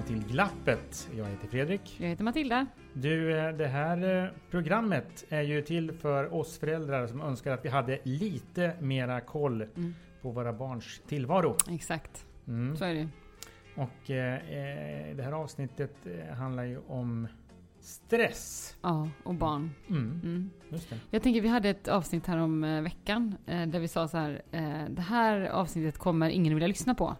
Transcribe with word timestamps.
Välkomna 0.00 0.20
till 0.22 0.32
Glappet. 0.32 1.08
Jag 1.16 1.24
heter 1.24 1.48
Fredrik. 1.48 1.96
Jag 2.00 2.08
heter 2.08 2.24
Matilda. 2.24 2.66
Du, 2.92 3.38
eh, 3.38 3.52
det 3.56 3.66
här 3.66 4.24
eh, 4.24 4.30
programmet 4.50 5.24
är 5.28 5.42
ju 5.42 5.62
till 5.62 5.92
för 5.92 6.34
oss 6.34 6.58
föräldrar 6.58 7.06
som 7.06 7.20
önskar 7.20 7.52
att 7.52 7.64
vi 7.64 7.68
hade 7.68 7.98
lite 8.02 8.72
mera 8.80 9.20
koll 9.20 9.62
Mm. 9.62 9.94
på 10.22 10.30
våra 10.30 10.52
barns 10.52 11.00
tillvaro. 11.08 11.56
Exakt, 11.70 12.26
Mm. 12.48 12.76
så 12.76 12.84
är 12.84 12.94
det. 12.94 13.08
Och 13.74 14.10
eh, 14.10 14.34
eh, 14.34 15.16
det 15.16 15.22
här 15.22 15.32
avsnittet 15.32 15.96
handlar 16.38 16.64
ju 16.64 16.78
om 16.88 17.28
stress. 17.80 18.76
Ja, 18.82 19.08
och 19.22 19.34
barn. 19.34 19.70
Mm, 19.88 20.20
Mm. 20.24 20.50
Jag 21.10 21.22
tänker 21.22 21.40
vi 21.40 21.48
hade 21.48 21.68
ett 21.70 21.88
avsnitt 21.88 22.26
här 22.26 22.38
om 22.38 22.82
veckan 22.84 23.34
där 23.46 23.78
vi 23.80 23.88
sa 23.88 24.08
så 24.08 24.16
här. 24.16 24.42
Det 24.90 25.02
här 25.02 25.40
avsnittet 25.48 25.98
kommer 25.98 26.30
ingen 26.30 26.54
vilja 26.54 26.68
lyssna 26.68 26.94
på. 26.94 27.16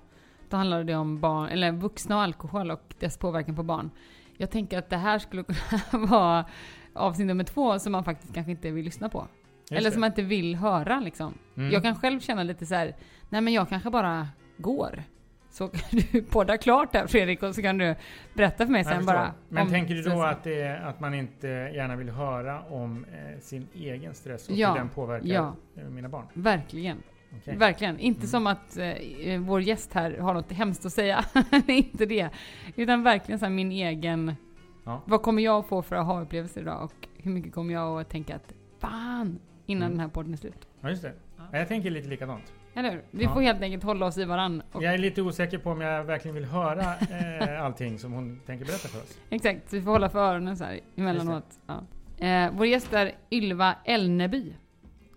Då 0.50 0.56
handlade 0.56 0.84
det 0.84 0.94
om 0.94 1.20
barn, 1.20 1.48
eller 1.48 1.72
vuxna 1.72 2.16
och 2.16 2.22
alkohol 2.22 2.70
och 2.70 2.94
dess 2.98 3.18
påverkan 3.18 3.56
på 3.56 3.62
barn. 3.62 3.90
Jag 4.36 4.50
tänker 4.50 4.78
att 4.78 4.90
det 4.90 4.96
här 4.96 5.18
skulle 5.18 5.44
kunna 5.90 6.06
vara 6.06 6.44
avsnitt 6.92 7.26
nummer 7.26 7.44
två 7.44 7.78
som 7.78 7.92
man 7.92 8.04
faktiskt 8.04 8.34
kanske 8.34 8.50
inte 8.50 8.70
vill 8.70 8.84
lyssna 8.84 9.08
på. 9.08 9.26
Just 9.70 9.72
eller 9.72 9.90
som 9.90 10.00
man 10.00 10.10
inte 10.10 10.22
vill 10.22 10.54
höra 10.54 11.00
liksom. 11.00 11.34
Mm. 11.56 11.72
Jag 11.72 11.82
kan 11.82 11.94
själv 11.94 12.20
känna 12.20 12.42
lite 12.42 12.66
så 12.66 12.74
här. 12.74 12.96
nej 13.28 13.40
men 13.40 13.52
jag 13.52 13.68
kanske 13.68 13.90
bara 13.90 14.28
går. 14.56 15.02
Så 15.50 15.68
kan 15.68 16.00
du 16.12 16.22
podda 16.22 16.58
klart 16.58 16.92
där 16.92 17.06
Fredrik 17.06 17.42
och 17.42 17.54
så 17.54 17.62
kan 17.62 17.78
du 17.78 17.94
berätta 18.34 18.66
för 18.66 18.72
mig 18.72 18.84
sen 18.84 19.06
bara. 19.06 19.34
Men 19.48 19.62
om 19.62 19.70
tänker 19.70 19.94
du 19.94 20.02
då 20.02 20.22
att, 20.22 20.44
det, 20.44 20.78
att 20.78 21.00
man 21.00 21.14
inte 21.14 21.48
gärna 21.48 21.96
vill 21.96 22.10
höra 22.10 22.62
om 22.62 23.04
eh, 23.04 23.40
sin 23.40 23.68
egen 23.74 24.14
stress 24.14 24.48
och 24.48 24.54
Ja, 24.54 24.68
hur 24.68 24.78
den 24.78 24.88
påverkar 24.88 25.28
ja. 25.28 25.54
mina 25.74 26.08
barn? 26.08 26.26
Verkligen. 26.32 27.02
Okej. 27.38 27.56
Verkligen. 27.56 27.98
Inte 27.98 28.18
Mm. 28.20 28.28
som 28.28 28.46
att 28.46 28.76
eh, 28.76 29.40
vår 29.40 29.60
gäst 29.62 29.92
här 29.94 30.18
har 30.18 30.34
något 30.34 30.52
hemskt 30.52 30.86
att 30.86 30.92
säga. 30.92 31.24
inte 31.66 32.06
det. 32.06 32.28
Utan 32.76 33.02
verkligen 33.02 33.38
så 33.38 33.48
min 33.48 33.72
egen... 33.72 34.34
Ja. 34.84 35.02
Vad 35.04 35.22
kommer 35.22 35.42
jag 35.42 35.58
att 35.58 35.66
få 35.66 35.82
för 35.82 35.96
aha-upplevelser 35.96 36.60
idag? 36.60 36.84
Och 36.84 37.08
hur 37.16 37.30
mycket 37.30 37.52
kommer 37.54 37.74
jag 37.74 38.00
att 38.00 38.08
tänka 38.10 38.36
att 38.36 38.52
fan, 38.78 39.38
innan 39.66 39.82
Mm. 39.82 39.90
den 39.92 40.00
här 40.00 40.08
podden 40.08 40.32
är 40.32 40.36
slut. 40.36 40.68
Ja, 40.80 40.90
just 40.90 41.02
det. 41.02 41.12
Ja, 41.52 41.58
Jag 41.58 41.68
tänker 41.68 41.90
lite 41.90 42.08
likadant. 42.08 42.52
Eller 42.74 42.90
hur? 42.90 43.02
Vi 43.10 43.24
Ja. 43.24 43.34
får 43.34 43.40
helt 43.40 43.62
enkelt 43.62 43.82
hålla 43.84 44.06
oss 44.06 44.18
i 44.18 44.24
varann. 44.24 44.62
Jag 44.72 44.84
är 44.84 44.98
lite 44.98 45.22
osäker 45.22 45.58
på 45.58 45.70
om 45.70 45.80
jag 45.80 46.04
verkligen 46.04 46.34
vill 46.34 46.44
höra 46.44 46.94
eh, 47.50 47.64
allting 47.64 47.98
som 47.98 48.12
hon 48.12 48.40
tänker 48.46 48.64
berätta 48.66 48.88
för 48.88 48.98
oss. 48.98 49.18
Exakt, 49.30 49.70
så 49.70 49.76
vi 49.76 49.82
får 49.82 49.90
hålla 49.90 50.08
för 50.10 50.18
öronen 50.18 50.56
så 50.56 50.64
här 50.64 50.80
emellanåt. 50.96 51.58
Ja. 51.66 51.82
Eh, 52.26 52.50
vår 52.56 52.66
gäst 52.66 52.92
är 52.92 53.12
Ylva 53.30 53.74
Elneby. 53.84 54.52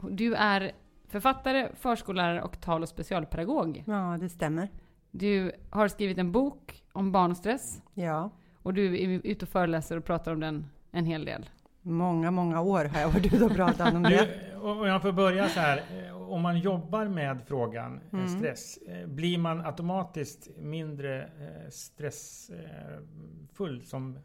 Du 0.10 0.34
är 0.36 0.72
författare, 1.14 1.70
förskollärare 1.76 2.42
och 2.42 2.62
tal 2.62 2.82
och 2.84 2.90
specialpedagog. 2.90 3.84
Ja, 3.88 4.18
det 4.20 4.30
stämmer. 4.30 4.68
Du 5.12 5.52
har 5.70 5.88
skrivit 5.88 6.18
en 6.18 6.32
bok 6.32 6.84
om 6.94 7.12
barnstress. 7.12 7.82
Ja. 7.94 8.30
Och 8.56 8.74
du 8.74 9.02
är 9.04 9.22
ute 9.24 9.46
och 9.46 9.50
föreläser 9.50 9.98
och 9.98 10.06
pratar 10.06 10.32
om 10.34 10.40
den 10.40 10.66
en 10.92 11.06
hel 11.06 11.26
del. 11.26 11.50
Många, 11.82 12.32
många 12.32 12.62
år 12.62 12.86
har 12.86 13.00
jag 13.02 13.10
varit 13.10 13.34
ute 13.34 13.46
och 13.46 13.52
pratat 13.56 13.94
om 13.94 14.04
det. 14.14 14.54
Och 14.62 14.88
jag 14.88 15.02
får 15.02 15.12
börja 15.12 15.50
så 15.50 15.60
här. 15.60 15.84
Om 16.30 16.42
man 16.42 16.60
jobbar 16.60 17.06
med 17.06 17.42
frågan 17.48 18.00
eh, 18.12 18.20
Mm. 18.20 18.28
stress, 18.28 18.78
eh, 18.78 19.08
blir 19.08 19.38
man 19.38 19.66
automatiskt 19.66 20.50
mindre 20.58 21.24
eh, 21.24 21.70
stressfull 21.70 23.84
som 23.86 24.20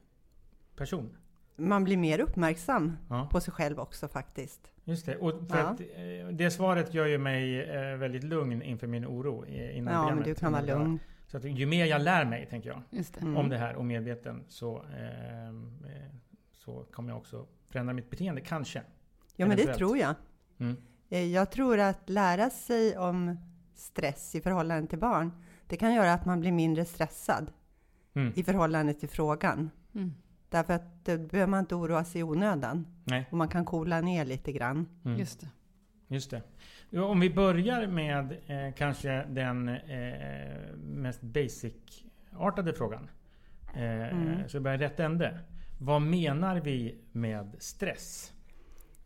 person? 0.77 1.17
Man 1.57 1.85
blir 1.85 1.97
mer 1.97 2.21
uppmärksam 2.21 2.97
Ja, 3.11 3.29
på 3.33 3.41
sig 3.41 3.53
själv 3.53 3.79
också 3.81 4.09
faktiskt. 4.09 4.71
Just 4.89 5.07
det. 5.07 5.17
Och 5.17 5.49
för 5.49 5.59
Ja. 5.59 5.65
att, 5.65 5.81
eh, 5.81 6.29
det 6.33 6.51
svaret 6.51 6.95
gör 6.95 7.07
ju 7.07 7.19
mig 7.19 7.63
eh, 7.63 7.97
väldigt 7.97 8.25
lugn 8.25 8.63
inför 8.63 8.87
min 8.87 9.07
oro 9.07 9.47
innan 9.47 9.95
Ja, 9.95 10.15
men 10.15 10.25
du 10.25 10.35
kan 10.35 10.53
vara 10.53 10.63
lugn. 10.63 10.99
Så 11.27 11.37
att 11.37 11.45
ju 11.45 11.67
mer 11.67 11.85
jag 11.85 12.03
lär 12.03 12.25
mig, 12.25 12.47
tänker 12.51 12.69
jag, 12.71 12.83
Just 12.91 13.15
det. 13.15 13.21
Mm. 13.21 13.37
om 13.37 13.49
det 13.49 13.59
här 13.59 13.75
och 13.77 13.85
medveten 13.85 14.45
så, 14.49 14.77
eh, 14.99 15.49
eh, 15.49 15.55
så 16.53 16.85
kommer 16.93 17.09
jag 17.11 17.19
också 17.19 17.47
förändra 17.67 17.95
mitt 17.95 18.11
beteende, 18.11 18.41
kanske. 18.41 18.83
Ja, 19.37 19.47
men 19.47 19.57
det 19.57 19.75
tror 19.75 19.99
jag. 19.99 20.15
Mm. 20.59 20.77
Jag 21.33 21.51
tror 21.51 21.79
att 21.79 22.09
lära 22.09 22.51
sig 22.51 22.99
om 22.99 23.37
stress 23.75 24.35
i 24.35 24.41
förhållande 24.41 24.89
till 24.89 24.99
barn, 24.99 25.31
det 25.67 25.77
kan 25.77 25.95
göra 25.95 26.13
att 26.13 26.25
man 26.25 26.41
blir 26.41 26.53
mindre 26.53 26.85
stressad 26.85 27.53
Mm. 28.15 28.33
i 28.37 28.43
förhållande 28.45 28.95
till 28.95 29.09
frågan. 29.09 29.71
Mm. 30.51 30.67
Därför 30.67 30.75
att 30.75 31.05
då 31.05 31.19
behöver 31.19 31.51
man 31.51 31.61
inte 31.61 31.75
oroa 31.75 32.05
sig 32.05 32.21
i 32.21 32.25
onödan. 32.25 32.87
Nej. 33.05 33.27
Och 33.31 33.37
man 33.39 33.49
kan 33.49 33.65
coola 33.65 34.01
ner 34.01 34.25
lite 34.25 34.53
grann. 34.53 34.89
Mm. 35.05 35.19
Just 35.19 35.41
det. 35.41 35.49
Just 36.09 36.31
det. 36.31 36.43
Om 37.01 37.21
vi 37.21 37.31
börjar 37.31 37.87
med 37.87 38.33
eh, 38.47 38.75
kanske 38.75 39.25
den 39.29 39.69
eh, 39.69 40.77
mest 40.77 41.23
basic-artade 41.23 42.73
frågan. 42.73 43.11
Eh, 43.75 44.09
Mm. 44.09 44.49
Så 44.49 44.59
vi 44.59 44.63
börjar 44.63 44.79
i 44.79 44.85
rätt 44.85 45.01
ände. 45.01 45.39
Vad 45.81 46.03
menar 46.03 46.57
vi 46.61 46.99
med 47.13 47.57
stress? 47.59 48.33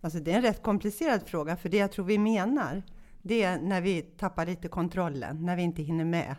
Alltså 0.00 0.18
det 0.18 0.32
är 0.32 0.36
en 0.36 0.42
rätt 0.42 0.62
komplicerad 0.62 1.22
fråga, 1.22 1.56
för 1.56 1.68
det 1.68 1.76
jag 1.76 1.92
tror 1.92 2.04
vi 2.04 2.18
menar, 2.18 2.82
det 3.22 3.42
är 3.42 3.58
när 3.58 3.80
vi 3.80 4.02
tappar 4.02 4.46
lite 4.46 4.68
kontrollen, 4.68 5.44
när 5.44 5.56
vi 5.56 5.62
inte 5.62 5.82
hinner 5.82 6.04
med. 6.04 6.36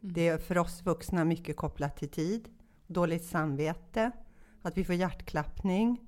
Det 0.00 0.28
är 0.28 0.38
för 0.38 0.58
oss 0.58 0.82
vuxna 0.82 1.24
mycket 1.24 1.56
kopplat 1.56 1.96
till 1.96 2.08
tid, 2.08 2.48
dåligt 2.86 3.24
samvete, 3.24 4.10
att 4.64 4.78
vi 4.78 4.84
får 4.84 4.94
hjärtklappning, 4.94 6.00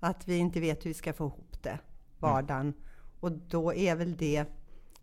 att 0.00 0.28
vi 0.28 0.36
inte 0.36 0.60
vet 0.60 0.84
hur 0.84 0.90
vi 0.90 0.94
ska 0.94 1.12
få 1.12 1.26
ihop 1.26 1.62
det, 1.62 1.78
vardagen. 2.18 2.74
Och 3.20 3.32
då 3.32 3.74
är 3.74 3.96
väl 3.96 4.16
det 4.16 4.44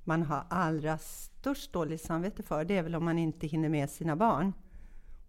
man 0.03 0.23
har 0.23 0.43
allra 0.49 0.97
störst 0.97 1.73
dåligt 1.73 2.01
samvete 2.01 2.43
för, 2.43 2.65
det 2.65 2.77
är 2.77 2.83
väl 2.83 2.95
om 2.95 3.05
man 3.05 3.19
inte 3.19 3.47
hinner 3.47 3.69
med 3.69 3.89
sina 3.89 4.15
barn. 4.15 4.53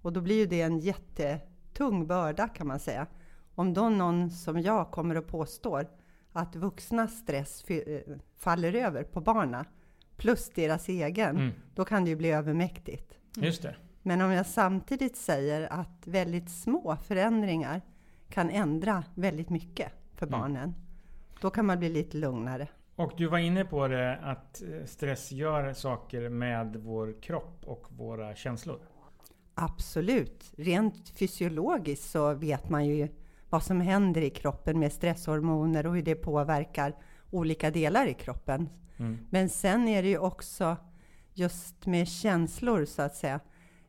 Och 0.02 0.12
då 0.12 0.20
blir 0.20 0.36
ju 0.36 0.46
det 0.46 0.60
en 0.60 0.78
jättetung 0.78 2.06
börda 2.06 2.48
kan 2.48 2.66
man 2.66 2.78
säga. 2.80 3.06
Om 3.54 3.74
då 3.74 3.88
någon 3.88 4.30
som 4.30 4.60
jag 4.60 4.90
kommer 4.90 5.14
och 5.16 5.26
påstår 5.26 5.88
att 6.32 6.56
vuxnas 6.56 7.18
stress 7.18 7.64
eh, 7.64 8.00
faller 8.36 8.72
över 8.74 9.02
på 9.04 9.20
barna 9.20 9.64
plus 10.16 10.50
deras 10.54 10.88
egen, 10.88 11.36
Mm. 11.36 11.52
då 11.74 11.84
kan 11.84 12.04
det 12.04 12.10
ju 12.10 12.16
bli 12.16 12.30
övermäktigt. 12.30 13.18
Just 13.36 13.62
det. 13.62 13.76
Men 14.08 14.20
om 14.20 14.30
jag 14.30 14.46
samtidigt 14.46 15.16
säger 15.16 15.72
att 15.72 16.06
väldigt 16.06 16.50
små 16.50 16.96
förändringar 16.96 17.80
kan 18.28 18.50
ändra 18.50 19.04
väldigt 19.14 19.50
mycket 19.50 19.92
för 20.14 20.26
Mm. 20.26 20.41
barnen, 20.41 20.74
då 21.41 21.50
kan 21.50 21.66
man 21.66 21.78
bli 21.78 21.88
lite 21.88 22.16
lugnare. 22.16 22.69
Och 22.96 23.12
du 23.16 23.26
var 23.26 23.38
inne 23.38 23.64
på 23.64 23.88
det 23.88 24.16
att 24.16 24.62
stress 24.87 25.32
gör 25.32 25.72
saker 25.72 26.28
med 26.28 26.76
vår 26.76 27.22
kropp 27.22 27.64
och 27.66 27.87
våra 27.90 28.34
känslor. 28.34 28.81
Absolut. 29.55 30.52
Rent 30.56 31.08
fysiologiskt 31.08 32.10
så 32.10 32.34
vet 32.34 32.69
man 32.69 32.87
ju 32.87 33.08
vad 33.50 33.62
som 33.62 33.81
händer 33.81 34.20
i 34.20 34.31
kroppen 34.31 34.78
med 34.78 34.93
stresshormoner 34.93 35.87
och 35.87 35.94
hur 35.94 36.02
det 36.02 36.14
påverkar 36.14 36.94
olika 37.31 37.70
delar 37.70 38.06
i 38.06 38.14
kroppen. 38.14 38.69
Mm. 38.99 39.19
Men 39.31 39.49
sen 39.49 39.88
är 39.88 40.02
det 40.02 40.08
ju 40.08 40.19
också 40.19 40.76
just 41.34 41.87
med 41.87 42.08
känslor 42.08 42.84
så 42.84 43.02
att 43.02 43.16
säga. 43.16 43.40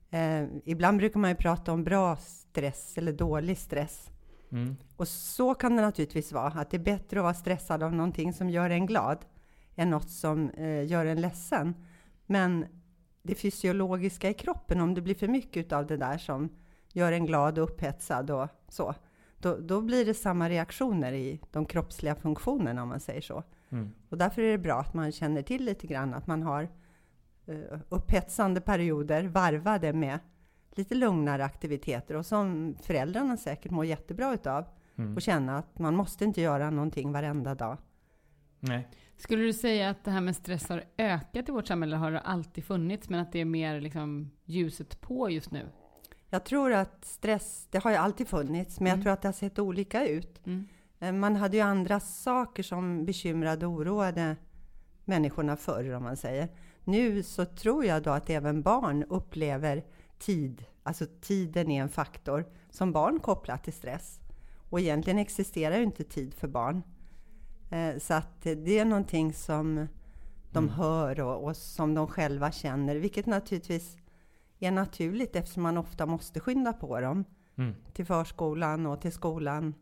Eh, 0.09 0.43
ibland 0.65 0.97
brukar 0.97 1.19
man 1.19 1.29
ju 1.29 1.35
prata 1.35 1.71
om 1.71 1.83
bra 1.83 2.15
stress 2.15 2.97
eller 2.97 3.13
dålig 3.13 3.57
stress. 3.57 4.09
Mm. 4.51 4.75
Och 4.95 5.07
så 5.07 5.53
kan 5.53 5.75
det 5.75 5.81
naturligtvis 5.81 6.31
vara, 6.31 6.47
att 6.47 6.71
det 6.71 6.77
är 6.77 6.83
bättre 6.83 7.19
att 7.19 7.23
vara 7.23 7.33
stressad 7.33 7.83
av 7.83 7.93
någonting 7.93 8.33
som 8.33 8.49
gör 8.49 8.69
en 8.69 8.85
glad 8.85 9.25
än 9.75 9.89
något 9.89 10.09
som 10.09 10.49
eh, 10.49 10.85
gör 10.85 11.05
en 11.05 11.21
ledsen. 11.21 11.75
Men 12.25 12.65
det 13.21 13.35
fysiologiska 13.35 14.29
i 14.29 14.33
kroppen, 14.33 14.81
om 14.81 14.93
det 14.93 15.01
blir 15.01 15.15
för 15.15 15.27
mycket 15.27 15.71
av 15.71 15.87
det 15.87 15.97
där 15.97 16.17
som 16.17 16.49
gör 16.93 17.11
en 17.11 17.25
glad 17.25 17.59
och 17.59 17.63
upphetsad 17.63 18.31
och 18.31 18.47
så, 18.67 18.95
då, 19.37 19.57
då 19.57 19.81
blir 19.81 20.05
det 20.05 20.13
samma 20.13 20.49
reaktioner 20.49 21.13
i 21.13 21.41
de 21.51 21.65
kroppsliga 21.65 22.15
funktionerna 22.15 22.83
om 22.83 22.89
man 22.89 22.99
säger 22.99 23.21
så. 23.21 23.43
Mm. 23.69 23.91
Och 24.09 24.17
därför 24.17 24.41
är 24.41 24.51
det 24.51 24.57
bra 24.57 24.79
att 24.79 24.93
man 24.93 25.11
känner 25.11 25.41
till 25.41 25.65
lite 25.65 25.87
grann 25.87 26.13
att 26.13 26.27
man 26.27 26.43
har 26.43 26.69
upphetsande 27.89 28.61
perioder 28.61 29.23
varvade 29.23 29.93
med 29.93 30.19
lite 30.75 30.95
lugnare 30.95 31.45
aktiviteter 31.45 32.15
och 32.15 32.25
som 32.25 32.75
föräldrarna 32.81 33.37
säkert 33.37 33.71
mår 33.71 33.85
jättebra 33.85 34.33
utav. 34.33 34.65
Mm. 34.97 35.15
Och 35.15 35.21
känna 35.21 35.57
att 35.57 35.79
man 35.79 35.95
måste 35.95 36.23
inte 36.25 36.41
göra 36.41 36.69
någonting 36.69 37.11
varenda 37.11 37.55
dag. 37.55 37.77
Nej. 38.59 38.87
Skulle 39.17 39.43
du 39.43 39.53
säga 39.53 39.89
att 39.89 40.03
det 40.03 40.11
här 40.11 40.21
med 40.21 40.35
stress 40.35 40.69
har 40.69 40.83
ökat 40.97 41.49
i 41.49 41.51
vårt 41.51 41.67
samhälle? 41.67 41.95
Har 41.95 42.11
det 42.11 42.19
alltid 42.19 42.63
funnits, 42.63 43.09
men 43.09 43.19
att 43.19 43.31
det 43.31 43.39
är 43.39 43.45
mer 43.45 43.81
liksom 43.81 44.31
ljuset 44.45 45.01
på 45.01 45.29
just 45.29 45.51
nu? 45.51 45.65
Jag 46.29 46.43
tror 46.43 46.73
att 46.73 47.05
stress, 47.05 47.67
det 47.71 47.83
har 47.83 47.91
ju 47.91 47.97
alltid 47.97 48.27
funnits, 48.27 48.79
men 48.79 48.87
jag 48.87 48.93
Mm. 48.93 49.03
tror 49.03 49.13
att 49.13 49.21
det 49.21 49.27
har 49.27 49.33
sett 49.33 49.59
olika 49.59 50.07
ut. 50.07 50.45
Mm. 50.45 50.67
Eh, 50.99 51.11
Man 51.13 51.35
hade 51.35 51.57
ju 51.57 51.63
andra 51.63 51.99
saker 51.99 52.63
som 52.63 53.05
bekymrade 53.05 53.65
och 53.65 53.73
oroade 53.73 54.35
människorna 55.05 55.55
förr, 55.57 55.93
om 55.93 56.03
man 56.03 56.17
säger. 56.17 56.49
Nu 56.89 57.23
så 57.23 57.45
tror 57.45 57.85
jag 57.85 58.03
då 58.03 58.09
att 58.09 58.29
även 58.29 58.61
barn 58.61 59.03
upplever 59.03 59.83
tid, 60.19 60.65
alltså 60.83 61.05
tiden 61.21 61.71
är 61.71 61.81
en 61.81 61.89
faktor 61.89 62.45
som 62.69 62.91
barn 62.91 63.19
kopplar 63.19 63.57
till 63.57 63.73
stress. 63.73 64.19
Och 64.69 64.79
egentligen 64.79 65.19
existerar 65.19 65.77
ju 65.77 65.83
inte 65.83 66.03
tid 66.03 66.33
för 66.33 66.47
barn. 66.47 66.83
Eh, 67.71 67.97
Så 67.97 68.13
att 68.13 68.41
det 68.41 68.79
är 68.79 68.85
någonting 68.85 69.33
som 69.33 69.87
de 70.51 70.69
hör 70.69 71.19
och, 71.19 71.43
och 71.43 71.55
som 71.57 71.93
de 71.93 72.07
själva 72.07 72.51
känner, 72.51 72.95
vilket 72.95 73.25
naturligtvis 73.25 73.97
är 74.59 74.71
naturligt 74.71 75.35
eftersom 75.35 75.63
man 75.63 75.77
ofta 75.77 76.05
måste 76.05 76.39
skynda 76.39 76.73
på 76.73 76.99
dem 76.99 77.25
Mm. 77.57 77.75
till 77.93 78.05
förskolan 78.05 78.85
och 78.85 79.01
till 79.01 79.11
skolan. 79.11 79.73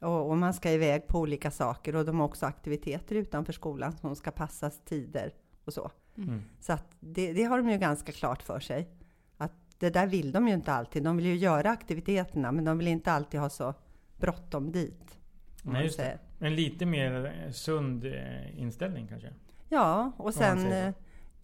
Och, 0.00 0.30
och 0.30 0.38
man 0.38 0.54
ska 0.54 0.70
iväg 0.70 1.06
på 1.06 1.18
olika 1.18 1.50
saker 1.50 1.96
och 1.96 2.04
de 2.04 2.18
har 2.18 2.26
också 2.26 2.46
aktiviteter 2.46 3.14
utanför 3.16 3.52
skolan 3.52 3.96
som 3.96 4.16
ska 4.16 4.30
passas 4.30 4.80
tider 4.84 5.34
och 5.64 5.72
så. 5.72 5.90
Mm. 6.18 6.42
Så 6.60 6.72
att 6.72 6.96
det, 7.00 7.32
det 7.32 7.44
har 7.44 7.58
de 7.58 7.70
ju 7.70 7.78
ganska 7.78 8.12
klart 8.12 8.42
för 8.42 8.60
sig. 8.60 8.88
Att 9.36 9.52
det 9.78 9.90
där 9.90 10.06
vill 10.06 10.32
de 10.32 10.48
ju 10.48 10.54
inte 10.54 10.72
alltid. 10.72 11.02
De 11.02 11.16
vill 11.16 11.26
ju 11.26 11.36
göra 11.36 11.70
aktiviteterna 11.70 12.52
men 12.52 12.64
de 12.64 12.78
vill 12.78 12.88
inte 12.88 13.12
alltid 13.12 13.40
ha 13.40 13.50
så 13.50 13.74
bråttom 14.16 14.72
dit. 14.72 15.18
Nej, 15.62 15.84
just 15.84 15.98
det. 15.98 16.18
En 16.38 16.54
lite 16.54 16.86
mer 16.86 17.42
eh, 17.44 17.52
sund 17.52 18.04
eh, 18.04 18.60
inställning 18.60 19.06
kanske. 19.08 19.32
Ja, 19.68 20.12
och 20.16 20.34
sen 20.34 20.72
eh, 20.72 20.94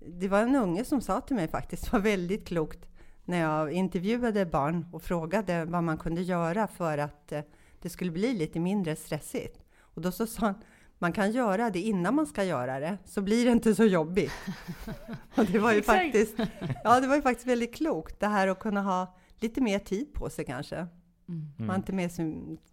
det 0.06 0.28
var 0.28 0.42
en 0.42 0.56
unge 0.56 0.84
som 0.84 1.00
sa 1.00 1.20
till 1.20 1.36
mig 1.36 1.48
faktiskt, 1.48 1.84
det 1.84 1.92
var 1.92 2.00
väldigt 2.00 2.46
klokt, 2.46 2.88
när 3.24 3.40
jag 3.40 3.72
intervjuade 3.72 4.46
barn 4.46 4.86
och 4.92 5.02
frågade 5.02 5.64
vad 5.64 5.84
man 5.84 5.98
kunde 5.98 6.22
göra 6.22 6.66
för 6.66 6.98
att 6.98 7.32
det 7.82 7.88
skulle 7.88 8.10
bli 8.10 8.34
lite 8.34 8.60
mindre 8.60 8.96
stressigt. 8.96 9.64
Och 9.78 10.02
då 10.02 10.12
så 10.12 10.26
sa 10.26 10.46
han, 10.46 10.54
man 10.98 11.12
kan 11.12 11.32
göra 11.32 11.70
det 11.70 11.80
innan 11.80 12.14
man 12.14 12.26
ska 12.26 12.44
göra 12.44 12.80
det, 12.80 12.98
så 13.04 13.22
blir 13.22 13.44
det 13.44 13.52
inte 13.52 13.74
så 13.74 13.84
jobbigt. 13.84 14.32
och 15.36 15.44
det 15.44 15.58
var 15.58 15.72
ju 15.72 15.82
faktiskt, 15.82 16.38
ja 16.84 17.00
det 17.00 17.06
var 17.06 17.16
ju 17.16 17.22
faktiskt 17.22 17.48
väldigt 17.48 17.74
klokt, 17.74 18.20
det 18.20 18.26
här 18.26 18.48
att 18.48 18.58
kunna 18.58 18.82
ha 18.82 19.16
lite 19.40 19.60
mer 19.60 19.78
tid 19.78 20.12
på 20.12 20.30
sig 20.30 20.44
kanske. 20.44 20.86
Mm. 21.28 21.52
Man 21.56 21.70
är 21.70 21.76
inte, 21.76 21.92
med 21.92 22.12
så, 22.12 22.22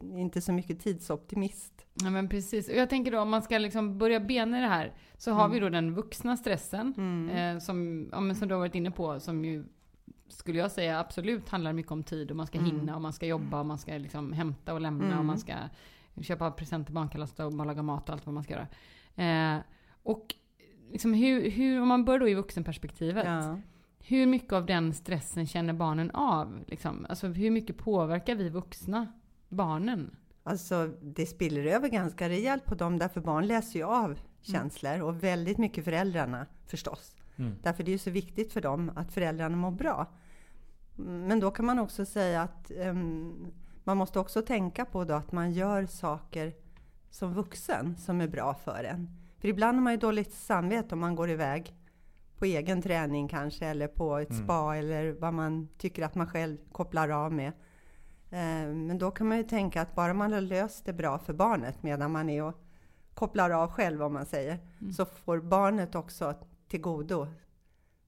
inte 0.01 0.41
så 0.41 0.53
mycket 0.53 0.79
tidsoptimist. 0.79 1.85
Ja 1.93 2.09
men 2.09 2.29
precis. 2.29 2.69
Och 2.69 2.75
jag 2.75 2.89
tänker 2.89 3.11
då 3.11 3.19
om 3.19 3.29
man 3.29 3.41
ska 3.41 3.57
liksom 3.57 3.97
börja 3.97 4.19
bena 4.19 4.57
i 4.57 4.61
det 4.61 4.67
här. 4.67 4.93
Så 5.17 5.31
har 5.31 5.49
vi 5.49 5.59
då 5.59 5.69
den 5.69 5.93
vuxna 5.93 6.37
stressen. 6.37 6.93
Eh, 7.29 7.59
som, 7.59 8.09
ja, 8.11 8.35
som 8.35 8.47
du 8.47 8.53
har 8.53 8.59
varit 8.59 8.75
inne 8.75 8.91
på. 8.91 9.19
Som 9.19 9.45
ju 9.45 9.65
skulle 10.27 10.59
jag 10.59 10.71
säga 10.71 10.99
absolut 10.99 11.49
handlar 11.49 11.73
mycket 11.73 11.91
om 11.91 12.03
tid. 12.03 12.31
Och 12.31 12.37
man 12.37 12.47
ska 12.47 12.59
hinna 12.59 12.95
och 12.95 13.01
man 13.01 13.13
ska 13.13 13.25
jobba 13.25 13.59
och 13.59 13.65
man 13.65 13.77
ska 13.77 13.97
liksom 13.97 14.33
hämta 14.33 14.73
och 14.73 14.81
lämna. 14.81 15.19
Och 15.19 15.25
man 15.25 15.39
ska 15.39 15.53
köpa 16.23 16.51
present 16.51 16.87
till 16.87 16.95
barnkalas 16.95 17.39
och 17.39 17.65
laga 17.65 17.83
mat 17.83 18.09
och 18.09 18.13
allt 18.13 18.25
vad 18.25 18.33
man 18.33 18.43
ska 18.43 18.53
göra. 18.53 18.67
Eh, 19.55 19.61
och 20.03 20.35
liksom 20.91 21.13
hur, 21.13 21.49
hur, 21.49 21.81
om 21.81 21.87
man 21.87 22.05
börjar 22.05 22.19
då 22.19 22.29
i 22.29 22.33
vuxenperspektivet. 22.33 23.25
Ja. 23.25 23.59
Hur 23.99 24.25
mycket 24.25 24.53
av 24.53 24.65
den 24.65 24.93
stressen 24.93 25.47
känner 25.47 25.73
barnen 25.73 26.11
av? 26.11 26.63
Liksom? 26.67 27.05
Alltså 27.09 27.27
hur 27.27 27.51
mycket 27.51 27.77
påverkar 27.77 28.35
vi 28.35 28.49
vuxna 28.49 29.07
barnen? 29.49 30.15
Alltså 30.43 30.87
det 31.01 31.25
spiller 31.25 31.65
över 31.65 31.89
ganska 31.89 32.29
rejält 32.29 32.65
på 32.65 32.75
dem 32.75 32.97
därför 32.97 33.21
barn 33.21 33.47
läser 33.47 33.79
ju 33.79 33.85
av 33.85 34.19
känslor 34.41 35.01
och 35.01 35.23
väldigt 35.23 35.57
mycket 35.57 35.83
föräldrarna 35.83 36.45
förstås. 36.67 37.15
Mm. 37.35 37.55
Därför 37.63 37.83
det 37.83 37.89
är 37.91 37.93
ju 37.93 37.97
så 37.97 38.09
viktigt 38.09 38.53
för 38.53 38.61
dem 38.61 38.91
att 38.95 39.13
föräldrarna 39.13 39.57
mår 39.57 39.71
bra. 39.71 40.07
Men 40.95 41.39
då 41.39 41.51
kan 41.51 41.65
man 41.65 41.79
också 41.79 42.05
säga 42.05 42.41
att 42.41 42.71
ehm, 42.71 43.51
man 43.83 43.97
måste 43.97 44.19
också 44.19 44.41
tänka 44.41 44.85
på 44.85 45.03
då 45.03 45.13
att 45.13 45.31
man 45.31 45.51
gör 45.51 45.85
saker 45.85 46.53
som 47.09 47.33
vuxen 47.33 47.97
som 47.97 48.21
är 48.21 48.27
bra 48.27 48.53
för 48.53 48.83
en. 48.83 49.09
För 49.39 49.47
ibland 49.47 49.77
har 49.77 49.83
man 49.83 49.93
ju 49.93 49.99
dåligt 49.99 50.33
samvete 50.33 50.95
om 50.95 50.99
man 51.01 51.15
går 51.15 51.29
iväg 51.29 51.75
på 52.37 52.45
egen 52.45 52.81
träning 52.81 53.27
kanske 53.27 53.65
eller 53.65 53.87
på 53.87 54.17
ett 54.17 54.35
spa 54.35 54.75
eller 54.75 55.11
vad 55.11 55.33
man 55.33 55.67
tycker 55.77 56.03
att 56.03 56.15
man 56.15 56.27
själv 56.27 56.57
kopplar 56.71 57.09
av 57.09 57.33
med. 57.33 57.47
Eh, 58.29 58.73
Men 58.75 58.97
då 58.97 59.11
kan 59.11 59.27
man 59.27 59.37
ju 59.37 59.43
tänka 59.43 59.81
att 59.81 59.95
bara 59.95 60.13
man 60.13 60.33
har 60.33 60.41
löst 60.41 60.85
det 60.85 60.93
bra 60.93 61.19
för 61.19 61.33
barnet 61.33 61.83
medan 61.83 62.11
man 62.11 62.29
är 62.29 62.43
och 62.43 62.55
kopplar 63.13 63.49
av 63.49 63.71
själv 63.71 64.03
om 64.03 64.13
man 64.13 64.25
säger, 64.25 64.59
så 64.95 65.05
får 65.05 65.39
barnet 65.39 65.95
också 65.95 66.33
till 66.67 66.81
godo 66.81 67.27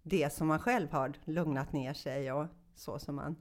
det 0.04 0.34
som 0.34 0.48
man 0.48 0.60
själv 0.60 0.92
har 0.92 1.14
lugnat 1.24 1.74
ner 1.74 1.94
sig 1.94 2.32
och 2.32 2.48
så 2.76 3.00
som 3.00 3.16
man 3.16 3.36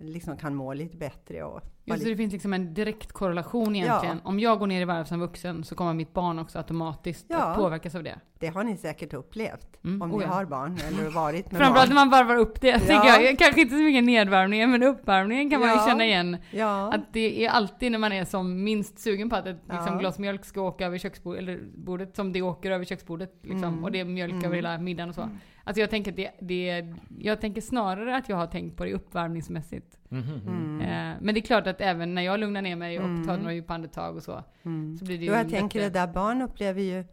liksom 0.00 0.36
kan 0.36 0.54
må 0.54 0.72
lite 0.74 0.96
bättre. 0.96 1.42
Och 1.44 1.60
Just 1.84 1.98
det, 1.98 1.98
lite, 1.98 2.10
det 2.10 2.16
finns 2.16 2.32
liksom 2.32 2.52
en 2.52 2.74
direkt 2.74 3.12
korrelation 3.12 3.76
egentligen. 3.76 4.20
Om 4.24 4.40
jag 4.40 4.58
går 4.58 4.66
ner 4.66 4.82
i 4.82 4.84
varv 4.84 5.04
som 5.04 5.20
vuxen 5.20 5.64
så 5.64 5.74
kommer 5.74 5.94
mitt 5.94 6.12
barn 6.12 6.38
också 6.38 6.58
automatiskt 6.58 7.26
Ja. 7.28 7.36
att 7.38 7.56
påverkas 7.56 7.94
av 7.94 8.02
det. 8.02 8.18
det 8.38 8.46
har 8.46 8.64
ni 8.64 8.76
säkert 8.76 9.14
upplevt 9.14 9.84
Mm, 9.84 10.02
om 10.02 10.12
oh 10.12 10.18
ni 10.18 10.24
ja. 10.24 10.30
har 10.30 10.44
barn 10.44 10.78
eller 10.88 11.10
varit 11.10 11.52
med 11.52 11.60
Framförallt 11.60 11.88
när 11.88 11.96
barn. 11.96 12.08
man 12.10 12.26
varvar 12.26 12.36
upp 12.36 12.60
det, 12.60 12.82
Ja. 12.88 13.20
jag. 13.22 13.38
Kanske 13.38 13.60
inte 13.60 13.74
så 13.76 13.82
mycket 13.82 14.04
nedvarvningen, 14.04 14.70
men 14.70 14.82
uppvärmningen 14.82 15.50
kan 15.50 15.60
man 15.60 15.68
ju 15.68 15.74
Ja. 15.74 15.86
känna 15.86 16.04
igen. 16.04 16.36
Ja, 16.50 16.92
Att 16.94 17.12
det 17.12 17.44
är 17.44 17.50
alltid 17.50 17.92
när 17.92 17.98
man 17.98 18.12
är 18.12 18.24
som 18.24 18.64
minst 18.64 18.98
sugen 18.98 19.30
på 19.30 19.36
att 19.36 19.46
ett 19.46 19.56
liksom, 19.70 19.92
Ja. 19.92 19.98
glas 19.98 20.18
mjölk 20.18 20.44
ska 20.44 20.60
åka 20.60 20.86
över 20.86 20.98
köksbordet, 20.98 21.42
eller 21.42 21.60
bordet 21.74 22.16
som 22.16 22.32
det 22.32 22.42
åker 22.42 22.70
över 22.70 22.84
köksbordet. 22.84 23.34
Liksom, 23.42 23.64
Mm. 23.64 23.84
Och 23.84 23.92
det 23.92 24.00
är 24.00 24.04
mjölk 24.04 24.44
över 24.44 24.56
hela 24.56 24.78
middagen 24.78 25.08
och 25.08 25.14
så. 25.14 25.28
Alltså 25.64 25.80
jag 25.80 25.90
tänker, 25.90 26.10
att 26.10 26.16
det, 26.16 26.30
det, 26.40 26.86
jag 27.18 27.40
tänker 27.40 27.60
snarare 27.60 28.16
att 28.16 28.28
jag 28.28 28.36
har 28.36 28.46
tänkt 28.46 28.76
på 28.76 28.84
det 28.84 28.92
uppvärmningsmässigt. 28.94 29.98
Mhm. 30.08 30.40
Mm. 30.46 30.80
Eh, 30.80 31.16
men 31.20 31.34
det 31.34 31.40
är 31.40 31.42
klart 31.42 31.66
att 31.66 31.80
även 31.80 32.14
när 32.14 32.22
jag 32.22 32.40
lugnar 32.40 32.62
ner 32.62 32.76
mig 32.76 32.98
och 33.00 33.26
tar 33.26 33.36
några 33.36 33.52
djupa 33.52 33.74
andetag 33.74 34.16
och 34.16 34.22
så, 34.22 34.44
Mm. 34.62 34.98
så 34.98 35.04
blir 35.04 35.18
det 35.18 35.24
ju 35.24 35.30
Jo, 35.30 35.36
jag 35.36 35.48
tänker 35.48 35.78
det 35.80 35.86
lättare. 35.86 36.06
där 36.06 36.12
barn 36.12 36.42
upplever 36.42 36.82
ju, 36.82 37.04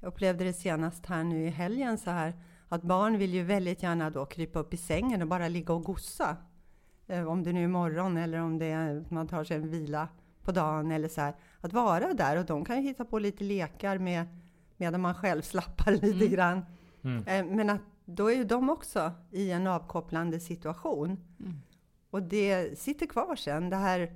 jag 0.00 0.08
upplevde 0.08 0.44
det 0.44 0.52
senast 0.52 1.06
här 1.06 1.24
nu 1.24 1.44
i 1.44 1.48
helgen 1.48 1.98
så 1.98 2.10
här, 2.10 2.32
att 2.68 2.82
barn 2.82 3.18
vill 3.18 3.34
ju 3.34 3.42
väldigt 3.42 3.82
gärna 3.82 4.10
då 4.10 4.26
krypa 4.26 4.58
upp 4.58 4.74
i 4.74 4.76
sängen 4.76 5.22
och 5.22 5.28
bara 5.28 5.48
ligga 5.48 5.74
och 5.74 5.84
gossa. 5.84 6.36
Eh, 7.06 7.28
Om 7.28 7.42
det 7.42 7.52
nu 7.52 7.64
är 7.64 7.68
morgon 7.68 8.16
eller 8.16 8.40
om 8.40 8.58
det 8.58 8.66
är, 8.66 9.04
man 9.08 9.28
tar 9.28 9.44
sig 9.44 9.56
en 9.56 9.70
vila 9.70 10.08
på 10.42 10.52
dagen 10.52 10.90
eller 10.90 11.08
så 11.08 11.20
här. 11.20 11.34
Att 11.60 11.72
vara 11.72 12.12
där 12.14 12.38
och 12.38 12.44
de 12.46 12.64
kan 12.64 12.76
ju 12.76 12.82
hitta 12.82 13.04
på 13.04 13.18
lite 13.18 13.44
lekar 13.44 13.98
med, 13.98 14.26
medan 14.76 15.00
man 15.00 15.14
själv 15.14 15.42
slappar 15.42 15.92
lite 16.02 16.06
Mm. 16.16 16.28
grann. 16.30 16.64
Mm. 17.04 17.24
Eh, 17.26 17.56
Men 17.56 17.70
att 17.70 17.80
då 18.10 18.30
är 18.30 18.36
ju 18.36 18.44
de 18.44 18.70
också 18.70 19.12
i 19.30 19.50
en 19.50 19.66
avkopplande 19.66 20.40
situation. 20.40 21.16
Mm. 21.40 21.60
Och 22.10 22.22
det 22.22 22.78
sitter 22.78 23.06
kvar 23.06 23.36
sen. 23.36 23.70
Det 23.70 23.76
här, 23.76 24.12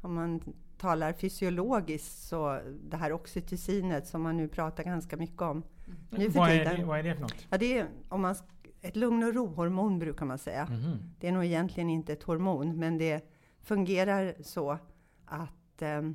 om 0.00 0.14
man 0.14 0.54
talar 0.78 1.12
fysiologiskt, 1.12 2.28
så 2.28 2.60
det 2.90 2.96
här 2.96 3.12
oxytocinet 3.12 4.06
som 4.06 4.22
man 4.22 4.36
nu 4.36 4.48
pratar 4.48 4.84
ganska 4.84 5.16
mycket 5.16 5.42
om 5.42 5.62
nu 6.10 6.30
för 6.30 6.38
Vad 6.38 6.50
är, 6.50 6.58
tiden. 6.58 6.80
det, 6.80 6.84
vad 6.84 6.98
är 6.98 7.02
det 7.02 7.14
för 7.14 7.22
något? 7.22 7.46
Ja, 7.50 7.58
det 7.58 7.78
är 7.78 7.88
om 8.08 8.20
man, 8.20 8.34
ett 8.80 8.96
lugn 8.96 9.22
och 9.22 9.34
ro-hormon 9.34 9.98
brukar 9.98 10.26
man 10.26 10.38
säga. 10.38 10.66
Mhm. 10.70 10.98
Det 11.20 11.28
är 11.28 11.32
nog 11.32 11.44
egentligen 11.44 11.90
inte 11.90 12.12
ett 12.12 12.22
hormon, 12.22 12.78
men 12.78 12.98
det 12.98 13.30
fungerar 13.60 14.34
så 14.42 14.78
att 15.24 15.82
ehm, 15.82 16.14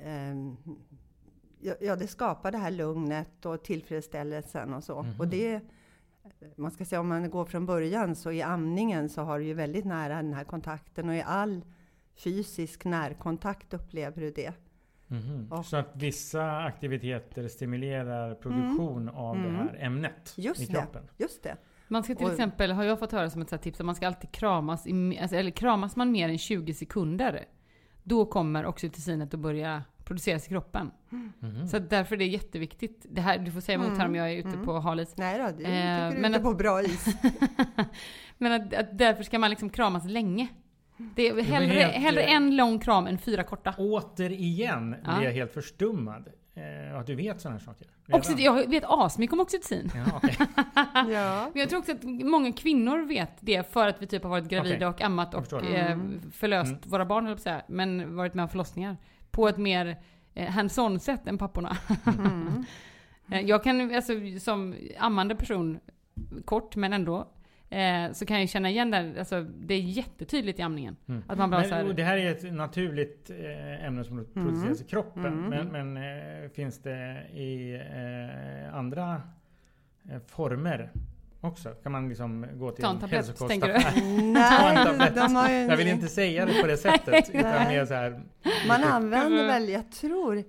ehm, 0.00 0.56
ja, 1.60 1.74
ja, 1.80 1.96
det 1.96 2.06
skapar 2.06 2.52
det 2.52 2.58
här 2.58 2.70
lugnet 2.70 3.46
och 3.46 3.64
tillfredsställelsen 3.64 4.74
och 4.74 4.84
så. 4.84 5.06
Och 5.18 5.28
det, 5.28 5.60
man 6.56 6.70
ska 6.70 6.84
säga 6.84 7.00
om 7.00 7.08
man 7.08 7.30
går 7.30 7.44
från 7.44 7.66
början 7.66 8.14
så 8.16 8.32
i 8.32 8.42
amningen 8.42 9.08
så 9.08 9.22
har 9.22 9.38
du 9.38 9.44
ju 9.44 9.54
väldigt 9.54 9.84
nära 9.84 10.16
den 10.16 10.34
här 10.34 10.44
kontakten 10.44 11.08
och 11.08 11.14
i 11.14 11.22
all 11.26 11.64
fysisk 12.16 12.84
närkontakt 12.84 13.74
upplever 13.74 14.20
du 14.20 14.30
det. 14.30 14.52
Mhm. 15.06 15.52
Och- 15.52 15.64
Så 15.66 15.76
att 15.76 15.90
vissa 15.96 16.56
aktiviteter 16.58 17.48
stimulerar 17.48 18.34
produktion 18.34 19.08
av 19.08 19.36
det 19.36 19.48
här 19.50 19.76
ämnet 19.80 20.34
Mm. 20.38 20.46
Just 20.46 20.60
i 20.60 20.66
det. 20.66 20.72
kroppen. 20.72 21.02
Just 21.16 21.42
det. 21.42 21.56
Man 21.88 22.02
ska 22.02 22.14
till 22.14 22.26
Och- 22.26 22.32
exempel, 22.32 22.70
har 22.70 22.84
jag 22.84 22.98
fått 22.98 23.12
höra 23.12 23.30
som 23.30 23.42
ett 23.42 23.48
så 23.48 23.56
här 23.56 23.62
tips, 23.62 23.80
att 23.80 23.86
man 23.86 23.94
ska 23.94 24.06
alltid 24.06 24.30
kramas, 24.32 24.86
i, 24.86 25.18
alltså, 25.22 25.36
eller 25.36 25.50
kramas 25.50 25.96
man 25.96 26.10
mer 26.12 26.28
än 26.28 26.38
20 26.38 26.74
sekunder, 26.74 27.44
då 28.02 28.26
kommer 28.26 28.66
oxytocinet 28.66 29.34
att 29.34 29.40
börja 29.40 29.82
produceras 30.08 30.46
i 30.46 30.48
kroppen. 30.48 30.90
Mhm. 31.10 31.68
Så 31.68 31.78
därför 31.78 32.14
är 32.14 32.18
det 32.18 32.26
jätteviktigt. 32.26 33.06
Det 33.10 33.20
här, 33.20 33.38
du 33.38 33.50
får 33.52 33.60
säga 33.60 33.74
emot 33.78 33.98
här 33.98 34.06
om 34.06 34.14
jag 34.14 34.32
är 34.32 34.36
ute 34.36 34.58
på 34.64 34.78
hal 34.80 35.00
is. 35.00 35.14
Nej 35.16 35.38
då, 35.38 35.44
du 35.58 35.64
Eh, 35.64 36.10
du 36.10 36.18
men 36.18 36.34
att- 36.34 36.42
på 36.42 36.54
bra 36.54 36.82
is. 36.82 37.06
Men 38.38 38.52
att, 38.52 38.74
att 38.74 38.98
därför 38.98 39.22
ska 39.22 39.38
man 39.38 39.50
liksom 39.50 39.70
kramas 39.70 40.04
länge. 40.04 40.48
Det 41.14 41.28
är 41.28 41.42
hellre, 41.42 41.74
helt, 41.74 41.94
hellre 41.94 42.22
eh, 42.22 42.32
en 42.36 42.56
lång 42.56 42.78
kram 42.78 43.06
än 43.06 43.18
fyra 43.18 43.42
korta. 43.42 43.74
Återigen 43.78 44.96
Ja. 45.04 45.16
blir 45.16 45.26
jag 45.28 45.34
helt 45.34 45.52
förstummad. 45.54 46.28
Eh, 46.54 46.98
att 46.98 47.06
du 47.06 47.14
vet 47.14 47.40
sådana 47.40 47.58
här 47.58 47.64
saker. 47.64 47.86
Redan. 48.06 48.20
Oxy, 48.20 48.34
jag 48.38 48.70
vet 48.70 48.84
asmycket 48.86 49.32
om 49.34 49.40
oxytocin. 49.40 49.90
Ja, 49.94 50.04
okej. 50.16 50.36
Ja. 50.94 51.50
Men 51.52 51.60
jag 51.60 51.68
tror 51.68 51.78
också 51.78 51.92
att 51.92 52.02
många 52.04 52.52
kvinnor 52.52 52.98
vet 53.08 53.30
det 53.40 53.72
för 53.72 53.88
att 53.88 54.02
vi 54.02 54.06
typ 54.06 54.22
har 54.22 54.30
varit 54.30 54.48
gravida 54.48 54.74
Okej. 54.76 54.86
och 54.88 55.02
ammat 55.02 55.34
och 55.34 55.52
eh, 55.64 55.98
förlöst 56.32 56.74
våra 56.86 57.04
barn. 57.06 57.36
Men 57.68 58.16
varit 58.16 58.34
med 58.34 58.42
om 58.42 58.48
förlossningar. 58.48 58.96
På 59.38 59.48
ett 59.48 59.58
mer 59.58 59.96
eh, 60.34 60.48
hands-on 60.50 61.00
sätt 61.00 61.26
än 61.26 61.38
papporna. 61.38 61.76
Mm. 62.06 62.64
Eh, 63.30 63.40
jag 63.40 63.64
kan, 63.64 63.94
alltså 63.94 64.12
som 64.40 64.74
ammande 64.98 65.36
person, 65.36 65.80
kort 66.44 66.76
men 66.76 66.92
ändå, 66.92 67.28
eh, 67.70 68.12
så 68.12 68.26
kan 68.26 68.40
jag 68.40 68.48
känna 68.48 68.70
igen 68.70 68.90
det. 68.90 69.14
Alltså, 69.18 69.42
det 69.42 69.74
är 69.74 69.80
jättetydligt 69.80 70.58
i 70.58 70.62
amningen. 70.62 70.96
Mm. 71.08 71.22
Att 71.26 71.38
man 71.38 71.50
bara 71.50 71.64
så 71.64 71.70
Men, 71.70 71.80
och 71.80 71.86
här, 71.86 71.94
det 71.94 72.04
här 72.04 72.16
är 72.16 72.30
ett 72.30 72.54
naturligt 72.54 73.30
eh, 73.30 73.84
ämne 73.84 74.04
som 74.04 74.26
produceras 74.34 74.80
i 74.80 74.84
kroppen. 74.84 75.26
Mm. 75.26 75.68
Men, 75.68 75.92
men 75.92 76.50
finns 76.50 76.82
det 76.82 77.26
i 77.34 77.80
andra 78.72 79.22
former 80.26 80.92
också? 81.40 81.70
Kan 81.70 81.92
man 81.92 82.08
liksom 82.08 82.46
gå 82.54 82.70
till 82.70 82.84
Ta 82.84 82.90
en 82.90 83.00
tablett, 83.00 83.38
tänker 83.38 83.68
du? 83.68 84.12
Nej, 84.32 85.12
de 85.14 85.36
har 85.36 85.48
ju 85.48 85.54
Jag 85.54 85.76
vill 85.76 85.88
inte 85.88 86.08
säga 86.08 86.46
det 86.46 86.60
på 86.60 86.66
det 86.66 86.76
sättet. 86.76 87.30
utan 87.34 87.68
mer 87.68 87.86
så 87.86 87.94
här, 87.94 88.22
Man 88.68 88.84
använder 88.84 89.46
väl, 89.46 89.68
jag 89.68 89.92
tror, 89.92 90.44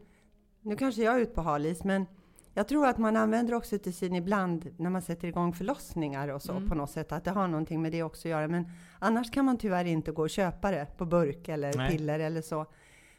nu 0.62 0.76
kanske 0.76 1.04
jag 1.04 1.16
är 1.16 1.20
ute 1.20 1.34
på 1.34 1.42
halis, 1.42 1.84
men 1.84 2.06
jag 2.54 2.68
tror 2.68 2.88
att 2.88 2.98
man 2.98 3.16
använder 3.16 3.54
oxytocin 3.54 4.16
ibland 4.16 4.70
när 4.78 4.90
man 4.90 5.02
sätter 5.02 5.28
igång 5.28 5.54
förlossningar 5.54 6.28
och 6.28 6.42
så 6.42 6.52
Mm. 6.52 6.70
på 6.70 6.76
något 6.76 6.92
sätt, 6.92 7.12
att 7.12 7.24
det 7.24 7.32
har 7.32 7.48
någonting 7.48 7.82
med 7.82 7.92
det 7.92 8.04
också 8.04 8.28
att 8.28 8.32
göra. 8.32 8.48
Men 8.48 8.72
annars 9.00 9.32
kan 9.32 9.46
man 9.46 9.58
tyvärr 9.58 9.86
inte 9.86 10.12
gå 10.12 10.22
och 10.22 10.30
köpa 10.30 10.72
det 10.72 10.88
på 10.98 11.06
burk 11.06 11.48
eller 11.50 11.74
Nej. 11.78 11.92
piller 11.92 12.20
eller 12.20 12.42
så. 12.42 12.66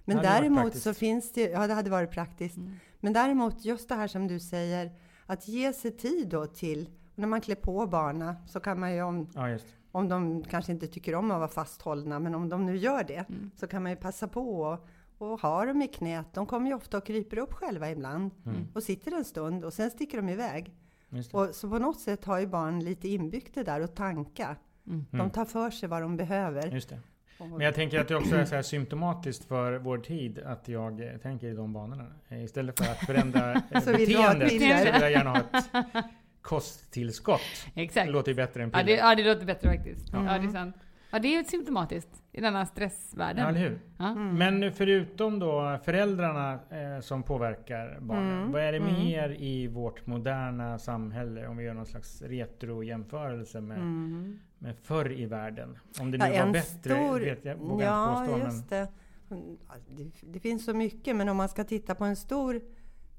Men 0.04 0.16
däremot 0.16 0.76
så 0.76 0.94
finns 0.94 1.32
det, 1.32 1.50
ja 1.50 1.66
det 1.66 1.74
hade 1.74 1.90
varit 1.90 2.10
praktiskt. 2.10 2.56
Mm. 2.56 2.72
Men 3.00 3.12
däremot 3.12 3.64
just 3.64 3.88
det 3.88 3.94
här 3.94 4.06
som 4.08 4.28
du 4.28 4.40
säger, 4.40 4.90
att 5.26 5.48
ge 5.48 5.72
sig 5.72 5.90
tid 5.96 6.28
då 6.28 6.46
till, 6.46 6.88
när 7.14 7.26
man 7.29 7.40
klär 7.40 7.55
på 7.55 7.87
barna 7.87 8.37
så 8.47 8.61
kan 8.61 8.81
man 8.81 8.95
ju 8.95 9.02
om, 9.02 9.29
ja, 9.35 9.49
just. 9.49 9.67
om 9.93 10.09
de 10.09 10.43
kanske 10.45 10.73
inte 10.73 10.87
tycker 10.87 11.14
om 11.14 11.31
att 11.31 11.38
vara 11.38 11.49
fasthållna, 11.49 12.19
men 12.19 12.35
om 12.35 12.49
de 12.49 12.67
nu 12.67 12.76
gör 12.76 13.05
det, 13.05 13.25
Mm. 13.29 13.50
så 13.57 13.67
kan 13.67 13.83
man 13.83 13.93
ju 13.93 13.97
passa 13.97 14.29
på 14.29 14.61
och, 14.61 14.88
och 15.19 15.40
ha 15.40 15.64
dem 15.64 15.83
i 15.83 15.88
knät. 15.88 16.26
De 16.35 16.47
kommer 16.47 16.69
ju 16.71 16.75
ofta 16.76 16.97
och 16.99 17.07
kryper 17.07 17.38
upp 17.38 17.52
själva 17.52 17.90
ibland 17.90 18.31
Mm. 18.47 18.67
och 18.75 18.83
sitter 18.83 19.12
en 19.12 19.25
stund 19.25 19.64
och 19.64 19.73
sen 19.73 19.90
sticker 19.90 20.17
de 20.17 20.29
iväg. 20.29 20.75
Just 21.09 21.33
det. 21.33 21.38
Och, 21.38 21.55
så 21.55 21.71
på 21.71 21.79
något 21.79 22.00
sätt 22.00 22.25
har 22.25 22.38
ju 22.38 22.47
barn 22.47 22.81
lite 22.81 23.09
inbyggt 23.09 23.55
det 23.55 23.62
där 23.62 23.81
och 23.81 23.95
tanka. 23.95 24.57
Mm. 24.87 25.07
De 25.11 25.31
tar 25.31 25.45
för 25.45 25.71
sig 25.71 25.88
vad 25.88 26.02
de 26.02 26.17
behöver. 26.17 26.67
Just 26.67 26.88
det. 26.88 27.00
Och- 27.38 27.49
Men 27.49 27.61
jag 27.61 27.75
tänker 27.75 28.00
att 28.00 28.09
det 28.09 28.17
också 28.17 28.35
är 28.37 28.45
så 28.45 28.55
här 28.55 28.62
symptomatiskt 28.62 29.45
för 29.45 29.79
vår 29.79 29.99
tid 29.99 30.38
att 30.38 30.69
jag 30.69 31.19
tänker 31.23 31.47
i 31.49 31.55
de 31.55 31.73
banorna. 31.73 32.07
Istället 32.31 32.79
för 32.79 32.93
att 32.93 32.99
förändra 32.99 33.55
Så 33.85 33.90
beteendet 33.93 34.49
så 34.52 34.59
vill 34.59 35.00
jag 35.00 35.11
gärna 35.12 35.31
ha 35.31 35.38
ett 35.38 36.05
kosttillskott. 36.42 37.40
Det 37.75 37.82
Exakt. 37.82 38.11
låter 38.11 38.30
ju 38.32 38.37
bättre 38.37 38.62
än 38.62 38.70
Ja 38.73 38.78
piller. 38.78 38.92
det, 38.92 38.99
ja, 38.99 39.14
det 39.14 39.25
låter 39.35 39.47
bättre 39.47 39.68
faktiskt. 39.68 40.09
Ja, 40.12 40.18
Mm. 40.18 40.42
det 40.42 40.49
är 40.49 40.52
sant. 40.52 40.76
Ja, 41.12 41.18
det 41.18 41.37
är 41.37 41.42
symptomatiskt 41.44 42.23
i 42.32 42.40
denna 42.40 42.66
stressvärlden. 42.66 43.42
Ja, 43.44 43.49
eller 43.50 43.61
hur? 43.61 43.78
Ja. 43.99 44.09
Mm. 44.11 44.38
Men 44.38 44.61
nu 44.61 44.73
förutom 44.73 45.38
då 45.38 45.78
föräldrarna 45.85 46.52
eh, 46.52 47.00
som 47.00 47.23
påverkar 47.23 47.99
barnen. 48.00 48.38
Mm. 48.38 48.52
Vad 48.52 48.62
är 48.62 48.73
det 48.73 48.78
Mm. 48.78 48.94
mer 48.94 49.37
i 49.38 49.66
vårt 49.66 50.06
moderna 50.06 50.78
samhälle? 50.78 51.47
Om 51.47 51.56
vi 51.56 51.64
gör 51.64 51.75
någon 51.75 51.87
slags 51.87 52.23
retro-jämförelse 52.23 53.61
med, 53.61 53.76
Mm. 53.78 54.38
med 54.59 54.76
förr 54.82 55.12
i 55.12 55.26
världen. 55.26 55.78
Om 56.00 56.11
det 56.11 56.18
Ja, 56.18 56.25
nu 56.26 56.32
var 56.32 56.38
en 56.47 56.52
bättre, 56.52 56.94
stor- 56.94 57.20
vet 57.20 57.44
jag, 57.44 57.56
vågar 57.56 57.87
ja, 57.87 58.11
inte 58.20 58.32
påstå. 58.32 58.44
Men, 58.47 58.54
just 58.56 58.70
det. 58.70 58.88
Mm, 59.30 59.56
ja, 59.68 59.75
det. 59.97 60.11
Det 60.32 60.40
finns 60.40 60.64
så 60.64 60.75
mycket, 60.75 61.16
men 61.16 61.28
om 61.28 61.37
man 61.37 61.49
ska 61.49 61.64
titta 61.64 61.94
på 61.94 62.04
en 62.04 62.16
stor 62.16 62.61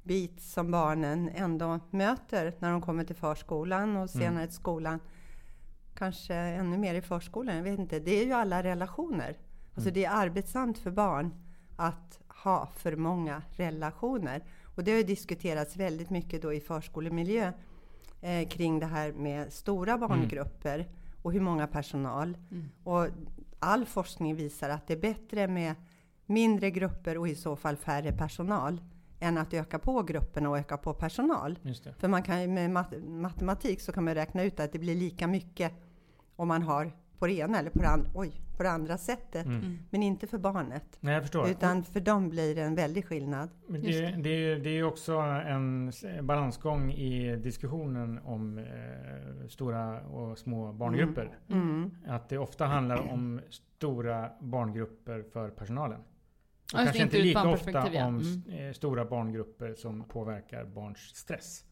bit 0.04 0.42
som 0.42 0.72
barnen 0.72 1.30
ändå 1.36 1.80
möter 1.90 2.54
när 2.60 2.72
de 2.72 2.82
kommer 2.82 3.04
till 3.04 3.16
förskolan 3.16 3.98
och 3.98 4.10
senare 4.10 4.30
Mm. 4.30 4.48
till 4.48 4.56
skolan, 4.56 5.00
kanske 5.96 6.36
ännu 6.36 6.78
mer 6.78 6.94
i 6.96 7.02
förskolan, 7.02 7.56
jag 7.56 7.64
vet 7.64 7.80
inte, 7.80 8.00
det 8.00 8.22
är 8.22 8.26
ju 8.26 8.32
alla 8.34 8.64
relationer. 8.64 9.38
Alltså 9.76 9.90
Mm. 9.90 9.94
det 9.94 10.06
är 10.06 10.12
arbetsamt 10.12 10.78
för 10.78 10.92
barn 10.92 11.34
att 11.76 12.20
ha 12.44 12.66
för 12.78 12.96
många 12.96 13.42
relationer. 13.50 14.44
Och 14.76 14.84
det 14.84 14.92
har 14.92 14.98
ju 14.98 15.04
diskuterats 15.04 15.76
väldigt 15.78 16.10
mycket 16.10 16.42
då 16.42 16.54
i 16.54 16.60
förskolemiljö 16.60 17.52
eh, 18.22 18.48
kring 18.50 18.80
det 18.80 18.86
här 18.86 19.12
med 19.12 19.54
stora 19.54 19.98
barngrupper 19.98 20.88
och 21.22 21.34
hur 21.34 21.40
många 21.42 21.68
personal. 21.68 22.38
Och 22.84 23.08
all 23.60 23.86
forskning 23.86 24.36
visar 24.36 24.70
att 24.70 24.88
det 24.88 24.94
är 24.94 24.98
bättre 25.00 25.48
med 25.48 25.76
mindre 26.26 26.72
grupper 26.72 27.18
och 27.18 27.28
i 27.28 27.36
så 27.36 27.56
fall 27.56 27.76
färre 27.78 28.12
personal 28.12 28.82
än 29.22 29.38
att 29.38 29.54
öka 29.54 29.80
på 29.80 30.04
grupperna 30.04 30.50
och 30.50 30.58
öka 30.58 30.78
på 30.78 30.94
personal. 30.94 31.60
just 31.62 31.84
det. 31.84 31.94
För 31.94 32.08
man 32.08 32.24
kan 32.24 32.42
ju 32.42 32.48
med 32.48 32.72
mat- 32.72 33.04
matematik 33.08 33.82
så 33.82 33.92
kan 33.92 34.04
man 34.04 34.16
räkna 34.16 34.44
ut 34.44 34.60
att 34.60 34.72
det 34.72 34.80
blir 34.80 34.96
lika 34.96 35.28
mycket 35.28 35.72
om 36.36 36.48
man 36.48 36.62
har 36.64 36.92
på 37.20 37.28
det 37.28 37.34
ena 37.34 37.60
eller 37.60 37.70
på 37.70 37.80
det, 37.80 37.88
an- 37.88 38.08
oj, 38.16 38.42
på 38.58 38.64
det 38.64 38.70
andra 38.72 38.98
sättet. 38.98 39.46
Mm. 39.46 39.78
Men 39.90 40.04
inte 40.04 40.28
för 40.28 40.38
barnet. 40.38 40.84
Nej, 41.00 41.14
jag 41.14 41.24
förstår. 41.24 41.50
Utan 41.50 41.84
för 41.84 42.00
dem 42.00 42.30
blir 42.30 42.56
det 42.56 42.62
en 42.62 42.76
väldig 42.76 43.06
skillnad. 43.06 43.50
Men 43.68 43.82
det, 43.82 44.02
det. 44.02 44.12
det, 44.22 44.56
det 44.56 44.70
är 44.70 44.74
ju 44.74 44.84
också 44.84 45.14
en 45.18 45.92
balansgång 46.22 46.92
i 46.92 47.36
diskussionen 47.36 48.20
om 48.24 48.58
eh, 48.58 49.48
stora 49.48 50.02
och 50.02 50.38
små 50.38 50.74
barngrupper. 50.74 51.38
Mm. 51.50 51.92
Att 52.08 52.30
det 52.30 52.38
ofta 52.38 52.66
handlar 52.66 53.12
om 53.12 53.42
stora 53.50 54.30
barngrupper 54.40 55.24
för 55.34 55.50
personalen. 55.50 56.00
Och 56.74 56.80
kanske 56.80 57.04
inte 57.04 57.18
lika 57.20 57.50
ofta 57.50 57.90
ja. 57.94 58.06
om 58.06 58.18
Mm. 58.18 58.42
eh, 58.68 58.74
stora 58.74 59.06
barngrupper 59.06 59.74
som 59.74 60.04
påverkar 60.04 60.66
barns 60.66 61.00
stress. 61.00 61.64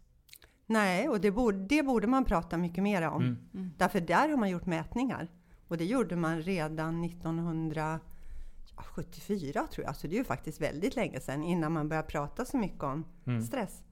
Nej, 0.65 1.09
och 1.09 1.21
det 1.21 1.31
borde, 1.31 1.57
det 1.57 1.83
borde 1.83 2.07
man 2.07 2.25
prata 2.25 2.57
mycket 2.57 2.83
mer 2.83 3.01
om. 3.07 3.21
Mm. 3.23 3.71
Därför 3.77 4.01
där 4.01 4.29
har 4.29 4.37
man 4.37 4.49
gjort 4.49 4.65
mätningar. 4.65 5.27
Och 5.67 5.77
det 5.77 5.85
gjorde 5.85 6.15
man 6.15 6.41
redan 6.41 7.03
1974 7.03 9.67
tror 9.71 9.85
jag. 9.85 9.95
Så 9.95 10.07
det 10.07 10.15
är 10.15 10.17
ju 10.17 10.23
faktiskt 10.23 10.61
väldigt 10.61 10.95
länge 10.95 11.19
sedan 11.19 11.43
innan 11.43 11.71
man 11.71 11.89
började 11.89 12.07
prata 12.07 12.45
så 12.45 12.57
mycket 12.57 12.83
om 12.83 13.05
Mm. 13.25 13.41
stress. 13.41 13.83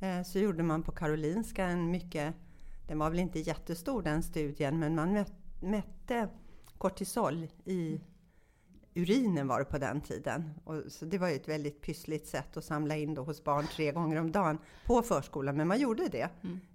Eh, 0.00 0.22
så 0.22 0.38
gjorde 0.38 0.62
man 0.62 0.82
på 0.82 0.92
Karolinska 0.92 1.64
en 1.64 1.90
mycket, 1.90 2.34
den 2.88 2.98
var 2.98 3.10
väl 3.10 3.18
inte 3.18 3.40
jättestor 3.40 4.02
den 4.02 4.22
studien, 4.22 4.78
men 4.78 4.94
man 4.94 5.12
mät, 5.12 5.32
mätte 5.60 6.28
kortisol 6.78 7.46
i 7.64 8.00
urinen 8.94 9.48
var 9.48 9.58
det 9.58 9.64
på 9.64 9.78
den 9.78 10.00
tiden. 10.00 10.50
Och 10.64 10.82
så 10.88 11.04
det 11.04 11.18
var 11.18 11.28
ju 11.28 11.36
ett 11.36 11.48
väldigt 11.48 11.80
pyssligt 11.80 12.26
sätt 12.26 12.56
att 12.56 12.64
samla 12.64 12.96
in 12.96 13.14
då 13.14 13.22
hos 13.22 13.44
barn 13.44 13.66
tre 13.66 13.92
gånger 13.92 14.16
om 14.16 14.32
dagen 14.32 14.58
på 14.86 15.02
förskolan. 15.02 15.56
Men 15.56 15.68
man 15.68 15.80
gjorde 15.80 16.08
det 16.08 16.28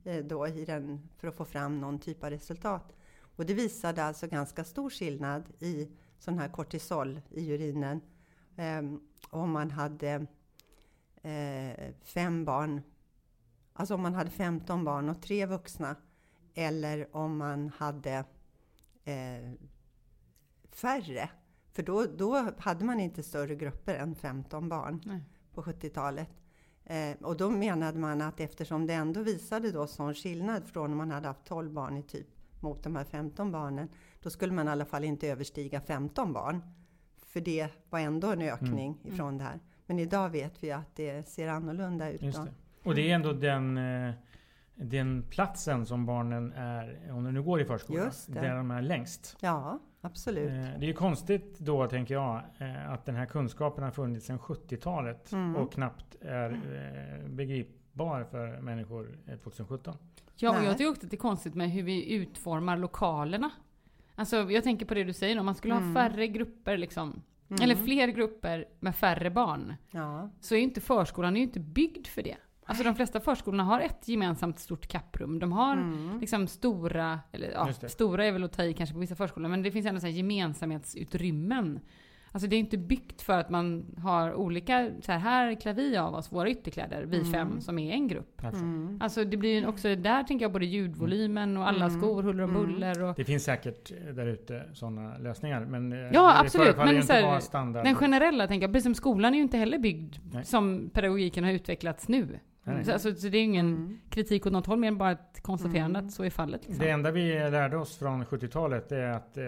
eh, 0.04 0.26
då 0.26 0.48
i 0.48 0.66
den, 0.66 1.10
för 1.18 1.28
att 1.28 1.36
få 1.36 1.46
fram 1.46 1.80
någon 1.82 2.00
typ 2.00 2.24
av 2.24 2.30
resultat. 2.30 2.96
Och 3.36 3.46
det 3.46 3.54
visade 3.54 4.04
alltså 4.04 4.28
ganska 4.28 4.64
stor 4.64 4.90
skillnad 4.90 5.44
i 5.60 5.90
sån 6.20 6.40
här 6.40 6.50
kortisol 6.50 7.22
i 7.30 7.52
urinen. 7.52 8.02
Ehm, 8.56 9.02
om 9.30 9.52
man 9.52 9.72
hade 9.72 10.28
eh, 11.22 11.94
fem 12.04 12.46
barn, 12.46 12.82
alltså 13.74 13.94
om 13.94 14.02
man 14.02 14.14
hade 14.14 14.30
15 14.30 14.84
barn 14.84 15.10
och 15.10 15.22
tre 15.22 15.46
vuxna. 15.46 15.96
Eller 16.54 17.16
om 17.16 17.38
man 17.38 17.70
hade 17.78 18.26
eh, 19.04 19.52
färre. 20.72 21.30
För 21.78 21.84
då, 21.84 22.06
då 22.06 22.52
hade 22.58 22.86
man 22.86 23.00
inte 23.00 23.24
större 23.24 23.56
grupper 23.56 23.96
än 23.96 24.16
15 24.16 24.70
barn 24.70 25.02
Nej. 25.06 25.22
på 25.54 25.62
70-talet. 25.62 26.30
Eh, 26.86 27.12
och 27.22 27.38
då 27.38 27.50
menade 27.50 28.00
man 28.00 28.22
att 28.22 28.40
eftersom 28.40 28.88
det 28.88 28.94
ändå 28.94 29.22
visade 29.24 29.72
då 29.72 29.88
sån 29.88 30.14
skillnad 30.14 30.64
från 30.66 30.92
om 30.92 30.98
man 30.98 31.12
hade 31.12 31.28
haft 31.28 31.46
12 31.46 31.72
barn 31.72 31.98
i 31.98 32.04
typ 32.04 32.28
mot 32.60 32.84
de 32.84 32.96
här 32.96 33.04
15 33.04 33.52
barnen, 33.52 33.90
då 34.24 34.30
skulle 34.30 34.54
man 34.54 34.68
i 34.68 34.72
alla 34.72 34.86
fall 34.86 35.04
inte 35.04 35.28
överstiga 35.28 35.82
15 35.82 36.34
barn. 36.34 36.62
För 37.26 37.42
det 37.42 37.70
var 37.90 38.00
ändå 38.00 38.32
en 38.32 38.42
ökning 38.42 38.98
ifrån 39.04 39.38
det 39.38 39.44
här. 39.44 39.60
Men 39.86 40.00
idag 40.00 40.30
vet 40.30 40.64
vi 40.64 40.72
att 40.72 40.96
det 40.96 41.30
ser 41.30 41.48
annorlunda 41.48 42.12
ut. 42.12 42.22
Det. 42.22 42.54
Och 42.84 42.96
det 42.96 43.12
är 43.12 43.16
ändå 43.16 43.34
den, 43.34 43.78
eh, 43.78 44.14
den 44.78 45.24
platsen 45.30 45.86
som 45.86 46.06
barnen 46.06 46.54
är, 46.54 47.12
om 47.12 47.24
de 47.24 47.34
nu 47.34 47.42
går 47.42 47.62
i 47.62 47.66
förskolan, 47.66 48.12
där 48.28 48.56
de 48.56 48.72
är 48.72 48.82
längst. 48.82 49.38
Ja, 49.42 49.80
absolut. 50.02 50.50
Eh, 50.50 50.54
Det 50.56 50.86
är 50.86 50.88
ju 50.88 50.94
konstigt 50.94 51.60
då, 51.60 51.88
tänker 51.88 52.14
jag, 52.14 52.42
eh, 52.58 52.92
att 52.92 53.06
den 53.06 53.16
här 53.16 53.26
kunskapen 53.26 53.84
har 53.84 53.92
funnits 53.92 54.26
sedan 54.26 54.40
70-talet 54.40 55.32
Mm. 55.32 55.56
och 55.56 55.72
knappt 55.74 56.16
är 56.22 56.52
eh, 56.52 57.30
begripbar 57.30 58.24
för 58.24 58.62
människor 58.62 59.18
eh, 59.28 59.38
2017. 59.38 59.98
Ja, 60.36 60.60
och 60.60 60.66
jag 60.66 60.78
tycker 60.78 60.92
också 60.92 61.06
att 61.06 61.12
det 61.12 61.16
är 61.16 61.20
konstigt 61.20 61.56
med 61.56 61.72
hur 61.72 61.84
vi 61.84 62.14
utformar 62.14 62.78
lokalerna. 62.78 63.50
Alltså, 64.16 64.36
jag 64.52 64.64
tänker 64.64 64.86
på 64.86 64.94
det 64.94 65.04
du 65.04 65.14
säger, 65.14 65.40
om 65.40 65.46
man 65.46 65.56
skulle 65.56 65.76
Mm. 65.76 65.88
ha 65.88 65.94
färre 65.94 66.28
grupper 66.28 66.78
liksom, 66.78 67.22
eller 67.62 67.76
fler 67.76 68.08
grupper 68.08 68.66
med 68.80 68.96
färre 68.96 69.30
barn, 69.32 69.74
Ja, 69.92 70.30
så 70.40 70.54
är 70.56 70.58
ju 70.58 70.64
inte 70.64 70.82
förskolan 70.82 71.36
är 71.36 71.40
ju 71.40 71.46
inte 71.46 71.60
byggd 71.60 72.08
för 72.08 72.24
det. 72.24 72.38
Alltså 72.70 72.84
de 72.84 72.96
flesta 72.96 73.20
förskolorna 73.20 73.64
har 73.64 73.80
ett 73.80 74.08
gemensamt 74.08 74.60
stort 74.60 74.88
kapprum. 74.88 75.40
De 75.40 75.52
har 75.52 75.74
Mm. 75.74 76.20
liksom 76.20 76.48
stora, 76.48 77.20
eller 77.32 77.52
ja, 77.52 77.74
stora 77.88 78.26
är 78.26 78.32
väl 78.32 78.44
att 78.44 78.54
ta 78.54 78.64
i 78.64 78.74
kanske 78.74 78.94
på 78.94 79.00
vissa 79.00 79.16
förskolor, 79.16 79.50
men 79.50 79.64
det 79.64 79.72
finns 79.72 79.86
ändå 79.86 80.00
så 80.00 80.08
här 80.08 80.14
gemensamhetsutrymmen. 80.14 81.80
Alltså 82.32 82.48
det 82.50 82.56
är 82.56 82.60
inte 82.60 82.78
byggt 82.78 83.22
för 83.22 83.40
att 83.40 83.50
man 83.50 83.86
har 84.04 84.34
olika, 84.34 84.92
så 85.02 85.12
här, 85.12 85.20
här 85.20 85.56
klär 85.62 85.74
vi 85.74 85.98
av 85.98 86.14
oss 86.16 86.32
våra 86.32 86.50
ytterkläder, 86.50 87.04
vi 87.06 87.18
Mm. 87.20 87.32
fem 87.32 87.62
som 87.62 87.80
är 87.80 87.92
en 87.94 88.08
grupp. 88.08 88.42
Förstår. 88.42 88.98
Alltså 89.00 89.24
det 89.24 89.38
blir 89.38 89.60
ju 89.60 89.68
också, 89.68 89.96
där 89.96 90.24
tänker 90.24 90.46
jag 90.46 90.52
både 90.52 90.66
ljudvolymen 90.66 91.58
och 91.58 91.68
alla 91.68 91.86
Mm. 91.86 92.00
skor, 92.00 92.24
huller 92.24 92.44
och 92.44 92.50
buller 92.50 93.04
och 93.04 93.14
Det 93.16 93.24
finns 93.26 93.44
säkert 93.44 93.92
eh, 93.92 94.14
där 94.14 94.26
ute 94.26 94.64
sådana 94.74 95.18
lösningar. 95.18 95.66
Men 95.66 95.94
eh, 95.94 96.00
Ja, 96.00 96.08
det 96.34 96.40
absolut, 96.40 96.78
men 96.78 97.04
så 97.04 97.14
här, 97.14 97.40
standard. 97.40 97.84
Den 97.86 97.96
generella 97.96 98.48
tänker 98.48 98.64
jag, 98.68 98.74
precis 98.74 98.84
som 98.84 98.96
skolan 98.96 99.34
är 99.34 99.38
ju 99.38 99.44
inte 99.44 99.58
heller 99.58 99.80
byggd 99.80 100.16
Nej. 100.34 100.46
som 100.46 100.90
pedagogiken 100.94 101.44
har 101.44 101.52
utvecklats 101.52 102.08
nu. 102.08 102.40
Nej, 102.68 102.76
nej. 102.76 102.86
Så, 102.86 102.94
alltså, 102.94 103.16
så 103.16 103.28
det 103.30 103.38
är 103.38 103.44
ingen 103.44 103.68
Mm. 103.68 104.00
kritik 104.10 104.46
åt 104.46 104.52
något 104.54 104.66
håll, 104.66 104.80
mer 104.80 104.88
än 104.88 104.98
bara 104.98 105.12
ett 105.12 105.42
konstaterande 105.42 106.00
att 106.00 106.12
så 106.12 106.24
är 106.24 106.30
fallet. 106.30 106.62
Liksom. 106.68 106.86
Det 106.86 106.90
enda 106.92 107.12
vi 107.12 107.34
lärde 107.34 107.78
oss 107.78 107.98
från 107.98 108.26
70-talet 108.26 108.92
är 108.92 109.10
att 109.12 109.38
eh, 109.38 109.44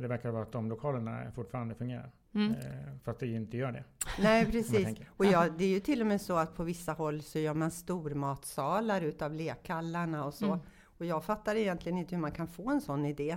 det 0.00 0.08
verkar 0.08 0.30
vara 0.30 0.42
att 0.42 0.52
de 0.52 0.68
lokalerna 0.68 1.30
fortfarande 1.34 1.74
fungerar. 1.74 2.10
Mm. 2.34 2.50
Eh, 2.52 2.56
fast 3.04 3.20
det 3.20 3.26
inte 3.26 3.56
gör 3.56 3.72
det. 3.72 3.84
Nej, 4.22 4.46
precis. 4.46 4.88
Och 5.08 5.24
ja, 5.24 5.48
det 5.58 5.64
är 5.64 5.68
ju 5.68 5.80
till 5.80 6.00
och 6.00 6.06
med 6.06 6.20
så 6.20 6.36
att 6.36 6.56
på 6.56 6.62
vissa 6.64 6.92
håll 6.92 7.22
så 7.22 7.38
gör 7.38 7.54
man 7.54 7.70
stormatsalar 7.70 9.00
utav 9.02 9.34
lekhallarna 9.34 10.24
och 10.24 10.34
så. 10.34 10.46
Mm. 10.46 10.58
Och 10.84 11.06
jag 11.06 11.24
fattar 11.24 11.54
egentligen 11.56 11.98
inte 11.98 12.14
hur 12.14 12.22
man 12.22 12.32
kan 12.32 12.48
få 12.48 12.70
en 12.70 12.80
sån 12.80 13.04
idé. 13.04 13.36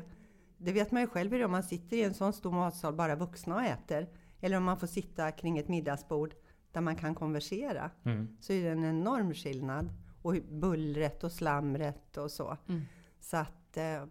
Det 0.58 0.72
vet 0.72 0.92
man 0.92 1.02
ju 1.02 1.08
själv 1.08 1.32
hur 1.32 1.40
det 1.40 1.46
om 1.46 1.52
man 1.52 1.64
sitter 1.64 1.98
i 1.98 2.04
en 2.04 2.14
sån 2.14 2.34
stor 2.34 2.52
matsal, 2.52 2.94
bara 2.94 3.16
vuxna 3.16 3.56
och 3.56 3.64
äter. 3.64 4.08
Eller 4.42 4.58
om 4.58 4.64
man 4.64 4.78
får 4.80 4.88
sitta 4.88 5.32
kring 5.32 5.58
ett 5.58 5.68
middagsbord 5.68 6.34
där 6.76 6.82
man 6.82 6.96
kan 6.96 7.16
konversera. 7.16 7.92
Mm. 8.04 8.38
Så 8.42 8.54
är 8.54 8.64
det 8.64 8.70
en 8.70 8.84
enorm 8.86 9.34
skillnad. 9.34 9.90
Och 10.22 10.36
bullret 10.52 11.24
och 11.24 11.32
slamret 11.32 12.18
och 12.18 12.32
så. 12.32 12.58
Mm. 12.70 12.82
Så 13.20 13.38
att... 13.38 13.78
Eh, 13.78 14.04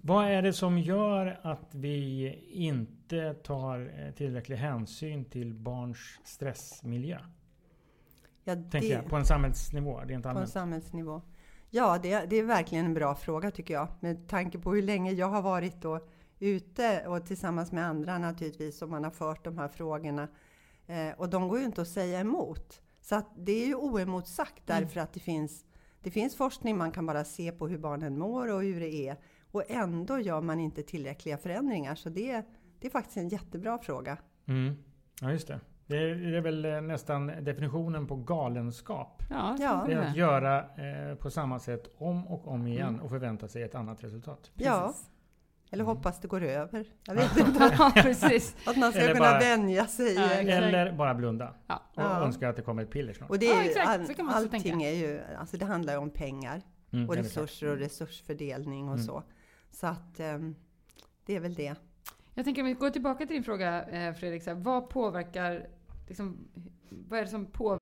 Vad 0.00 0.26
är 0.26 0.42
det 0.42 0.52
som 0.52 0.78
gör 0.78 1.40
att 1.42 1.74
vi 1.74 2.28
inte 2.50 3.34
tar 3.34 3.92
eh, 3.98 4.14
tillräcklig 4.14 4.56
hänsyn 4.56 5.24
till 5.24 5.54
barns 5.54 6.20
stressmiljö? 6.24 7.18
ja, 8.44 8.54
Tänker 8.54 8.80
det- 8.80 8.86
jag, 8.86 9.06
på 9.06 9.16
en 9.16 9.24
samhällsnivå 9.24 10.00
rent 10.00 10.22
På 10.24 10.28
en 10.38 10.46
samhällsnivå. 10.46 11.22
Ja, 11.70 11.98
det, 12.02 12.26
det 12.30 12.36
är 12.36 12.44
verkligen 12.44 12.84
en 12.84 12.94
bra 12.94 13.14
fråga 13.14 13.50
tycker 13.50 13.74
jag. 13.74 13.88
Med 14.00 14.28
tanke 14.28 14.58
på 14.58 14.74
hur 14.74 14.82
länge 14.82 15.12
jag 15.12 15.28
har 15.28 15.42
varit 15.42 15.82
då 15.82 16.00
ute 16.38 17.06
och 17.06 17.26
tillsammans 17.26 17.72
med 17.72 17.86
andra 17.86 18.18
naturligtvis 18.18 18.78
som 18.78 18.90
man 18.90 19.04
har 19.04 19.10
fört 19.10 19.44
de 19.44 19.58
här 19.58 19.68
frågorna. 19.68 20.28
Eh, 20.92 21.12
och 21.16 21.28
de 21.28 21.48
går 21.48 21.58
ju 21.58 21.64
inte 21.64 21.82
att 21.82 21.88
säga 21.88 22.20
emot. 22.20 22.82
Så 23.00 23.14
att 23.14 23.30
det 23.36 23.52
är 23.52 23.66
ju 23.66 23.74
oemotsagt 23.74 24.62
därför 24.66 25.00
att 25.00 25.12
det 25.12 25.20
finns, 25.20 25.64
det 26.02 26.10
finns 26.10 26.36
forskning, 26.36 26.78
man 26.78 26.92
kan 26.92 27.06
bara 27.06 27.24
se 27.24 27.52
på 27.52 27.68
hur 27.68 27.78
barnen 27.78 28.18
mår 28.18 28.52
och 28.52 28.62
hur 28.62 28.80
det 28.80 29.08
är. 29.08 29.16
Och 29.50 29.70
ändå 29.70 30.18
gör 30.18 30.40
man 30.40 30.60
inte 30.60 30.82
tillräckliga 30.82 31.38
förändringar. 31.38 31.94
Så 31.94 32.08
det, 32.08 32.42
det 32.78 32.86
är 32.86 32.90
faktiskt 32.90 33.16
en 33.16 33.28
jättebra 33.28 33.78
fråga. 33.78 34.16
Mm. 34.46 34.74
Ja, 35.20 35.30
just 35.30 35.48
det. 35.48 35.60
Det 35.86 35.96
är, 35.96 36.14
det 36.14 36.36
är 36.36 36.40
väl 36.40 36.64
eh, 36.64 36.80
nästan 36.80 37.26
definitionen 37.26 38.06
på 38.06 38.16
galenskap. 38.16 39.22
Ja, 39.30 39.56
Ja. 39.60 39.84
Det 39.86 39.92
är 39.92 39.98
att 39.98 40.16
göra 40.16 40.58
eh, 40.58 41.14
på 41.14 41.30
samma 41.30 41.58
sätt 41.58 41.88
om 41.98 42.26
och 42.26 42.48
om 42.48 42.66
igen 42.66 43.00
och 43.00 43.10
förvänta 43.10 43.48
sig 43.48 43.62
ett 43.62 43.74
annat 43.74 44.04
resultat. 44.04 44.50
Ja, 44.54 44.86
Precis. 44.86 45.10
Eller 45.72 45.84
hoppas 45.84 46.20
det 46.20 46.28
går 46.28 46.42
över. 46.42 46.86
Jag 47.06 47.14
vet 47.14 47.36
inte. 47.46 47.74
ja, 47.78 47.92
precis. 47.94 48.56
Att 48.66 48.76
man 48.76 48.92
ska 48.92 49.00
Eller 49.00 49.14
kunna 49.14 49.30
bara- 49.30 49.38
vänja 49.38 49.86
sig. 49.86 50.14
Ja. 50.14 50.30
Eller 50.30 50.92
bara 50.92 51.14
blunda 51.14 51.54
Ja. 51.66 51.82
och 51.94 52.02
Ja. 52.02 52.24
önska 52.24 52.48
att 52.48 52.56
det 52.56 52.62
kommer 52.62 52.82
ett 52.82 52.90
piller 52.90 53.12
snart. 53.12 53.30
Och 53.30 53.38
det, 53.38 53.46
är 53.46 53.64
ju, 53.64 53.78
all, 53.80 54.06
Så 54.06 54.28
allting 54.30 54.62
tänka. 54.62 54.86
är 54.90 54.94
ju, 54.94 55.20
alltså 55.38 55.56
det 55.56 55.64
handlar 55.64 55.92
ju 55.92 55.98
om 55.98 56.10
pengar 56.10 56.62
Mm, 56.92 57.08
och 57.08 57.16
resurser 57.16 57.66
och 57.70 57.76
resursfördelning 57.78 58.88
och 58.88 58.94
Mm. 58.94 59.06
så. 59.06 59.22
Så 59.70 59.86
att 59.86 60.20
ehm, 60.20 60.54
det 61.26 61.36
är 61.36 61.40
väl 61.40 61.54
det. 61.54 61.74
Jag 62.34 62.44
tänker 62.44 62.62
om 62.62 62.68
vi 62.68 62.74
går 62.74 62.90
tillbaka 62.90 63.18
till 63.26 63.34
din 63.36 63.44
fråga 63.44 63.82
eh, 63.84 64.14
Fredrik, 64.14 64.42
så 64.42 64.50
här, 64.50 64.56
vad 64.56 64.88
påverkar, 64.90 65.66
liksom, 66.08 66.48
vad 66.90 67.18
är 67.18 67.24
det 67.24 67.30
som 67.30 67.46
påverkar 67.46 67.81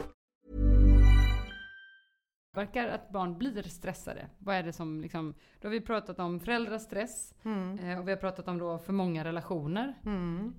påverkar 2.53 2.87
att 2.87 3.09
barn 3.09 3.37
blir 3.37 3.63
stressade? 3.63 4.27
Vad 4.37 4.55
är 4.55 4.63
det 4.63 4.73
som 4.73 5.01
liksom, 5.01 5.33
då 5.61 5.67
har 5.67 5.71
vi 5.71 5.81
pratat 5.81 6.19
om 6.19 6.39
föräldrastress 6.39 7.33
eh, 7.43 7.99
och 7.99 8.07
vi 8.07 8.11
har 8.11 8.17
pratat 8.17 8.47
om 8.47 8.57
då 8.57 8.77
för 8.77 8.93
många 8.93 9.23
relationer. 9.23 9.87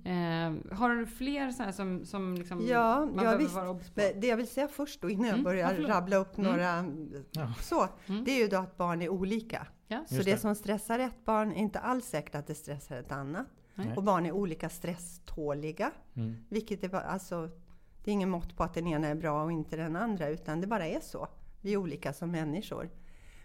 Eh, 0.04 0.76
har 0.76 0.96
du 0.96 1.06
fler 1.06 1.50
sådana 1.50 1.64
här 1.64 1.72
som, 1.72 2.04
som 2.04 2.34
liksom 2.34 2.66
Ja, 2.66 2.98
man 3.00 3.08
ja 3.08 3.14
behöver 3.22 3.38
visst. 3.38 3.54
vara 3.54 3.74
på? 3.74 3.80
Det 3.94 4.26
jag 4.26 4.36
vill 4.36 4.48
säga 4.48 4.68
först 4.68 5.00
då 5.00 5.10
innan 5.10 5.24
jag 5.26 5.32
Mm, 5.32 5.44
börjar 5.44 5.74
ja, 5.80 5.88
rabbla 5.88 6.16
upp 6.16 6.36
några 6.36 6.84
Ja. 7.30 7.54
så. 7.60 7.88
Det 8.24 8.30
är 8.30 8.38
ju 8.42 8.48
då 8.48 8.56
att 8.56 8.76
barn 8.76 9.02
är 9.02 9.08
olika. 9.08 9.66
Ja. 9.88 10.04
Så 10.08 10.14
det. 10.14 10.22
det. 10.22 10.38
som 10.38 10.54
stressar 10.54 10.98
ett 10.98 11.24
barn 11.24 11.52
är 11.52 11.56
inte 11.56 11.78
alls 11.78 12.04
säkert 12.06 12.34
att 12.34 12.46
det 12.46 12.54
stressar 12.54 12.96
ett 12.96 13.12
annat. 13.12 13.46
Nej. 13.74 13.92
Och 13.96 14.02
barn 14.02 14.26
är 14.26 14.32
olika 14.32 14.68
stresståliga. 14.68 15.90
Mm. 16.14 16.36
Vilket 16.48 16.84
är, 16.84 16.94
alltså, 16.94 17.48
det 18.04 18.10
är 18.10 18.12
ingen 18.12 18.30
mått 18.30 18.56
på 18.56 18.62
att 18.64 18.74
den 18.74 18.86
ena 18.86 19.06
är 19.08 19.14
bra 19.14 19.42
och 19.44 19.52
inte 19.52 19.76
den 19.76 19.96
andra, 19.96 20.28
utan 20.28 20.60
det 20.60 20.66
bara 20.66 20.86
är 20.86 21.00
så. 21.00 21.28
Vi 21.62 21.72
är 21.72 21.76
olika 21.76 22.12
som 22.12 22.30
människor. 22.30 22.90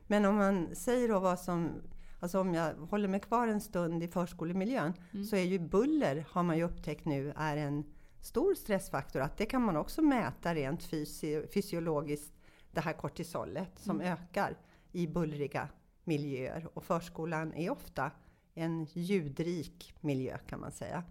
Men 0.07 0.25
om 0.25 0.35
man 0.35 0.75
säger 0.75 1.07
då 1.07 1.19
vad 1.19 1.39
som, 1.39 1.81
alltså 2.19 2.39
om 2.39 2.53
jag 2.53 2.73
håller 2.73 3.07
mig 3.07 3.19
kvar 3.19 3.47
en 3.47 3.61
stund 3.61 4.03
i 4.03 4.07
förskolemiljön, 4.07 4.93
så 5.29 5.35
är 5.35 5.43
ju 5.43 5.59
buller, 5.59 6.25
har 6.29 6.43
man 6.43 6.57
ju 6.57 6.63
upptäckt 6.63 7.05
nu, 7.05 7.33
är 7.35 7.57
en 7.57 7.83
stor 8.21 8.55
stressfaktor. 8.55 9.21
Att 9.21 9.37
det 9.37 9.45
kan 9.45 9.61
man 9.61 9.77
också 9.77 10.01
mäta 10.01 10.55
rent 10.55 10.83
fysi- 10.83 11.47
fysiologiskt, 11.53 12.33
det 12.71 12.81
här 12.81 12.93
kortisolet 12.93 13.79
som 13.79 14.01
ökar 14.01 14.57
i 14.91 15.07
bullriga 15.07 15.69
miljöer. 16.03 16.67
Och 16.73 16.83
förskolan 16.83 17.53
är 17.53 17.69
ofta 17.69 18.11
en 18.53 18.87
ljudrik 18.93 19.93
miljö 20.01 20.37
kan 20.37 20.59
man 20.59 20.71
säga. 20.71 21.03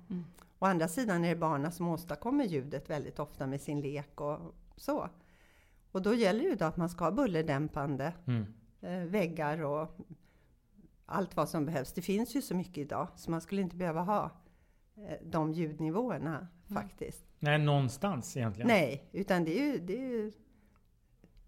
Å 0.59 0.66
andra 0.66 0.88
sidan 0.88 1.25
är 1.25 1.29
det 1.29 1.37
barnen 1.37 1.73
som 1.73 1.88
åstadkommer 1.88 2.45
ljudet 2.45 2.90
väldigt 2.90 3.19
ofta 3.19 3.47
med 3.47 3.61
sin 3.61 3.81
lek 3.81 4.21
och 4.21 4.55
så. 4.77 5.09
Och 5.97 6.03
då 6.03 6.15
gäller 6.15 6.45
ju 6.45 6.55
då 6.55 6.65
att 6.65 6.77
man 6.77 6.89
ska 6.89 7.05
ha 7.05 7.13
bullerdämpande 7.13 8.13
Mm. 8.27 8.47
eh, 8.81 8.99
väggar 9.11 9.63
och 9.65 9.99
allt 11.07 11.37
vad 11.37 11.49
som 11.49 11.67
behövs. 11.67 11.93
Det 11.93 12.03
finns 12.03 12.37
ju 12.37 12.43
så 12.43 12.55
mycket 12.55 12.79
idag 12.79 13.09
så 13.17 13.31
man 13.31 13.41
skulle 13.41 13.63
inte 13.63 13.77
behöva 13.77 14.01
ha 14.01 14.31
eh, 14.97 15.17
de 15.27 15.53
ljudnivåerna 15.53 16.49
faktiskt. 16.75 17.25
Nej, 17.39 17.59
någonstans 17.59 18.37
egentligen. 18.37 18.69
Nej, 18.69 19.09
utan 19.13 19.45
det 19.45 19.61
är 19.61 19.73
ju, 19.73 19.79
det 19.79 19.97
är 19.99 20.09
ju 20.09 20.33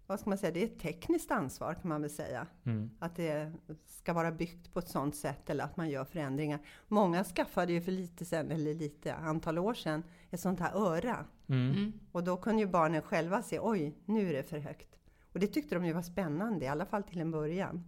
vad 0.07 0.21
ska 0.21 0.31
man 0.31 0.39
säga, 0.39 0.53
det 0.53 0.63
är 0.63 0.67
ett 0.67 0.81
tekniskt 0.81 1.31
ansvar 1.31 1.75
kan 1.75 1.89
man 1.89 2.01
väl 2.01 2.11
säga. 2.11 2.47
Mm. 2.65 2.91
Att 2.99 3.17
det 3.17 3.53
ska 3.87 4.13
vara 4.13 4.33
byggt 4.33 4.73
på 4.73 4.79
ett 4.79 4.89
sådant 4.89 5.17
sätt 5.17 5.51
eller 5.51 5.65
att 5.65 5.77
man 5.77 5.91
gör 5.91 6.05
förändringar. 6.05 6.61
Många 6.87 7.25
skaffade 7.25 7.73
ju 7.73 7.81
för 7.81 7.93
lite 7.93 8.25
sen, 8.25 8.51
eller 8.51 8.75
lite 8.75 9.15
antal 9.15 9.59
år 9.59 9.75
sedan, 9.75 10.03
ett 10.31 10.41
sånt 10.41 10.61
här 10.61 10.73
öra. 10.75 11.25
Mm. 11.49 11.71
Mm. 11.71 11.93
Och 12.13 12.25
då 12.25 12.37
kunde 12.37 12.63
ju 12.63 12.69
barnen 12.69 13.03
själva 13.03 13.43
se, 13.43 13.59
oj, 13.63 13.95
nu 14.05 14.29
är 14.29 14.33
det 14.33 14.43
för 14.43 14.59
högt. 14.59 14.99
Och 15.33 15.41
det 15.41 15.47
tyckte 15.47 15.75
de 15.75 15.85
ju 15.87 15.93
var 15.93 16.03
spännande, 16.03 16.65
i 16.65 16.69
alla 16.69 16.87
fall 16.87 17.03
till 17.03 17.21
en 17.21 17.31
början. 17.31 17.85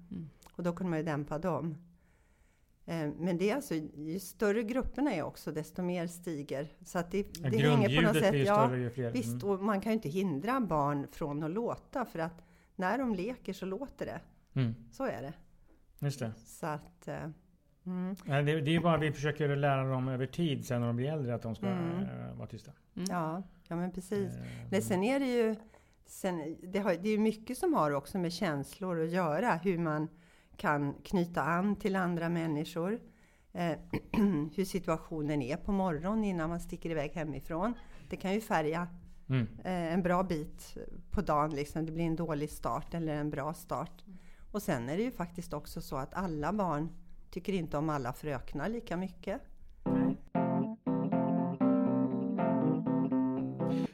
Och 0.53 0.63
då 0.63 0.73
kunde 0.73 0.91
man 0.91 0.99
ju 0.99 1.05
dämpa 1.05 1.39
dem. 1.39 1.77
Eh, 2.85 3.09
Men 3.19 3.39
det 3.39 3.51
är 3.51 3.57
alltså, 3.57 3.75
ju 3.75 4.21
större 4.21 4.63
grupperna 4.63 5.13
är 5.15 5.23
också, 5.23 5.53
desto 5.53 5.83
mer 5.83 6.07
stiger. 6.07 6.69
Så 6.85 6.99
att 6.99 7.11
det, 7.11 7.19
Ja, 7.43 7.51
det 7.51 7.59
hänger 7.59 7.97
på 7.97 8.07
något 8.07 8.17
sätt. 8.23 8.35
ju 8.35 8.45
Ja, 8.45 8.67
större 8.67 8.81
ju 8.81 8.91
fler. 8.91 9.11
visst, 9.13 9.43
Mm. 9.43 9.49
och 9.49 9.63
man 9.65 9.81
kan 9.81 9.93
ju 9.93 9.95
inte 9.95 10.09
hindra 10.09 10.61
barn 10.61 11.07
från 11.13 11.43
att 11.43 11.51
låta 11.51 12.05
för 12.05 12.19
att 12.19 12.43
när 12.77 12.99
de 12.99 13.15
leker 13.15 13.53
så 13.53 13.67
låter 13.67 14.07
det. 14.07 14.21
Mm. 14.61 14.75
Så 14.93 15.05
är 15.05 15.23
det. 15.23 15.33
Just 15.99 16.19
det. 16.19 16.33
Så 16.47 16.67
att, 16.67 17.09
eh, 17.09 17.29
mm, 17.91 18.17
Nej, 18.25 18.43
det. 18.45 18.61
Det 18.61 18.77
är 18.77 18.81
bara 18.81 18.97
vi 18.99 19.13
försöker 19.13 19.57
lära 19.57 19.85
dem 19.91 20.09
över 20.09 20.27
tid 20.27 20.65
sen 20.67 20.81
när 20.81 20.87
de 20.87 20.97
blir 20.97 21.13
äldre 21.13 21.35
att 21.35 21.43
de 21.43 21.55
ska 21.55 21.67
Mm. 21.67 21.99
eh, 22.03 22.35
vara 22.37 22.49
tysta. 22.49 22.73
ja, 22.95 23.43
ja, 23.69 23.77
men 23.77 23.93
precis. 23.93 24.37
Eh, 24.37 24.43
Men 24.71 24.83
sen 24.83 25.03
är 25.03 25.21
det 25.21 25.27
ju 25.27 25.57
sen, 26.07 26.57
det, 26.63 26.79
har, 26.79 26.95
det 27.03 27.09
är 27.09 27.19
mycket 27.19 27.59
som 27.59 27.75
har 27.75 27.91
också 27.91 28.19
med 28.19 28.33
känslor 28.33 29.01
att 29.03 29.11
göra. 29.11 29.55
Hur 29.55 29.79
man 29.79 30.09
kan 30.57 30.95
knyta 30.95 31.43
an 31.43 31.77
till 31.77 31.97
andra 31.97 32.29
människor. 32.29 33.01
Eh, 33.53 33.73
hur 34.57 34.65
situationen 34.65 35.43
är 35.43 35.57
på 35.57 35.73
morgonen 35.73 36.25
innan 36.25 36.49
man 36.51 36.61
sticker 36.61 36.91
iväg 36.91 37.11
hemifrån. 37.13 37.75
Det 38.09 38.17
kan 38.17 38.35
ju 38.35 38.41
färga 38.41 38.89
Mm. 39.29 39.47
eh, 39.65 39.93
en 39.95 40.03
bra 40.03 40.23
bit 40.23 40.77
på 41.11 41.21
dagen. 41.21 41.51
Liksom. 41.51 41.87
Det 41.87 41.93
blir 41.93 42.05
en 42.05 42.17
dålig 42.17 42.51
start 42.51 42.95
eller 42.95 43.15
en 43.15 43.31
bra 43.31 43.55
start. 43.55 44.05
Och 44.53 44.63
sen 44.63 44.89
är 44.89 44.97
det 44.97 45.03
ju 45.03 45.11
faktiskt 45.11 45.53
också 45.53 45.81
så 45.81 45.97
att 45.97 46.15
alla 46.15 46.53
barn 46.53 46.89
tycker 47.31 47.53
inte 47.53 47.77
om 47.79 47.91
alla 47.91 48.13
fröknar 48.13 48.69
lika 48.69 48.97
mycket. 48.97 49.41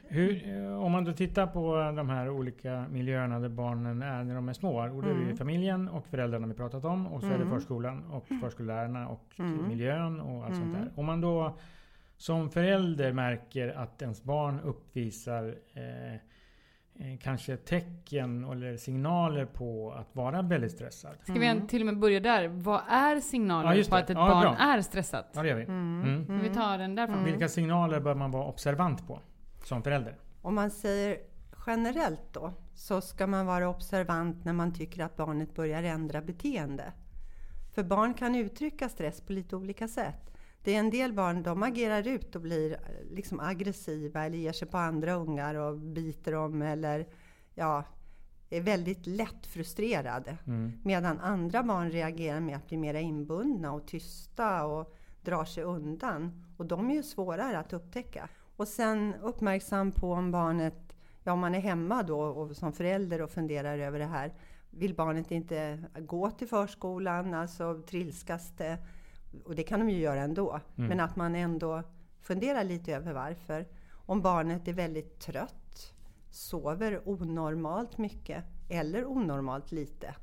Hur, 0.07 0.47
eh, 0.49 0.83
om 0.83 0.91
man 0.91 1.03
då 1.05 1.13
tittar 1.13 1.47
på 1.47 1.75
de 1.95 2.09
här 2.09 2.29
olika 2.29 2.85
miljöerna 2.91 3.39
där 3.39 3.49
barnen 3.49 4.01
är 4.01 4.23
när 4.23 4.35
de 4.35 4.49
är 4.49 4.53
små. 4.53 4.95
Och 4.95 5.03
det 5.03 5.09
är 5.09 5.13
Mm. 5.15 5.37
familjen 5.37 5.89
och 5.89 6.07
föräldrarna 6.07 6.47
vi 6.47 6.53
pratat 6.53 6.85
om. 6.85 7.07
Och 7.07 7.21
så 7.21 7.27
är 7.27 7.37
det 7.39 7.45
förskolan 7.45 8.03
och 8.11 8.27
förskollärarna 8.41 9.07
och 9.07 9.33
Mm. 9.39 9.67
miljön 9.67 10.19
och 10.19 10.45
allt 10.45 10.55
sånt 10.55 10.73
där. 10.73 10.91
Om 10.95 11.05
man 11.05 11.21
då 11.21 11.57
som 12.17 12.49
förälder 12.49 13.13
märker 13.13 13.69
att 13.69 14.01
ens 14.01 14.23
barn 14.23 14.59
uppvisar 14.59 15.55
eh, 15.73 16.19
kanske 17.21 17.57
tecken 17.57 18.43
eller 18.43 18.77
signaler 18.77 19.45
på 19.45 19.91
att 19.91 20.15
vara 20.15 20.41
väldigt 20.41 20.71
stressad. 20.71 21.15
Ska 21.23 21.33
vi 21.33 21.61
till 21.67 21.81
och 21.81 21.85
med 21.85 21.99
börja 21.99 22.19
där? 22.19 22.47
Vad 22.47 22.81
är 22.89 23.19
signaler 23.19 23.75
Ja, 23.75 23.83
på 23.89 23.95
att 23.95 24.09
ett 24.09 24.17
Ja, 24.17 24.27
barn 24.29 24.41
bra. 24.41 24.55
är 24.59 24.81
stressat? 24.81 25.31
Ja, 25.33 25.41
det 25.41 25.47
gör 25.49 25.55
vi. 25.55 25.63
Mm. 25.63 26.39
Vi 26.43 26.49
tar 26.49 26.77
den 26.77 26.95
därifrån. 26.95 27.23
Vilka 27.23 27.47
signaler 27.47 27.99
bör 27.99 28.15
man 28.15 28.31
vara 28.31 28.45
observant 28.47 29.07
på 29.07 29.19
som 29.63 29.83
förälder? 29.83 30.17
Om 30.41 30.55
man 30.55 30.71
säger 30.71 31.17
generellt 31.67 32.33
då, 32.33 32.53
så 32.75 33.01
ska 33.01 33.27
man 33.27 33.45
vara 33.45 33.69
observant 33.69 34.45
när 34.45 34.53
man 34.53 34.73
tycker 34.73 35.03
att 35.03 35.15
barnet 35.15 35.55
börjar 35.55 35.83
ändra 35.83 36.21
beteende. 36.21 36.93
För 37.75 37.83
barn 37.83 38.13
kan 38.13 38.35
uttrycka 38.35 38.89
stress 38.89 39.21
på 39.21 39.33
lite 39.33 39.55
olika 39.55 39.87
sätt. 39.87 40.36
Det 40.67 40.75
är 40.75 40.79
en 40.79 40.89
del 40.89 41.13
barn, 41.13 41.43
de 41.43 41.63
agerar 41.63 42.07
ut 42.07 42.35
och 42.35 42.41
blir 42.41 42.71
eh, 42.71 42.79
liksom 43.15 43.39
aggressiva 43.39 44.25
eller 44.25 44.37
ger 44.37 44.51
sig 44.51 44.67
på 44.67 44.77
andra 44.77 45.13
ungar 45.13 45.55
och 45.55 45.77
biter 45.77 46.31
dem 46.31 46.61
eller 46.61 47.07
ja, 47.55 47.83
är 48.49 48.61
väldigt 48.61 49.07
lätt 49.07 49.45
frustrerade. 49.45 50.37
Medan 50.83 51.19
andra 51.19 51.63
barn 51.63 51.91
reagerar 51.91 52.39
med 52.39 52.55
att 52.55 52.67
bli 52.67 52.77
mer 52.77 52.93
inbundna 52.93 53.71
och 53.71 53.87
tysta 53.87 54.65
och 54.65 54.95
drar 55.21 55.45
sig 55.45 55.63
undan. 55.63 56.43
Och 56.57 56.65
de 56.65 56.89
är 56.89 56.93
ju 56.93 57.03
svårare 57.03 57.57
att 57.57 57.73
upptäcka. 57.73 58.29
Och 58.55 58.67
sen 58.67 59.15
uppmärksam 59.21 59.91
på 59.91 60.11
om 60.11 60.31
barnet, 60.31 60.95
ja 61.23 61.31
om 61.31 61.39
man 61.39 61.55
är 61.55 61.59
hemma 61.59 62.03
då 62.03 62.19
och 62.19 62.55
som 62.55 62.73
förälder 62.73 63.21
och 63.21 63.31
funderar 63.31 63.77
över 63.77 63.99
det 63.99 64.05
här. 64.05 64.33
Vill 64.69 64.95
barnet 64.95 65.31
inte 65.31 65.83
gå 65.99 66.31
till 66.31 66.47
förskolan, 66.47 67.33
alltså 67.33 67.81
trilskas 67.81 68.51
det? 68.57 68.77
Och 69.45 69.55
det 69.55 69.63
kan 69.63 69.79
de 69.79 69.89
ju 69.89 69.99
göra 69.99 70.21
ändå. 70.21 70.59
Men 70.75 70.99
att 70.99 71.15
man 71.15 71.35
ändå 71.35 71.83
funderar 72.21 72.63
lite 72.63 72.95
över 72.95 73.13
varför. 73.13 73.65
Om 73.91 74.21
barnet 74.21 74.67
är 74.67 74.73
väldigt 74.73 75.19
trött, 75.19 75.93
sover 76.29 77.01
onormalt 77.05 77.97
mycket 77.97 78.43
eller 78.69 79.05
onormalt 79.05 79.71
lite. 79.71 80.15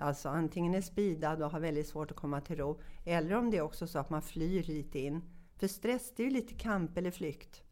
Alltså 0.00 0.28
antingen 0.28 0.74
är 0.74 0.80
speedad 0.80 1.42
och 1.42 1.50
har 1.50 1.60
väldigt 1.60 1.88
svårt 1.88 2.10
att 2.10 2.16
komma 2.16 2.40
till 2.40 2.56
ro. 2.56 2.80
Eller 3.04 3.34
om 3.34 3.50
det 3.50 3.56
är 3.56 3.62
också 3.62 3.86
så 3.86 3.98
att 3.98 4.10
man 4.10 4.22
flyr 4.22 4.62
lite 4.62 4.98
in. 4.98 5.22
För 5.56 5.66
stress 5.66 6.12
det 6.16 6.22
är 6.22 6.24
ju 6.24 6.32
lite 6.32 6.54
kamp 6.54 6.98
eller 6.98 7.10
flykt. 7.10 7.62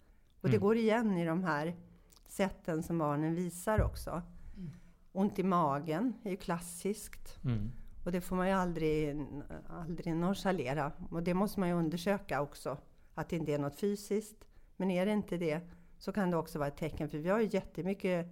Och 0.40 0.50
det 0.50 0.58
går 0.58 0.76
igen 0.76 1.18
i 1.18 1.24
de 1.24 1.44
här 1.44 1.76
sätten 2.28 2.82
som 2.82 2.98
barnen 2.98 3.35
visar 3.35 3.82
också. 3.82 4.22
Ont 5.12 5.38
i 5.38 5.42
magen 5.42 6.14
är 6.22 6.30
ju 6.30 6.37
klassiskt. 6.37 7.44
Mm. 7.44 7.70
Och 8.05 8.12
det 8.12 8.21
får 8.21 8.37
man 8.37 8.49
ju 8.49 8.53
aldrig, 8.53 9.27
aldrig 9.69 10.17
nonchalera. 10.17 10.93
Och 11.11 11.23
det 11.23 11.35
måste 11.35 11.61
man 11.61 11.69
ju 11.69 11.75
undersöka 11.75 12.43
också. 12.43 12.79
Att 13.15 13.29
det 13.29 13.37
inte 13.37 13.55
är 13.55 13.59
något 13.59 13.81
fysiskt. 13.81 14.45
Men 14.77 14.91
är 14.91 15.07
det 15.07 15.12
inte 15.12 15.37
det 15.37 15.61
så 15.99 16.12
kan 16.12 16.31
det 16.31 16.37
också 16.37 16.59
vara 16.59 16.69
ett 16.69 16.77
tecken. 16.77 17.09
För 17.09 17.19
vi 17.19 17.29
har 17.29 17.41
ju 17.41 17.49
jättemycket 17.53 18.27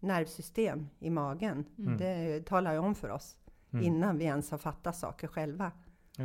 nervsystem 0.00 0.88
i 0.98 1.10
magen. 1.10 1.64
Det 1.98 2.46
talar 2.46 2.72
ju 2.72 2.78
om 2.78 2.94
för 2.94 3.08
oss. 3.08 3.36
Innan 3.82 4.18
vi 4.18 4.24
ens 4.24 4.50
har 4.50 4.58
fattat 4.58 4.96
saker 4.96 5.28
själva. 5.28 5.72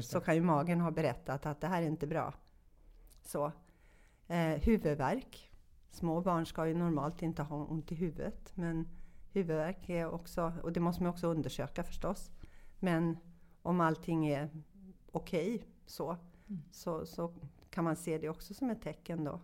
Så 0.01 0.19
kan 0.19 0.35
ju 0.35 0.41
magen 0.41 0.81
ha 0.81 0.91
berättat 0.91 1.45
att 1.45 1.61
det 1.61 1.67
här 1.67 1.81
är 1.81 1.87
inte 1.87 2.07
bra. 2.07 2.33
Så. 3.21 3.51
Eh, 4.27 4.37
huvudvärk. 4.37 5.51
Små 5.89 6.21
barn 6.21 6.45
ska 6.45 6.67
ju 6.67 6.73
normalt 6.73 7.21
inte 7.21 7.43
ha 7.43 7.65
ont 7.65 7.91
i 7.91 7.95
huvudet. 7.95 8.51
Men 8.55 8.87
huvudvärk 9.31 9.89
är 9.89 10.07
också, 10.07 10.53
och 10.63 10.73
det 10.73 10.79
måste 10.79 11.03
man 11.03 11.09
också 11.09 11.27
undersöka 11.27 11.83
förstås. 11.83 12.31
Men 12.79 13.17
om 13.61 13.81
allting 13.81 14.27
är 14.27 14.49
okej 15.11 15.63
så, 15.85 16.17
så, 16.71 17.05
så 17.05 17.33
kan 17.69 17.83
man 17.83 17.95
se 17.95 18.17
det 18.17 18.29
också 18.29 18.53
som 18.53 18.69
ett 18.69 18.81
tecken 18.81 19.23
då. 19.23 19.41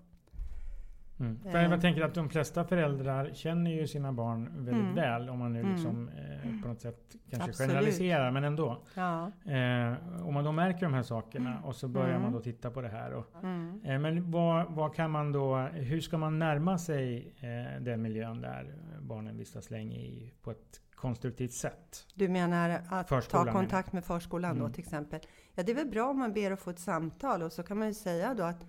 Mm. 1.20 1.40
För 1.40 1.56
Eh. 1.58 1.72
jag 1.72 1.82
tänker 1.82 2.02
att 2.02 2.14
de 2.14 2.30
flesta 2.30 2.64
föräldrar 2.64 3.32
känner 3.34 3.72
ju 3.72 3.88
sina 3.88 4.14
barn 4.14 4.50
väldigt 4.56 4.74
Mm. 4.84 4.96
väl. 4.96 5.30
Om 5.30 5.40
man 5.40 5.54
nu 5.54 5.60
Mm. 5.60 5.72
liksom 5.72 6.10
eh, 6.10 6.62
på 6.62 6.68
något 6.68 6.82
sätt 6.82 7.16
kanske 7.30 7.50
Absolut. 7.50 7.70
generaliserar. 7.72 8.32
Men 8.32 8.44
ändå. 8.44 8.82
Ja. 8.94 9.32
Eh, 9.46 10.26
om 10.28 10.34
man 10.34 10.44
då 10.44 10.52
märker 10.52 10.82
de 10.82 10.94
här 10.94 11.04
sakerna 11.04 11.62
och 11.64 11.76
så 11.76 11.88
börjar 11.88 12.10
Mm. 12.10 12.22
man 12.22 12.32
då 12.32 12.40
titta 12.40 12.72
på 12.72 12.82
det 12.82 12.90
här. 12.90 13.14
Och, 13.14 13.26
Mm. 13.44 13.82
eh, 13.86 14.00
men 14.00 14.32
vad, 14.32 14.72
vad 14.72 14.96
kan 14.96 15.12
man 15.12 15.32
då, 15.32 15.58
hur 15.58 16.02
ska 16.02 16.18
man 16.18 16.40
närma 16.40 16.78
sig 16.78 17.34
eh, 17.40 17.82
den 17.82 18.02
miljön 18.02 18.42
där 18.42 18.76
barnen 19.02 19.38
vistas 19.38 19.70
länge 19.72 19.98
i 19.98 20.34
på 20.42 20.52
ett 20.52 20.82
konstruktivt 20.96 21.52
sätt? 21.54 22.06
Du 22.16 22.30
menar 22.30 22.82
att 22.90 23.10
Förskolan, 23.10 23.46
ta 23.46 23.52
kontakt 23.52 23.94
med 23.94 24.06
förskolan 24.06 24.56
då 24.56 24.62
Mm. 24.64 24.74
till 24.74 24.84
exempel? 24.84 25.20
Ja, 25.56 25.64
det 25.64 25.72
är 25.72 25.76
väl 25.76 25.90
bra 25.90 26.10
om 26.10 26.20
man 26.20 26.34
ber 26.34 26.52
att 26.52 26.60
få 26.60 26.70
ett 26.70 26.80
samtal 26.80 27.42
och 27.42 27.52
så 27.52 27.64
kan 27.64 27.78
man 27.78 27.88
ju 27.88 27.94
säga 27.94 28.34
då 28.34 28.44
att 28.44 28.66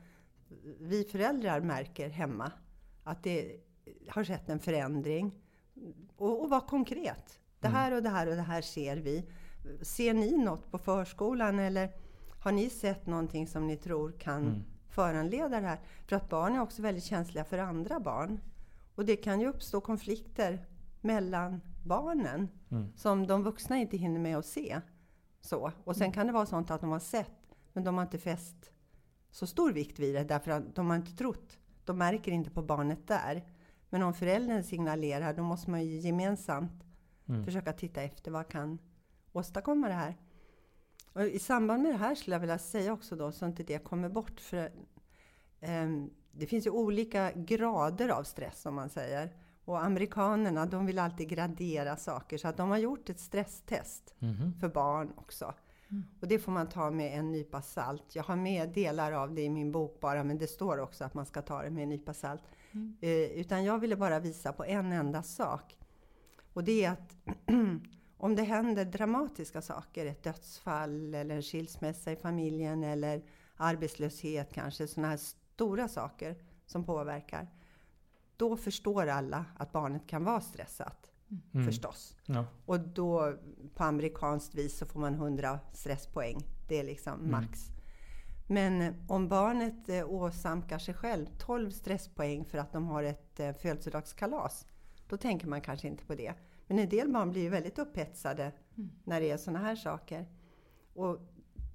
vi 0.80 1.04
föräldrar 1.04 1.60
märker 1.60 2.08
hemma 2.08 2.52
att 3.02 3.22
det 3.22 3.60
har 4.08 4.24
skett 4.24 4.48
en 4.48 4.60
förändring. 4.60 5.34
Och, 6.16 6.42
och 6.42 6.50
vara 6.50 6.60
konkret. 6.60 7.40
Det 7.60 7.68
här 7.68 7.92
och 7.92 8.02
det 8.02 8.08
här 8.08 8.26
och 8.26 8.36
det 8.36 8.42
här 8.42 8.62
ser 8.62 8.96
vi. 8.96 9.30
Ser 9.82 10.14
ni 10.14 10.36
något 10.36 10.70
på 10.70 10.78
förskolan 10.78 11.58
eller 11.58 11.92
har 12.40 12.52
ni 12.52 12.70
sett 12.70 13.06
någonting 13.06 13.46
som 13.46 13.66
ni 13.66 13.76
tror 13.76 14.12
kan 14.12 14.64
föranleda 14.88 15.60
det 15.60 15.66
här? 15.66 15.80
För 16.06 16.16
att 16.16 16.28
barn 16.28 16.54
är 16.54 16.60
också 16.60 16.82
väldigt 16.82 17.04
känsliga 17.04 17.44
för 17.44 17.58
andra 17.58 18.00
barn. 18.00 18.40
Och 18.94 19.04
det 19.04 19.16
kan 19.16 19.40
ju 19.40 19.46
uppstå 19.48 19.80
konflikter 19.80 20.66
mellan 21.00 21.60
barnen 21.84 22.48
som 22.96 23.26
de 23.26 23.42
vuxna 23.42 23.76
inte 23.76 23.96
hinner 23.96 24.20
med 24.20 24.36
att 24.36 24.46
se. 24.46 24.80
Så. 25.40 25.72
Och 25.84 25.96
sen 25.96 26.12
kan 26.12 26.26
det 26.26 26.32
vara 26.32 26.46
sånt 26.46 26.70
att 26.70 26.80
de 26.80 26.90
har 26.90 26.98
sett, 26.98 27.56
men 27.72 27.84
de 27.84 27.94
har 27.94 28.02
inte 28.02 28.18
fäst 28.18 28.70
så 29.34 29.46
stor 29.46 29.72
vikt 29.72 29.98
vid 29.98 30.14
det 30.14 30.24
därför 30.24 30.50
att 30.50 30.74
de 30.74 30.90
har 30.90 30.96
inte 30.96 31.16
trott. 31.16 31.58
De 31.84 31.98
märker 31.98 32.32
inte 32.32 32.50
på 32.50 32.62
barnet 32.62 33.08
där. 33.08 33.44
Men 33.90 34.02
om 34.02 34.14
föräldern 34.14 34.62
signalerar, 34.62 35.34
då 35.34 35.42
måste 35.42 35.70
man 35.70 35.84
ju 35.84 35.98
gemensamt 35.98 36.84
försöka 37.44 37.72
titta 37.72 38.02
efter 38.02 38.30
vad 38.30 38.48
kan 38.48 38.78
åstadkomma 39.32 39.88
det 39.88 39.94
här. 39.94 40.16
Och 41.12 41.22
I 41.22 41.38
samband 41.38 41.82
med 41.82 41.92
det 41.92 41.98
här 41.98 42.14
skulle 42.14 42.34
jag 42.34 42.40
vilja 42.40 42.58
säga 42.58 42.92
också 42.92 43.16
då, 43.16 43.32
så 43.32 43.46
inte 43.46 43.62
det 43.62 43.84
kommer 43.84 44.08
bort. 44.08 44.40
För, 44.40 44.72
ehm, 45.60 46.10
det 46.32 46.46
finns 46.46 46.66
ju 46.66 46.70
olika 46.70 47.32
grader 47.32 48.08
av 48.08 48.22
stress 48.22 48.66
om 48.66 48.74
man 48.74 48.88
säger. 48.88 49.36
Och 49.64 49.84
amerikanerna 49.84 50.66
de 50.66 50.86
vill 50.86 50.98
alltid 50.98 51.28
gradera 51.28 51.96
saker 51.96 52.38
så 52.38 52.48
att 52.48 52.56
de 52.56 52.70
har 52.70 52.78
gjort 52.78 53.10
ett 53.10 53.20
stresstest 53.20 54.14
för 54.60 54.68
barn 54.68 55.12
också. 55.16 55.54
Och 56.20 56.28
det 56.28 56.38
får 56.38 56.52
man 56.52 56.68
ta 56.68 56.90
med 56.90 57.18
en 57.18 57.32
nypa 57.32 57.62
salt. 57.62 58.04
Jag 58.14 58.22
har 58.22 58.36
med 58.36 58.68
delar 58.68 59.12
av 59.12 59.34
det 59.34 59.42
i 59.42 59.50
min 59.50 59.72
bok 59.72 60.00
bara 60.00 60.24
men 60.24 60.38
det 60.38 60.46
står 60.46 60.78
också 60.78 61.04
att 61.04 61.14
man 61.14 61.26
ska 61.26 61.42
ta 61.42 61.62
det 61.62 61.70
med 61.70 61.82
en 61.82 61.88
nypa 61.88 62.14
salt. 62.14 62.42
Eh, 63.00 63.10
utan 63.10 63.64
jag 63.64 63.78
ville 63.78 63.96
bara 63.96 64.20
visa 64.20 64.52
på 64.52 64.64
en 64.64 64.92
enda 64.92 65.22
sak. 65.22 65.78
Och 66.52 66.64
det 66.64 66.84
är 66.84 66.90
att 66.90 67.16
om 68.16 68.36
det 68.36 68.42
händer 68.42 68.84
dramatiska 68.84 69.62
saker, 69.62 70.06
ett 70.06 70.22
dödsfall 70.22 71.14
eller 71.14 71.34
en 71.34 71.42
skilsmässa 71.42 72.12
i 72.12 72.16
familjen 72.16 72.84
eller 72.84 73.22
arbetslöshet 73.56 74.52
kanske, 74.52 74.86
sådana 74.86 75.08
här 75.08 75.16
stora 75.16 75.88
saker 75.88 76.36
som 76.66 76.84
påverkar. 76.84 77.48
Då 78.36 78.56
förstår 78.56 79.06
alla 79.06 79.44
att 79.56 79.72
barnet 79.72 80.06
kan 80.06 80.24
vara 80.24 80.40
stressat, 80.40 81.03
förstås. 81.64 82.16
Ja. 82.26 82.44
Och 82.66 82.80
då 82.80 83.32
på 83.74 83.84
amerikanskt 83.84 84.54
vis 84.54 84.78
så 84.78 84.86
får 84.86 85.00
man 85.00 85.14
100 85.14 85.58
stresspoäng 85.72 86.38
Det 86.68 86.80
är 86.80 86.84
liksom 86.84 87.30
max. 87.30 87.70
Men 88.46 88.82
eh, 88.82 88.94
om 89.08 89.28
barnet 89.28 89.88
eh, 89.88 90.10
åsamkar 90.10 90.78
sig 90.78 90.94
själv 90.94 91.26
12 91.38 91.70
stresspoäng 91.70 92.44
för 92.44 92.58
att 92.58 92.72
de 92.72 92.86
har 92.86 93.02
ett 93.02 93.40
eh, 93.40 93.52
födelsedagskalas, 93.52 94.66
då 95.08 95.16
tänker 95.16 95.46
man 95.46 95.60
kanske 95.60 95.88
inte 95.88 96.04
på 96.04 96.14
det. 96.14 96.34
Men 96.66 96.78
en 96.78 96.88
del 96.88 97.12
barn 97.12 97.30
blir 97.30 97.42
ju 97.42 97.48
väldigt 97.48 97.78
upphetsade 97.78 98.52
när 99.04 99.20
det 99.20 99.30
är 99.30 99.36
sådana 99.36 99.58
här 99.58 99.76
saker. 99.76 100.26
Och 100.94 101.18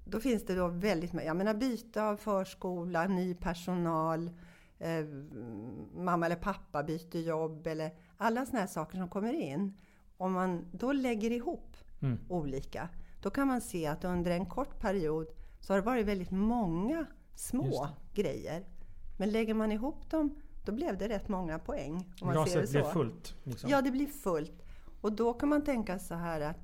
då 0.04 0.20
finns 0.20 0.46
det 0.46 0.54
då 0.54 0.68
väldigt 0.68 1.12
mycket, 1.12 1.26
jag 1.26 1.36
menar 1.36 1.54
byte 1.54 2.02
av 2.02 2.16
förskola, 2.16 3.06
ny 3.06 3.34
personal, 3.34 4.30
eh, 4.78 5.04
mamma 5.94 6.26
eller 6.26 6.36
pappa 6.36 6.82
byter 6.82 7.16
jobb 7.16 7.66
eller 7.66 7.90
alla 8.20 8.46
sådana 8.46 8.60
här 8.60 8.66
saker 8.66 8.98
som 8.98 9.08
kommer 9.08 9.32
in. 9.32 9.74
Om 10.16 10.32
man 10.32 10.64
då 10.72 10.92
lägger 10.92 11.30
ihop 11.32 11.76
Mm. 12.02 12.18
olika, 12.28 12.88
då 13.22 13.30
kan 13.30 13.48
man 13.48 13.60
se 13.60 13.86
att 13.86 14.04
under 14.04 14.30
en 14.30 14.46
kort 14.46 14.80
period 14.80 15.28
så 15.60 15.72
har 15.72 15.78
det 15.78 15.84
varit 15.86 16.06
väldigt 16.06 16.30
många 16.30 17.06
små 17.34 17.88
grejer. 18.14 18.64
Men 19.18 19.30
lägger 19.30 19.54
man 19.54 19.72
ihop 19.72 20.10
dem, 20.10 20.34
då 20.64 20.72
blev 20.72 20.98
det 20.98 21.08
rätt 21.08 21.28
många 21.28 21.58
poäng. 21.58 22.12
Om 22.20 22.26
man 22.34 22.46
ser 22.46 22.60
det 22.60 22.66
Glaset 22.66 22.86
så. 22.86 22.92
fullt. 22.92 23.34
Liksom. 23.44 23.70
Ja, 23.70 23.82
det 23.82 23.90
blir 23.90 24.06
fullt. 24.06 24.62
Och 25.00 25.12
då 25.12 25.32
kan 25.34 25.48
man 25.48 25.64
tänka 25.64 25.98
så 25.98 26.14
här 26.14 26.40
att 26.40 26.56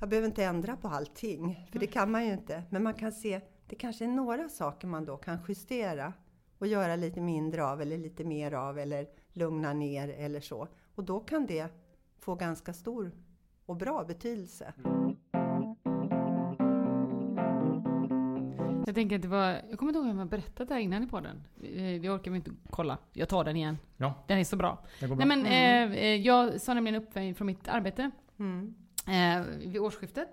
jag 0.00 0.08
behöver 0.08 0.28
inte 0.28 0.44
ändra 0.44 0.76
på 0.76 0.88
allting, 0.88 1.66
för 1.72 1.78
det 1.78 1.86
kan 1.86 2.10
man 2.10 2.26
ju 2.26 2.32
inte. 2.32 2.62
Men 2.70 2.82
man 2.82 2.94
kan 2.94 3.12
se, 3.12 3.40
det 3.68 3.76
kanske 3.76 4.04
är 4.04 4.08
några 4.08 4.48
saker 4.48 4.88
man 4.88 5.04
då 5.04 5.16
kan 5.16 5.38
justera 5.48 6.12
och 6.58 6.66
göra 6.66 6.96
lite 6.96 7.20
mindre 7.20 7.64
av 7.66 7.82
eller 7.82 7.98
lite 7.98 8.24
mer 8.24 8.52
av 8.52 8.78
eller 8.78 9.06
lugna 9.34 9.72
ner 9.72 10.08
eller 10.08 10.40
så. 10.40 10.68
Och 10.94 11.04
då 11.04 11.20
kan 11.20 11.46
det 11.46 11.68
få 12.18 12.34
ganska 12.34 12.72
stor 12.72 13.12
och 13.66 13.76
bra 13.76 14.04
betydelse. 14.04 14.72
Jag 18.86 18.94
tänker 18.94 19.16
att 19.16 19.22
det 19.22 19.28
var, 19.28 19.46
jag 19.70 19.78
kommer 19.78 19.90
inte 19.92 19.98
ihåg 19.98 20.08
om 20.10 20.18
jag 20.18 20.28
berättat 20.28 20.68
det 20.68 20.74
här 20.74 20.80
innan 20.80 21.02
i 21.02 21.06
podden. 21.06 21.42
Eh, 21.62 22.00
Det 22.00 22.10
orkar 22.10 22.30
vi 22.30 22.36
inte 22.36 22.50
kolla. 22.70 22.98
Jag 23.12 23.28
tar 23.28 23.44
den 23.44 23.56
igen. 23.56 23.78
Ja, 23.96 24.14
Den 24.26 24.38
är 24.38 24.44
så 24.44 24.56
bra. 24.56 24.78
bra. 25.00 25.14
Nej 25.14 25.26
men 25.26 25.46
eh, 25.46 25.98
eh, 25.98 26.14
jag 26.16 26.60
sa 26.60 26.74
nämligen 26.74 27.02
upp 27.02 27.14
mig 27.14 27.34
från 27.34 27.46
mitt 27.46 27.68
arbete 27.68 28.10
Mm. 28.38 28.74
eh, 29.06 29.46
vid 29.58 29.78
årsskiftet. 29.78 30.28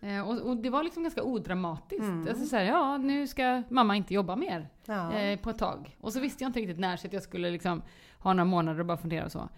Eh, 0.00 0.28
och, 0.28 0.40
och 0.40 0.56
det 0.56 0.70
var 0.70 0.82
liksom 0.82 1.02
ganska 1.02 1.22
odramatiskt. 1.22 2.02
Mm. 2.04 2.28
Alltså 2.28 2.44
så 2.44 2.56
här, 2.56 2.64
ja 2.64 2.96
nu 2.98 3.26
ska 3.26 3.62
mamma 3.68 3.96
inte 3.96 4.14
jobba 4.14 4.36
mer 4.36 4.68
Ja. 4.86 5.12
eh, 5.12 5.38
på 5.38 5.50
ett 5.50 5.58
tag. 5.58 5.96
Och 6.00 6.12
så 6.12 6.20
visste 6.20 6.44
jag 6.44 6.48
inte 6.48 6.60
riktigt 6.60 6.78
när 6.78 6.96
så 6.96 7.06
att 7.06 7.12
jag 7.12 7.22
skulle 7.22 7.50
liksom 7.50 7.82
ha 8.18 8.32
några 8.32 8.44
månader 8.44 8.80
och 8.80 8.86
bara 8.86 8.96
fundera 8.96 9.24
och 9.24 9.32
så. 9.32 9.48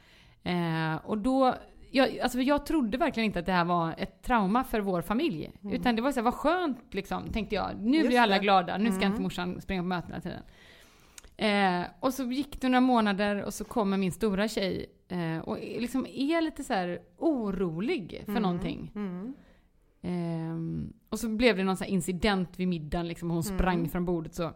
Eh, 0.43 0.97
och 1.05 1.19
då, 1.19 1.55
jag, 1.91 2.19
alltså 2.19 2.41
jag 2.41 2.67
trodde 2.67 2.99
verkligen 2.99 3.25
inte 3.25 3.39
att 3.39 3.47
det 3.47 3.53
här 3.53 3.65
var 3.65 3.95
ett 3.99 4.23
trauma 4.23 4.65
för 4.65 4.81
vår 4.81 5.03
familj. 5.03 5.51
Utan 5.73 5.97
det 5.97 6.03
var 6.03 6.13
så 6.13 6.21
här, 6.21 6.25
vad 6.25 6.35
skönt 6.35 6.95
liksom, 6.95 7.33
tänkte 7.33 7.55
jag. 7.55 7.71
Nu 7.77 7.81
Mm. 7.81 7.95
Just 7.95 8.07
blir 8.09 8.21
alla 8.21 8.35
det. 8.35 8.41
glada, 8.43 8.79
nu 8.79 8.87
ska 8.91 9.01
Mm. 9.01 9.09
inte 9.11 9.23
morsan 9.23 9.61
springa 9.61 9.83
på 9.83 9.87
möten 9.87 10.11
hela 10.11 10.21
tiden. 10.21 10.43
Eh, 11.37 11.87
och 12.01 12.15
så 12.15 12.25
gick 12.25 12.61
det 12.61 12.69
några 12.69 12.81
månader 12.81 13.43
och 13.43 13.55
så 13.55 13.65
kommer 13.65 13.97
min 13.97 14.13
stora 14.13 14.49
tjej 14.49 14.87
eh, 15.09 15.39
och 15.39 15.59
liksom 15.61 16.07
är 16.07 16.41
lite 16.41 16.65
så 16.65 16.73
här 16.75 16.99
orolig 17.19 18.23
för 18.25 18.41
någonting. 18.41 18.93
Mm. 18.95 19.35
Ehm, 20.13 20.93
och 21.09 21.19
så 21.19 21.29
blev 21.29 21.57
det 21.57 21.65
någon 21.65 21.77
incident 21.87 22.59
vid 22.59 22.69
middagen, 22.69 23.09
liksom, 23.09 23.31
hon 23.31 23.43
sprang 23.45 23.79
Mm. 23.79 23.89
från 23.89 24.05
bordet 24.05 24.35
så. 24.35 24.53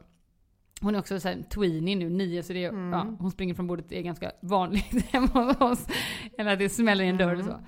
Hon 0.81 0.95
är 0.95 0.99
också 0.99 1.21
så 1.21 1.29
här 1.29 1.43
tweenie 1.55 1.97
nu, 1.97 2.11
nio, 2.11 2.43
så 2.43 2.53
det 2.53 2.65
är, 2.65 2.69
Mm. 2.69 2.93
ja, 2.93 3.17
hon 3.19 3.31
springer 3.31 3.55
från 3.55 3.67
bordet, 3.67 3.89
det 3.89 3.99
är 3.99 4.03
ganska 4.03 4.33
vanligt 4.43 5.05
hemma 5.13 5.27
hos 5.27 5.61
oss. 5.61 5.87
Eller 6.39 6.53
att 6.53 6.59
det 6.59 6.69
smäller 6.69 7.05
i 7.05 7.09
en 7.09 7.17
dörr 7.17 7.37
och 7.39 7.45
så. 7.45 7.61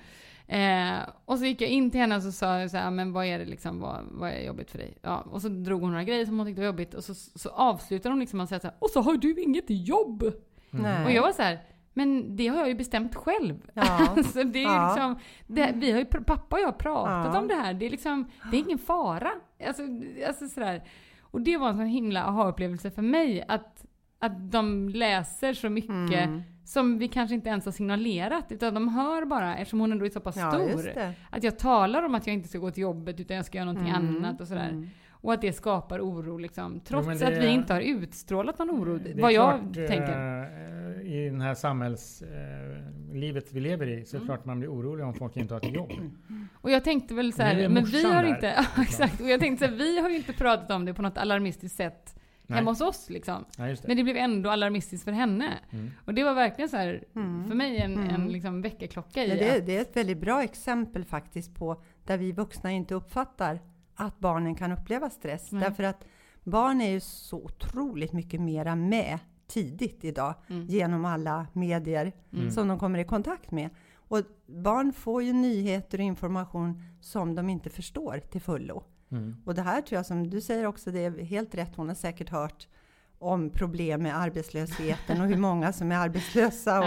Eh, 0.53 0.99
och 1.25 1.37
så 1.39 1.45
gick 1.45 1.61
jag 1.61 1.69
in 1.69 1.91
till 1.91 1.99
henne 1.99 2.15
och 2.15 2.23
så 2.23 2.31
sa 2.31 2.59
jag 2.59 2.71
så 2.71 2.77
här, 2.77 2.91
men 2.91 3.13
vad 3.13 3.25
är 3.25 3.39
det 3.39 3.45
liksom, 3.45 3.79
vad, 3.79 4.03
vad 4.11 4.29
är 4.29 4.39
jobbigt 4.45 4.71
för 4.71 4.77
dig? 4.77 4.97
Ja, 5.01 5.17
och 5.21 5.41
så 5.41 5.49
drog 5.49 5.81
hon 5.81 5.89
några 5.91 6.03
grejer 6.03 6.25
som 6.25 6.37
hon 6.37 6.47
tyckte 6.47 6.61
var 6.61 6.65
jobbigt 6.67 6.93
och 6.93 7.03
så, 7.03 7.13
så 7.13 7.49
avslutade 7.49 8.13
hon 8.13 8.19
liksom 8.19 8.37
med 8.37 8.43
att 8.43 8.49
säga 8.49 8.59
så 8.59 8.67
här, 8.67 8.75
och 8.79 8.89
så 8.89 9.01
har 9.01 9.17
du 9.17 9.41
inget 9.41 9.65
jobb! 9.67 10.23
Nej. 10.71 11.05
Och 11.05 11.11
jag 11.11 11.21
var 11.21 11.31
så 11.31 11.41
här, 11.41 11.59
men 11.97 12.35
det 12.35 12.47
har 12.47 12.57
jag 12.57 12.67
ju 12.67 12.75
bestämt 12.75 13.15
själv. 13.15 13.55
Ja. 13.73 14.15
så 14.33 14.43
det 14.43 14.59
är 14.59 14.63
Ja. 14.63 14.87
liksom, 14.93 15.15
det, 15.47 15.71
vi 15.75 15.91
har 15.91 15.99
ju, 15.99 16.05
pappa 16.05 16.55
och 16.55 16.61
jag 16.61 16.67
har 16.67 16.71
pratat 16.71 17.33
Ja. 17.33 17.39
om 17.39 17.47
det 17.47 17.55
här. 17.55 17.73
Det 17.73 17.85
är 17.85 17.89
liksom, 17.89 18.29
det 18.51 18.57
är 18.57 18.61
ingen 18.61 18.77
fara. 18.77 19.29
Alltså, 19.67 19.83
alltså 20.27 20.47
sådär. 20.47 20.83
Och 21.21 21.41
det 21.41 21.57
var 21.57 21.69
en 21.69 21.77
sån 21.77 21.85
himla 21.85 22.23
aha-upplevelse 22.23 22.91
för 22.91 23.01
mig. 23.01 23.43
Att, 23.47 23.85
att 24.19 24.51
de 24.51 24.89
läser 24.89 25.53
så 25.53 25.69
mycket 25.69 25.91
Mm. 26.25 26.41
som 26.65 26.97
vi 26.97 27.07
kanske 27.07 27.35
inte 27.35 27.49
ens 27.49 27.65
har 27.65 27.71
signalerat. 27.71 28.51
Utan 28.51 28.73
de 28.73 28.87
hör 28.89 29.25
bara, 29.25 29.57
eftersom 29.57 29.79
hon 29.79 29.91
ändå 29.91 30.05
är 30.05 30.09
så 30.09 30.19
pass 30.19 30.35
stor. 30.35 30.91
Att 31.29 31.43
jag 31.43 31.59
talar 31.59 32.03
om 32.03 32.15
att 32.15 32.27
jag 32.27 32.33
inte 32.33 32.47
ska 32.49 32.57
gå 32.59 32.71
till 32.71 32.81
jobbet 32.83 33.19
utan 33.19 33.35
jag 33.37 33.45
ska 33.45 33.57
göra 33.57 33.65
någonting 33.65 33.93
Mm. 33.93 34.15
annat 34.17 34.41
och 34.41 34.47
sådär. 34.47 34.69
Mm. 34.69 34.89
Och 35.25 35.33
att 35.33 35.41
det 35.41 35.53
skapar 35.53 35.99
oro 35.99 36.37
liksom. 36.37 36.79
Trots 36.79 37.07
men 37.07 37.17
det 37.17 37.27
att 37.27 37.37
vi 37.43 37.47
inte 37.47 37.73
har 37.73 37.81
utstrålat 37.81 38.59
någon 38.59 38.69
oro. 38.71 38.97
Det 39.03 39.11
är 39.11 39.21
vad 39.21 39.33
jag 39.33 39.59
klart, 39.59 39.73
tänker. 39.87 40.43
eh, 41.01 41.13
I 41.13 41.29
den 41.29 41.41
här 41.41 41.53
samhällslivet 41.53 43.51
vi 43.51 43.59
lever 43.59 43.87
i 43.87 44.05
så 44.05 44.15
är 44.17 44.19
det 44.21 44.25
klart 44.25 44.45
man 44.45 44.59
blir 44.59 44.69
orolig 44.73 45.05
om 45.05 45.13
folk 45.13 45.37
inte 45.37 45.53
har 45.53 45.61
ett 45.61 45.75
jobb. 45.75 45.91
Och 46.61 46.71
jag 46.71 46.83
tänkte 46.83 47.13
väl 47.13 47.33
så 47.33 47.41
här, 47.43 47.55
är 47.55 47.69
men 47.69 47.85
vi 47.85 48.03
har 48.05 48.23
där. 48.23 48.29
inte, 48.29 48.47
ja, 48.75 48.81
exakt. 48.83 49.21
Och 49.21 49.29
jag 49.29 49.39
tänkte 49.39 49.65
så 49.65 49.71
här, 49.71 49.77
vi 49.77 49.99
har 50.01 50.09
ju 50.09 50.15
inte 50.15 50.33
pratat 50.33 50.71
om 50.71 50.85
det 50.85 50.93
på 50.93 51.01
något 51.01 51.17
alarmistiskt 51.17 51.77
sätt 51.77 52.19
Nej. 52.47 52.57
hemma 52.57 52.71
hos 52.71 52.81
oss 52.81 53.09
liksom. 53.09 53.45
Ja, 53.57 53.67
just 53.69 53.81
det. 53.81 53.87
Men 53.87 53.97
det 53.97 54.03
blev 54.03 54.17
ändå 54.17 54.49
alarmistiskt 54.49 55.05
för 55.05 55.11
henne. 55.11 55.53
Mm. 55.71 55.91
Och 56.05 56.13
det 56.13 56.23
var 56.23 56.33
verkligen 56.33 56.69
så 56.69 56.77
här, 56.77 57.03
Mm. 57.15 57.47
för 57.47 57.55
mig 57.55 57.77
en, 57.77 57.93
Mm. 57.93 58.09
en 58.15 58.27
liksom 58.27 58.61
väckarklocka 58.61 59.23
i 59.23 59.29
Ja, 59.29 59.35
det, 59.35 59.57
att, 59.57 59.65
det 59.65 59.77
är 59.77 59.81
ett 59.81 59.97
väldigt 59.97 60.17
bra 60.17 60.43
exempel 60.43 61.05
faktiskt 61.05 61.55
på 61.55 61.81
där 62.05 62.17
vi 62.17 62.31
vuxna 62.31 62.71
inte 62.71 62.95
uppfattar 62.95 63.59
att 63.95 64.19
barnen 64.19 64.55
kan 64.55 64.71
uppleva 64.71 65.09
stress. 65.09 65.51
Nej. 65.51 65.61
Därför 65.63 65.83
att 65.83 66.05
barn 66.43 66.81
är 66.81 66.89
ju 66.89 66.99
så 66.99 67.37
otroligt 67.37 68.13
mycket 68.13 68.41
mera 68.41 68.75
med 68.75 69.19
tidigt 69.47 70.03
idag 70.05 70.33
Mm. 70.47 70.65
genom 70.67 71.05
alla 71.05 71.47
medier 71.53 72.11
som 72.51 72.67
de 72.67 72.79
kommer 72.79 72.99
i 72.99 73.03
kontakt 73.03 73.51
med. 73.51 73.69
Och 73.95 74.19
barn 74.47 74.93
får 74.93 75.23
ju 75.23 75.33
nyheter 75.33 75.97
och 75.97 76.03
information 76.03 76.81
som 77.01 77.35
de 77.35 77.49
inte 77.49 77.69
förstår 77.69 78.19
till 78.31 78.41
fullo. 78.41 78.83
Mm. 79.11 79.35
Och 79.45 79.55
det 79.55 79.61
här 79.61 79.81
tror 79.81 79.97
jag, 79.97 80.05
som 80.05 80.29
du 80.29 80.41
säger 80.41 80.65
också, 80.65 80.91
det 80.91 80.99
är 81.05 81.23
helt 81.23 81.55
rätt. 81.55 81.75
Hon 81.75 81.87
har 81.87 81.95
säkert 81.95 82.29
hört 82.29 82.67
om 83.19 83.49
problem 83.49 84.03
med 84.03 84.17
arbetslösheten 84.17 85.21
och 85.21 85.27
hur 85.27 85.37
många 85.37 85.73
som 85.73 85.91
är 85.91 85.95
arbetslösa. 85.97 86.79
Och, 86.79 86.85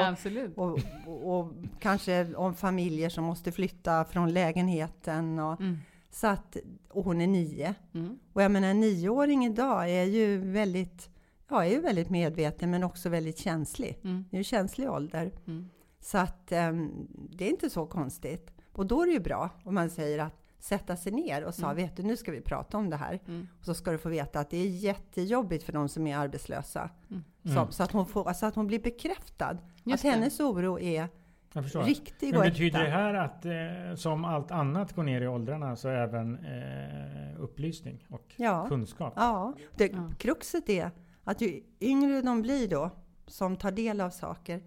och, 0.56 0.78
och, 1.06 1.38
och 1.40 1.52
kanske 1.80 2.34
om 2.34 2.54
familjer 2.54 3.08
som 3.08 3.24
måste 3.24 3.52
flytta 3.52 4.04
från 4.04 4.32
lägenheten. 4.32 5.38
Och, 5.38 5.60
Mm. 5.60 5.78
Så 6.20 6.26
att, 6.26 6.56
och 6.88 7.04
hon 7.04 7.20
är 7.20 7.26
nio. 7.26 7.74
Mm. 7.94 8.18
Och 8.32 8.42
jag 8.42 8.50
menar 8.50 8.68
en 8.68 8.80
nioåring 8.80 9.44
idag 9.44 9.90
är 9.90 10.04
ju 10.04 10.38
väldigt, 10.38 11.10
ja, 11.48 11.64
är 11.64 11.70
ju 11.70 11.80
väldigt 11.80 12.10
medveten 12.10 12.70
men 12.70 12.84
också 12.84 13.08
väldigt 13.08 13.38
känslig. 13.38 13.98
Mm. 14.04 14.24
Det 14.30 14.36
är 14.36 14.38
ju 14.38 14.44
känslig 14.44 14.90
ålder. 14.90 15.32
Mm. 15.46 15.68
Så 16.00 16.18
att 16.18 16.52
em, 16.52 17.08
det 17.30 17.44
är 17.44 17.50
inte 17.50 17.70
så 17.70 17.86
konstigt. 17.86 18.50
Och 18.72 18.86
då 18.86 19.02
är 19.02 19.06
det 19.06 19.12
ju 19.12 19.20
bra 19.20 19.50
om 19.64 19.74
man 19.74 19.90
säger 19.90 20.18
att 20.18 20.42
sätta 20.58 20.96
sig 20.96 21.12
ner 21.12 21.44
och 21.44 21.54
sa, 21.54 21.72
vet 21.72 21.96
du, 21.96 22.02
nu 22.02 22.16
ska 22.16 22.32
vi 22.32 22.40
prata 22.40 22.78
om 22.78 22.90
det 22.90 22.96
här. 22.96 23.20
Mm. 23.26 23.48
Och 23.58 23.64
så 23.64 23.74
ska 23.74 23.92
du 23.92 23.98
få 23.98 24.08
veta 24.08 24.40
att 24.40 24.50
det 24.50 24.56
är 24.56 24.68
jättejobbigt 24.68 25.64
för 25.64 25.72
de 25.72 25.88
som 25.88 26.06
är 26.06 26.16
arbetslösa. 26.16 26.90
Mm. 27.10 27.22
Så, 27.44 27.72
så, 27.72 27.82
att 27.82 27.92
hon 27.92 28.06
får, 28.06 28.32
så 28.32 28.46
att 28.46 28.54
hon 28.54 28.66
blir 28.66 28.80
bekräftad. 28.80 29.58
Just 29.84 29.94
att 29.94 30.02
det. 30.02 30.10
hennes 30.10 30.40
oro 30.40 30.78
är 30.78 31.08
Jag 31.52 31.64
förstår. 31.64 31.82
riktig 31.82 32.32
Men 32.32 32.40
betyder 32.42 32.82
det 32.82 32.90
här 32.90 33.14
att 33.14 33.44
eh, 33.44 33.94
som 33.96 34.24
allt 34.24 34.50
annat 34.50 34.92
går 34.92 35.02
ner 35.02 35.20
i 35.20 35.28
åldrarna 35.28 35.76
så 35.76 35.88
även 35.88 36.38
eh, 36.44 37.40
upplysning 37.42 38.04
och 38.10 38.34
Ja. 38.36 38.66
kunskap? 38.68 39.12
Ja, 39.16 39.54
det, 39.76 39.86
Ja. 39.92 40.10
kruxet 40.18 40.68
är 40.68 40.90
att 41.24 41.40
ju 41.40 41.62
yngre 41.80 42.22
de 42.22 42.42
blir 42.42 42.68
då, 42.68 42.90
som 43.26 43.56
tar 43.56 43.70
del 43.70 44.00
av 44.00 44.10
saker, 44.10 44.62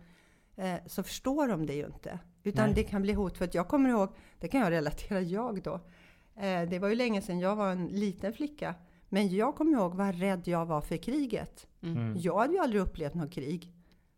eh, 0.56 0.74
så 0.86 1.04
förstår 1.04 1.48
de 1.48 1.66
det 1.66 1.74
ju 1.74 1.86
inte. 1.86 2.20
Utan 2.44 2.66
Nej. 2.66 2.76
det 2.76 2.84
kan 2.84 3.02
bli 3.02 3.14
hotfullt. 3.14 3.54
Jag 3.54 3.68
kommer 3.68 3.90
ihåg, 3.90 4.10
det 4.40 4.48
kan 4.48 4.62
jag 4.62 4.72
relatera 4.72 5.22
jag 5.22 5.64
då. 5.64 5.74
Eh, 6.42 6.70
det 6.70 6.80
var 6.80 6.88
ju 6.90 6.96
länge 6.96 7.22
sedan 7.22 7.40
jag 7.40 7.56
var 7.56 7.72
en 7.72 7.88
liten 7.88 8.34
flicka. 8.34 8.76
Men 9.10 9.30
jag 9.36 9.56
kommer 9.56 9.72
ihåg 9.72 9.96
vad 9.96 10.20
rädd 10.20 10.42
jag 10.48 10.66
var 10.66 10.82
för 10.82 10.98
kriget. 10.98 11.68
Mm. 11.84 12.18
Jag 12.18 12.38
hade 12.40 12.54
ju 12.54 12.60
aldrig 12.60 12.82
upplevt 12.82 13.14
något 13.14 13.32
krig. 13.32 13.72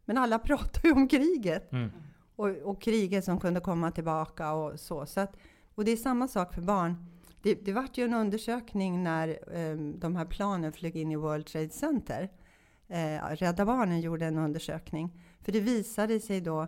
Men 0.05 0.17
alla 0.17 0.39
pratar 0.49 0.81
ju 0.87 0.91
om 0.91 1.07
kriget. 1.07 1.71
Mm. 1.71 1.91
Och, 2.35 2.49
och 2.49 2.81
kriget 2.81 3.25
som 3.25 3.39
kunde 3.39 3.59
komma 3.59 3.91
tillbaka 3.91 4.53
och 4.53 4.79
så. 4.79 5.05
så 5.05 5.19
att, 5.19 5.35
och 5.75 5.85
det 5.85 5.91
är 5.91 5.97
samma 5.97 6.27
sak 6.27 6.53
för 6.53 6.61
barn. 6.61 7.05
Det, 7.41 7.53
det 7.65 7.73
vart 7.73 7.97
ju 7.97 8.03
en 8.03 8.13
undersökning 8.13 9.03
när 9.03 9.27
eh, 9.29 9.77
de 9.77 10.15
här 10.15 10.25
planen 10.25 10.71
flög 10.71 10.95
in 10.95 11.11
i 11.11 11.15
World 11.15 11.45
Trade 11.45 11.69
Center. 11.69 12.29
Eh, 12.87 13.19
Rädda 13.29 13.65
Barnen 13.65 14.01
gjorde 14.01 14.25
en 14.25 14.37
undersökning. 14.37 15.21
För 15.41 15.51
det 15.51 15.59
visade 15.59 16.19
sig 16.19 16.41
då 16.41 16.67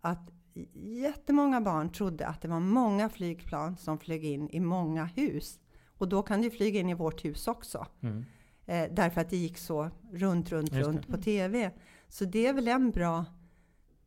att 0.00 0.30
jättemånga 0.74 1.60
barn 1.60 1.92
trodde 1.92 2.26
att 2.26 2.42
det 2.42 2.48
var 2.48 2.60
många 2.60 3.08
flygplan 3.08 3.76
som 3.76 3.98
flög 3.98 4.24
in 4.24 4.50
i 4.50 4.60
många 4.60 5.04
hus. 5.04 5.60
Och 5.98 6.08
då 6.08 6.22
kan 6.22 6.42
det 6.42 6.50
flyga 6.50 6.80
in 6.80 6.88
i 6.88 6.94
vårt 6.94 7.24
hus 7.24 7.48
också. 7.48 7.86
Mm. 8.00 8.24
Eh, 8.66 8.94
därför 8.94 9.20
att 9.20 9.30
det 9.30 9.36
gick 9.36 9.58
så 9.58 9.90
runt, 10.12 10.52
runt, 10.52 10.72
runt 10.72 11.08
på 11.08 11.16
TV. 11.16 11.70
Så 12.08 12.24
det 12.24 12.46
är 12.46 12.52
väl 12.52 12.68
en 12.68 12.90
bra 12.90 13.24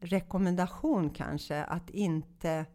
rekommendation 0.02 1.10
kanske 1.10 1.64
att 1.64 1.90
inte 1.90 2.66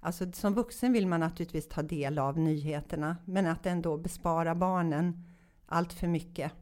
Alltså 0.00 0.32
som 0.32 0.54
vuxen 0.54 0.92
vill 0.92 1.06
man 1.06 1.20
naturligtvis 1.20 1.68
ta 1.68 1.82
del 1.82 2.18
av 2.18 2.38
nyheterna, 2.38 3.16
men 3.24 3.46
att 3.46 3.66
ändå 3.66 3.96
bespara 3.96 4.54
barnen 4.54 5.24
allt 5.66 5.92
för 5.92 6.06
mycket 6.06 6.52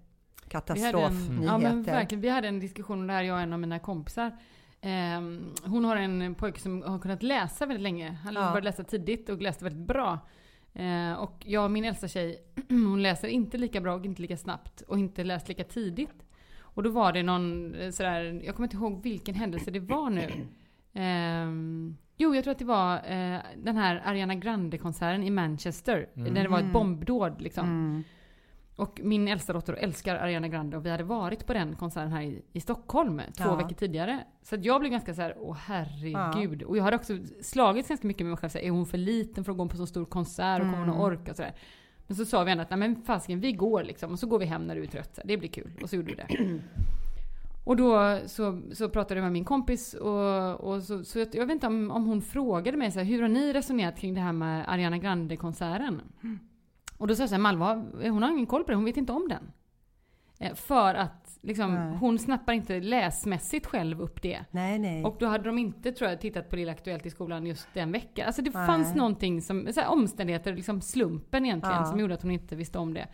katastrofnyheter. 0.49 1.45
ja 1.47 1.59
men 1.59 1.83
verkligen, 1.83 2.23
vi 2.23 2.29
hade 2.29 2.49
en 2.49 2.61
diskussion 2.61 3.01
om 3.01 3.07
det 3.07 3.13
här, 3.13 3.23
jag 3.23 3.35
och 3.35 3.41
en 3.41 3.53
av 3.53 3.59
mina 3.61 3.79
kompisar. 3.79 4.39
Ehm, 4.81 5.55
hon 5.65 5.85
har 5.85 5.97
en 5.97 6.35
pojke 6.35 6.61
som 6.61 6.83
har 6.83 6.99
kunnat 6.99 7.23
läsa 7.23 7.67
väldigt 7.67 7.83
länge. 7.83 8.11
Han 8.25 8.35
Ja. 8.35 8.41
började 8.41 8.61
läsa 8.61 8.85
tidigt 8.85 9.29
och 9.29 9.43
läste 9.43 9.65
väldigt 9.65 9.87
bra. 9.87 10.19
Eh, 10.73 11.13
och 11.13 11.43
jag 11.47 11.65
och 11.65 11.71
min 11.71 11.85
äldsta 11.85 12.09
tjej, 12.09 12.43
hon 12.69 13.03
läser 13.03 13.29
inte 13.29 13.59
lika 13.59 13.81
bra 13.81 13.95
och 13.95 14.07
inte 14.07 14.23
lika 14.23 14.37
snabbt 14.37 14.81
och 14.81 14.99
inte 14.99 15.25
läst 15.25 15.49
lika 15.49 15.65
tidigt. 15.65 16.25
Och 16.75 16.83
då 16.83 16.91
var 16.91 17.13
det 17.13 17.23
någon 17.23 17.75
eh, 17.75 17.91
sådär, 17.91 18.41
jag 18.45 18.55
kommer 18.57 18.67
inte 18.67 18.77
ihåg 18.77 19.03
vilken 19.03 19.35
händelse 19.35 19.71
det 19.71 19.81
var 19.81 20.11
nu. 20.11 20.29
Ehm, 20.95 21.97
jo, 22.17 22.35
jag 22.35 22.45
tror 22.45 22.53
att 22.53 22.59
det 22.59 22.65
var 22.65 22.95
eh, 22.97 23.39
den 23.57 23.77
här 23.77 24.03
Ariana 24.05 24.35
Grande-konserten 24.35 25.23
i 25.25 25.31
Manchester. 25.31 26.09
Mm. 26.17 26.35
När 26.35 26.43
det 26.43 26.49
var 26.49 26.59
ett 26.59 26.63
Mm. 26.63 26.73
bombdåd 26.73 27.41
liksom. 27.43 27.65
Mm. 27.69 28.03
Och 28.77 29.01
min 29.05 29.29
äldsta 29.29 29.53
dotter 29.53 29.73
älskar 29.75 30.17
Ariana 30.17 30.49
Grande 30.49 30.77
och 30.77 30.87
vi 30.87 30.91
hade 30.91 31.05
varit 31.05 31.47
på 31.47 31.53
den 31.53 31.77
konserten 31.77 32.13
här 32.13 32.23
i, 32.23 32.43
i 32.53 32.61
Stockholm 32.61 33.23
två 33.39 33.45
Ja. 33.45 33.55
veckor 33.57 33.75
tidigare. 33.75 34.25
Så 34.43 34.55
att 34.55 34.65
jag 34.65 34.81
blev 34.81 34.91
ganska 34.93 35.15
så 35.15 35.23
här: 35.23 35.35
åh 35.39 35.57
herregud. 35.67 36.63
Och 36.63 36.77
jag 36.77 36.85
hade 36.85 36.97
också 36.97 37.19
slagits 37.43 37.89
ganska 37.89 38.07
mycket 38.07 38.21
med 38.27 38.31
mig 38.31 38.37
själv, 38.37 38.51
så 38.51 38.59
här, 38.59 38.65
är 38.65 38.71
hon 38.71 38.87
för 38.87 38.99
liten 38.99 39.45
för 39.45 39.53
att 39.53 39.59
gå 39.59 39.69
på 39.69 39.77
så 39.77 39.87
stor 39.87 40.05
konsert 40.05 40.61
och 40.61 40.67
kommer 40.67 40.79
hon 40.79 40.89
att 40.89 40.95
Mm. 40.97 41.07
orka 41.07 41.31
och 41.31 41.37
sådär. 41.37 41.55
Men 42.13 42.17
så 42.17 42.25
sa 42.25 42.45
vi 42.45 42.51
ändå 42.51 42.63
att 42.63 42.71
nej 42.71 42.79
men 42.79 43.03
fasiken 43.03 43.41
vi 43.41 43.53
går 43.53 43.83
liksom 43.83 44.13
och 44.13 44.19
så 44.19 44.27
går 44.27 44.39
vi 44.39 44.45
hem 44.45 44.67
när 44.67 44.77
du 44.77 44.83
är 44.83 44.87
trött. 44.87 45.19
Det 45.25 45.37
blir 45.37 45.49
kul. 45.49 45.71
Och 45.83 45.91
så 45.91 45.97
gjorde 45.97 46.09
vi 46.09 46.15
det. 46.15 46.61
Och 47.65 47.77
då 47.77 48.19
så, 48.27 48.63
så 48.73 48.89
pratade 48.89 49.21
jag 49.21 49.23
med 49.23 49.33
min 49.33 49.45
kompis 49.45 49.95
och, 49.95 50.61
och 50.61 50.83
så, 50.83 51.05
så 51.05 51.19
jag, 51.19 51.29
jag 51.33 51.47
vet 51.47 51.55
inte 51.55 51.67
om, 51.67 51.91
om 51.91 52.07
hon 52.07 52.23
frågade 52.23 52.77
mig 52.77 52.91
så 52.91 52.99
här, 52.99 53.07
hur 53.07 53.23
har 53.23 53.29
ni 53.29 53.53
resonerat 53.53 53.99
kring 53.99 54.15
det 54.15 54.21
här 54.21 54.33
med 54.33 54.65
Ariana 54.69 54.99
Grande-konserten? 54.99 56.03
Och 56.97 57.07
då 57.07 57.15
sa 57.15 57.23
jag 57.23 57.29
så 57.29 57.35
här, 57.35 57.43
Malva, 57.43 57.75
hon 58.03 58.23
har 58.23 58.31
ingen 58.31 58.47
koll 58.47 58.65
på 58.65 58.71
det, 58.71 58.77
hon 58.77 58.85
vet 58.85 58.97
inte 58.97 59.13
om 59.13 59.29
den. 59.29 59.53
Eh, 60.39 60.55
För 60.55 60.95
att 60.95 61.22
liksom, 61.43 61.75
Nej. 61.75 61.97
hon 61.97 62.19
snappar 62.19 62.53
inte 62.53 62.81
läsmässigt 62.81 63.67
själv 63.67 64.01
upp 64.01 64.23
det. 64.23 64.45
Nej, 64.51 64.79
nej. 64.79 65.05
Och 65.05 65.17
då 65.19 65.27
hade 65.27 65.45
de 65.45 65.59
inte, 65.59 65.93
tror 65.93 66.11
jag, 66.11 66.21
tittat 66.21 66.51
på 66.51 66.57
Lilla 66.57 66.73
Aktuellt 66.73 67.07
i 67.07 67.11
skolan 67.11 67.47
just 67.47 67.69
den 67.75 67.93
veckan. 67.93 68.27
Alltså 68.27 68.43
det 68.43 68.51
Nej. 68.55 68.67
fanns 68.67 68.95
någonting 68.95 69.43
som, 69.43 69.69
så 69.73 69.81
här, 69.81 69.89
omständigheter, 69.89 70.55
liksom 70.55 70.81
slumpen 70.81 71.45
egentligen, 71.45 71.77
Ja. 71.77 71.85
som 71.85 72.01
gjorde 72.01 72.15
att 72.15 72.23
hon 72.23 72.31
inte 72.31 72.57
visste 72.57 72.79
om 72.79 72.95
det. 72.95 73.09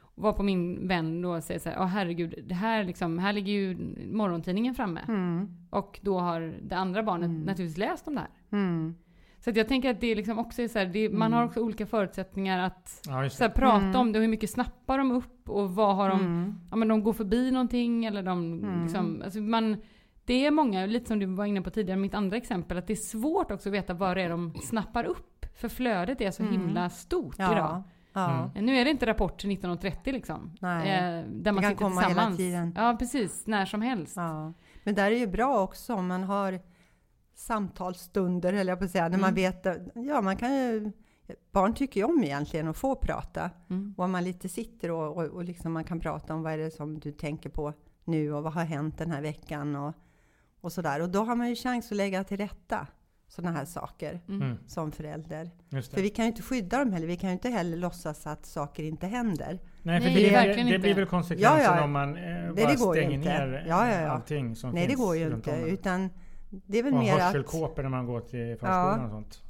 Och 0.00 0.22
var 0.22 0.32
på 0.32 0.42
min 0.42 0.88
vän 0.88 1.22
då 1.22 1.30
och 1.36 1.42
säger 1.44 1.60
så 1.60 1.68
här, 1.68 1.76
ja 1.76 1.84
herregud, 1.84 2.34
det 2.46 2.54
här 2.54 2.84
liksom, 2.84 3.18
här 3.18 3.32
ligger 3.32 3.52
ju 3.52 3.76
morgontidningen 4.12 4.74
framme. 4.74 5.00
Mm. 5.08 5.48
Och 5.70 6.00
då 6.02 6.18
har 6.18 6.54
det 6.62 6.76
andra 6.76 7.02
barnet 7.02 7.30
naturligtvis 7.30 7.76
läst 7.78 8.08
om 8.08 8.14
det 8.14 8.20
här. 8.20 8.30
Mm. 8.58 8.94
Så 9.40 9.50
jag 9.54 9.68
tänker 9.68 9.90
att 9.90 10.00
det 10.00 10.14
liksom 10.14 10.38
också 10.38 10.62
är 10.62 10.68
så 10.68 10.78
här, 10.78 10.86
det, 10.86 11.08
man 11.10 11.32
har 11.32 11.44
också 11.44 11.60
olika 11.60 11.86
förutsättningar 11.86 12.58
att 12.66 13.00
Ja, 13.06 13.30
så 13.30 13.42
här, 13.44 13.48
det. 13.48 13.54
prata 13.54 13.76
Mm. 13.84 13.96
om 13.96 14.12
det 14.12 14.18
och 14.18 14.22
hur 14.22 14.28
mycket 14.30 14.50
snappar 14.50 14.98
de 14.98 15.12
upp 15.12 15.48
och 15.50 15.70
vad 15.74 15.96
har 15.96 16.08
de, 16.08 16.20
Mm. 16.20 16.54
ja 16.70 16.76
men 16.76 16.88
de 16.88 17.02
går 17.02 17.12
förbi 17.12 17.50
någonting 17.50 18.04
eller 18.04 18.22
de 18.22 18.52
Mm. 18.62 18.82
liksom, 18.82 19.22
alltså 19.24 19.40
man, 19.40 19.76
det 20.24 20.46
är 20.46 20.50
många, 20.50 20.86
lite 20.86 21.06
som 21.08 21.18
du 21.18 21.26
var 21.26 21.44
inne 21.44 21.62
på 21.62 21.70
tidigare, 21.70 21.98
mitt 22.00 22.14
andra 22.14 22.36
exempel, 22.36 22.78
att 22.78 22.86
det 22.86 22.92
är 22.92 22.96
svårt 22.96 23.50
också 23.50 23.68
att 23.68 23.74
veta 23.74 23.94
vad 23.94 24.16
det 24.16 24.22
är 24.22 24.28
de 24.30 24.54
snappar 24.62 25.04
upp. 25.04 25.46
För 25.56 25.68
flödet 25.68 26.20
är 26.20 26.30
så 26.30 26.42
Mm. 26.42 26.52
himla 26.60 26.90
stort 26.90 27.34
idag. 27.38 27.52
Ja. 27.54 27.82
ja. 28.12 28.50
Mm. 28.54 28.66
Nu 28.66 28.76
är 28.76 28.84
det 28.84 28.90
inte 28.90 29.06
Rapport 29.06 29.38
till 29.40 29.50
1930 29.50 30.12
liksom. 30.12 30.50
Nej. 30.60 30.90
Eh, 30.90 31.24
där 31.28 31.52
man 31.52 31.62
kan 31.62 31.70
sitter 31.70 31.84
komma 31.84 32.00
hela 32.00 32.06
tillsammans. 32.08 32.36
tiden. 32.36 32.72
Ja 32.76 32.96
precis, 32.98 33.46
när 33.46 33.66
som 33.66 33.82
helst. 33.82 34.16
Ja. 34.16 34.52
Men 34.84 34.94
där 34.94 35.10
är 35.10 35.18
ju 35.18 35.26
bra 35.26 35.60
också 35.62 35.94
om 35.94 36.06
man 36.06 36.22
har 36.24 36.60
samtalsstunder, 37.38 38.52
eller 38.52 38.72
jag 38.72 38.78
på 38.78 38.84
att 38.84 38.90
säga, 38.90 39.08
när 39.08 39.18
man 39.18 39.30
Mm. 39.30 39.34
vet, 39.34 39.66
ja 39.94 40.20
man 40.20 40.36
kan 40.36 40.54
ju, 40.56 40.92
barn 41.52 41.74
tycker 41.74 42.00
ju 42.00 42.04
om 42.06 42.24
egentligen 42.24 42.68
att 42.68 42.76
få 42.76 42.94
prata. 42.96 43.50
Mm. 43.70 43.94
Och 43.96 44.04
om 44.04 44.10
man 44.10 44.24
lite 44.24 44.48
sitter 44.48 44.90
och, 44.90 45.16
och, 45.16 45.24
och 45.24 45.44
liksom 45.44 45.72
man 45.72 45.84
kan 45.84 46.00
prata 46.00 46.34
om 46.34 46.42
vad 46.42 46.52
är 46.52 46.58
det 46.58 46.70
som 46.70 47.00
du 47.00 47.12
tänker 47.12 47.50
på 47.50 47.72
nu 48.04 48.32
och 48.32 48.42
vad 48.42 48.52
har 48.52 48.64
hänt 48.64 48.98
den 48.98 49.10
här 49.10 49.22
veckan 49.22 49.76
och, 49.76 49.94
och 50.60 50.72
sådär. 50.72 51.00
Och 51.02 51.08
då 51.08 51.24
har 51.24 51.36
man 51.36 51.48
ju 51.48 51.54
chans 51.56 51.90
att 51.92 51.96
lägga 51.96 52.24
till 52.24 52.36
rätta 52.36 52.86
sådana 53.28 53.56
här 53.58 53.64
saker 53.64 54.20
Mm. 54.28 54.42
Mm, 54.42 54.58
som 54.66 54.92
förälder. 54.92 55.50
För 55.70 55.96
det. 55.96 56.02
vi 56.02 56.10
kan 56.10 56.24
ju 56.24 56.30
inte 56.30 56.42
skydda 56.42 56.78
dem 56.78 56.92
heller, 56.92 57.06
vi 57.06 57.16
kan 57.16 57.30
ju 57.30 57.32
inte 57.32 57.48
heller 57.48 57.76
låtsas 57.76 58.26
att 58.26 58.46
saker 58.46 58.82
inte 58.82 59.06
händer. 59.06 59.58
Nej, 59.82 60.00
för 60.00 60.08
Nej, 60.10 60.24
det, 60.24 60.30
verkligen 60.30 60.66
det 60.66 60.74
inte. 60.74 60.78
blir 60.78 60.94
väl 60.94 61.06
konsekvensen 61.06 61.60
Ja, 61.64 61.76
ja. 61.76 61.84
om 61.84 61.92
man 61.92 62.16
eh, 62.16 62.22
det 62.54 62.64
bara 62.64 62.92
stänger 62.92 63.10
inte. 63.10 63.28
ner 63.28 63.64
Ja, 63.68 63.90
ja, 63.90 64.00
ja. 64.00 64.08
allting 64.08 64.56
som 64.56 64.70
Nej, 64.70 64.82
det 64.82 64.88
finns 64.88 65.00
går 65.00 65.16
ju 65.16 65.26
inte, 65.34 65.50
utan 65.66 66.10
det 66.50 66.78
är 66.78 66.82
väl 66.82 66.92
Och 66.94 66.98
mer 66.98 67.14
att... 67.14 67.20
hörselkåpor 67.22 67.82
när 67.82 67.90
man 67.90 68.06
går 68.06 68.20
till 68.20 68.56
förskolan 68.56 68.98
Ja. 69.00 69.04
och 69.04 69.10
sånt. 69.10 69.42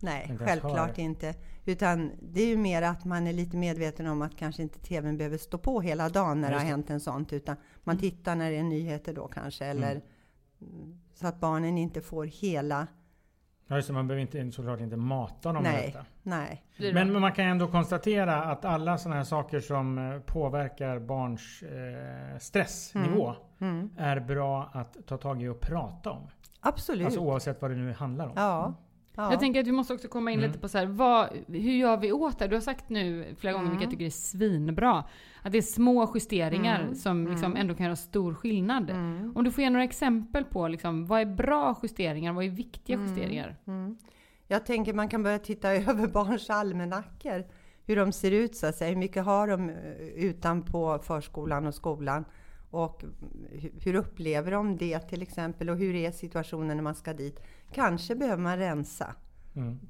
Nej, 0.00 0.26
inte 0.30 0.44
självklart 0.44 0.98
inte. 0.98 1.34
Utan 1.64 2.10
det 2.22 2.42
är 2.42 2.46
ju 2.46 2.56
mer 2.56 2.82
att 2.82 3.04
man 3.04 3.26
är 3.26 3.32
lite 3.32 3.56
medveten 3.56 4.06
om 4.06 4.22
att 4.22 4.36
kanske 4.36 4.62
inte 4.62 4.78
TVn 4.78 5.16
behöver 5.16 5.38
stå 5.38 5.58
på 5.58 5.80
hela 5.80 6.08
dagen 6.08 6.40
när 6.40 6.50
det 6.50 6.56
har 6.58 6.64
hänt 6.64 6.90
en 6.90 7.00
sånt. 7.00 7.32
Utan 7.32 7.56
man 7.84 7.98
tittar 7.98 8.34
när 8.36 8.50
det 8.50 8.56
är 8.56 8.62
nyheter 8.62 9.14
då 9.14 9.28
kanske. 9.28 9.64
Eller, 9.64 9.90
Mm. 9.92 10.02
mm, 10.74 10.98
Så 11.14 11.26
att 11.26 11.40
barnen 11.40 11.78
inte 11.78 12.00
får 12.00 12.24
hela... 12.24 12.86
Ja, 13.72 13.76
just 13.76 13.88
det, 13.88 13.94
man 13.94 14.08
behöver 14.08 14.36
inte, 14.36 14.52
såklart 14.56 14.80
inte 14.80 14.96
mata 14.96 15.52
dem 15.52 15.62
med 15.62 15.72
Nej. 15.72 15.86
detta. 15.86 16.04
Nej. 16.22 16.62
Men, 16.94 17.20
man 17.20 17.32
kan 17.32 17.44
ändå 17.46 17.68
konstatera 17.68 18.42
att 18.42 18.64
alla 18.64 18.98
sådana 18.98 19.16
här 19.16 19.24
saker 19.24 19.60
som 19.60 19.98
eh, 20.12 20.18
påverkar 20.20 20.98
barns 20.98 21.62
eh, 21.62 22.38
stressnivå 22.38 23.34
Mm. 23.60 23.90
är 23.98 24.20
bra 24.20 24.70
att 24.72 24.96
ta 25.06 25.16
tag 25.16 25.42
i 25.42 25.48
och 25.48 25.60
prata 25.60 26.10
om. 26.10 26.28
Absolut. 26.60 27.04
Alltså 27.06 27.20
oavsett 27.20 27.62
vad 27.62 27.70
det 27.70 27.76
nu 27.76 27.92
handlar 27.92 28.26
om. 28.26 28.32
ja. 28.36 28.74
Ja. 29.14 29.30
Jag 29.30 29.40
tänker 29.40 29.60
att 29.60 29.66
vi 29.66 29.72
måste 29.72 29.94
också 29.94 30.08
komma 30.08 30.30
in 30.30 30.38
Mm. 30.38 30.48
lite 30.50 30.60
på 30.60 30.68
så 30.68 30.78
här, 30.78 30.86
vad, 30.86 31.28
hur 31.46 31.72
gör 31.72 31.96
vi 31.96 32.12
åt 32.12 32.38
det? 32.38 32.46
Du 32.48 32.56
har 32.56 32.60
sagt 32.60 32.88
nu 32.88 33.34
flera 33.38 33.52
gånger, 33.52 33.66
Mm. 33.66 33.70
vilket 33.78 33.84
jag 33.84 33.90
tycker 33.90 34.06
är 34.06 34.10
svinbra, 34.10 35.04
att 35.42 35.52
det 35.52 35.58
är 35.58 35.62
små 35.62 36.10
justeringar 36.14 36.80
Mm. 36.82 36.94
som 36.94 37.26
liksom 37.26 37.44
Mm. 37.52 37.56
ändå 37.60 37.74
kan 37.74 37.84
göra 37.86 37.96
stor 37.96 38.34
skillnad. 38.34 38.90
Mm. 38.90 39.32
Om 39.36 39.44
du 39.44 39.50
får 39.50 39.64
ge 39.64 39.70
några 39.70 39.84
exempel 39.84 40.44
på 40.44 40.68
liksom, 40.68 41.06
vad 41.06 41.20
är 41.20 41.26
bra 41.26 41.76
justeringar, 41.82 42.32
vad 42.32 42.44
är 42.44 42.48
viktiga 42.48 42.96
Mm. 42.96 43.08
justeringar? 43.08 43.56
Mm. 43.66 43.96
Jag 44.48 44.66
tänker 44.66 44.92
man 44.94 45.08
kan 45.08 45.22
börja 45.22 45.38
titta 45.38 45.72
över 45.74 46.06
barns 46.06 46.50
almanackor. 46.50 47.44
Hur 47.86 47.96
de 47.96 48.12
ser 48.12 48.30
ut 48.30 48.56
så 48.56 48.66
att 48.66 48.76
säga. 48.76 48.90
Hur 48.90 48.96
mycket 48.96 49.24
har 49.24 49.48
de 49.48 49.68
eh, 49.70 49.76
utanpå 50.16 50.98
förskolan 50.98 51.66
och 51.66 51.74
skolan? 51.74 52.24
Och 52.70 53.04
hu- 53.52 53.72
hur 53.84 53.94
upplever 53.94 54.50
de 54.50 54.76
det 54.76 54.98
till 55.00 55.22
exempel? 55.22 55.70
Och 55.70 55.76
hur 55.76 55.94
är 55.94 56.10
situationen 56.10 56.76
när 56.76 56.84
man 56.84 56.94
ska 56.94 57.12
dit? 57.12 57.40
Kanske 57.74 58.14
behöver 58.14 58.42
man 58.42 58.58
rensa. 58.58 59.14
Mm. 59.56 59.80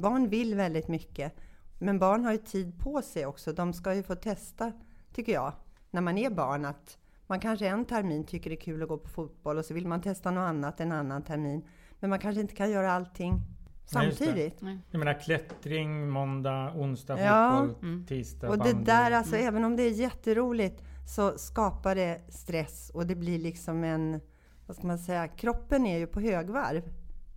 Barn 0.00 0.28
vill 0.28 0.54
väldigt 0.54 0.88
mycket. 0.88 1.32
Men 1.78 1.98
barn 1.98 2.24
har 2.24 2.32
ju 2.32 2.38
tid 2.38 2.78
på 2.78 3.02
sig 3.02 3.26
också. 3.26 3.52
De 3.52 3.72
ska 3.72 3.94
ju 3.94 4.02
få 4.02 4.14
testa, 4.14 4.72
tycker 5.12 5.32
jag, 5.32 5.52
när 5.90 6.00
man 6.00 6.18
är 6.18 6.30
barn. 6.30 6.64
Att 6.64 6.98
man 7.26 7.40
kanske 7.40 7.68
en 7.68 7.84
termin 7.84 8.24
tycker 8.24 8.50
det 8.50 8.56
är 8.56 8.60
kul 8.60 8.82
att 8.82 8.88
gå 8.88 8.98
på 8.98 9.08
fotboll 9.08 9.58
och 9.58 9.64
så 9.64 9.74
vill 9.74 9.86
man 9.86 10.00
testa 10.02 10.30
något 10.30 10.48
annat 10.48 10.80
en 10.80 10.92
annan 10.92 11.22
termin. 11.22 11.64
Men 12.00 12.10
man 12.10 12.18
kanske 12.18 12.40
inte 12.40 12.54
kan 12.54 12.70
göra 12.70 12.92
allting 12.92 13.40
samtidigt. 13.86 14.60
Nej. 14.60 14.78
Jag 14.90 14.98
menar 14.98 15.20
klättring, 15.20 16.08
måndag, 16.10 16.72
onsdag, 16.76 17.20
Ja. 17.20 17.50
fotboll, 17.66 17.84
Mm. 17.90 18.06
tisdag, 18.06 18.48
Och 18.48 18.58
det 18.58 18.72
bandy. 18.74 18.84
där, 18.84 19.10
alltså 19.10 19.36
även 19.36 19.64
om 19.64 19.76
det 19.76 19.82
är 19.82 19.90
jätteroligt 19.90 20.82
så 21.14 21.38
skapar 21.38 21.94
det 21.94 22.20
stress 22.28 22.90
och 22.94 23.06
det 23.06 23.14
blir 23.14 23.38
liksom 23.38 23.84
en, 23.84 24.20
vad 24.66 24.76
ska 24.76 24.86
man 24.86 24.98
säga, 24.98 25.28
kroppen 25.28 25.86
är 25.86 25.98
ju 25.98 26.06
på 26.06 26.20
högvarv 26.20 26.82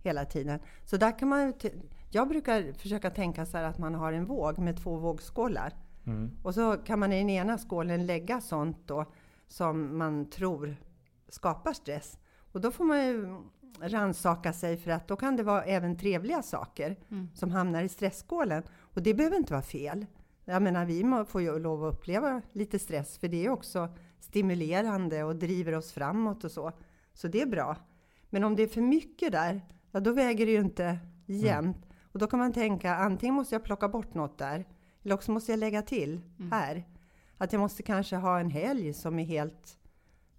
hela 0.02 0.24
tiden. 0.24 0.60
Så 0.84 0.96
där 0.96 1.18
kan 1.18 1.28
man 1.28 1.52
jag 2.10 2.28
brukar 2.28 2.72
försöka 2.72 3.10
tänka 3.10 3.46
så 3.46 3.56
här 3.56 3.64
att 3.64 3.78
man 3.78 3.94
har 3.94 4.12
en 4.12 4.24
våg 4.24 4.58
med 4.58 4.76
två 4.82 4.96
vågskålar. 4.96 5.72
Mm. 6.06 6.30
Och 6.42 6.54
så 6.54 6.76
kan 6.76 6.98
man 6.98 7.12
i 7.12 7.18
den 7.18 7.30
ena 7.30 7.58
skålen 7.58 8.06
lägga 8.06 8.40
sånt 8.40 8.78
då 8.86 9.04
som 9.48 9.98
man 9.98 10.30
tror 10.30 10.76
skapar 11.28 11.72
stress. 11.72 12.18
Och 12.52 12.60
då 12.60 12.70
får 12.70 12.84
man 12.84 13.06
ju 13.06 13.36
rannsaka 13.80 14.52
sig 14.52 14.76
för 14.76 14.90
att 14.90 15.08
då 15.08 15.16
kan 15.16 15.36
det 15.36 15.42
vara 15.42 15.62
även 15.62 15.96
trevliga 15.96 16.42
saker 16.42 16.96
Mm. 17.10 17.28
som 17.34 17.50
hamnar 17.50 17.82
i 17.82 17.88
stressskålen. 17.88 18.62
Och 18.78 19.02
det 19.02 19.14
behöver 19.14 19.36
inte 19.36 19.52
vara 19.52 19.62
fel. 19.62 20.06
Jag 20.44 20.62
menar, 20.62 20.84
vi 20.84 21.24
får 21.28 21.42
ju 21.42 21.58
lov 21.58 21.84
att 21.84 21.94
uppleva 21.94 22.42
lite 22.52 22.78
stress 22.78 23.18
för 23.18 23.28
det 23.28 23.46
är 23.46 23.50
också 23.50 23.88
stimulerande 24.20 25.24
och 25.24 25.36
driver 25.36 25.74
oss 25.74 25.92
framåt 25.92 26.44
och 26.44 26.50
så. 26.50 26.72
Så 27.14 27.28
det 27.28 27.42
är 27.42 27.46
bra. 27.46 27.76
Men 28.30 28.44
om 28.44 28.56
det 28.56 28.62
är 28.62 28.68
för 28.68 28.80
mycket 28.80 29.32
där, 29.32 29.60
ja 29.90 30.00
då 30.00 30.12
väger 30.12 30.46
det 30.46 30.52
ju 30.52 30.60
inte 30.60 30.98
jämnt. 31.26 31.86
Och 32.12 32.18
då 32.18 32.26
kan 32.26 32.38
man 32.38 32.52
tänka, 32.52 32.94
antingen 32.94 33.34
måste 33.34 33.54
jag 33.54 33.64
plocka 33.64 33.88
bort 33.88 34.14
något 34.14 34.38
där, 34.38 34.64
eller 35.02 35.14
också 35.14 35.32
måste 35.32 35.52
jag 35.52 35.58
lägga 35.58 35.82
till 35.82 36.20
här. 36.50 36.84
Att 37.38 37.52
jag 37.52 37.60
måste 37.60 37.82
kanske 37.82 38.16
ha 38.16 38.40
en 38.40 38.50
helg 38.50 38.92
som 38.94 39.18
är 39.18 39.24
helt 39.24 39.78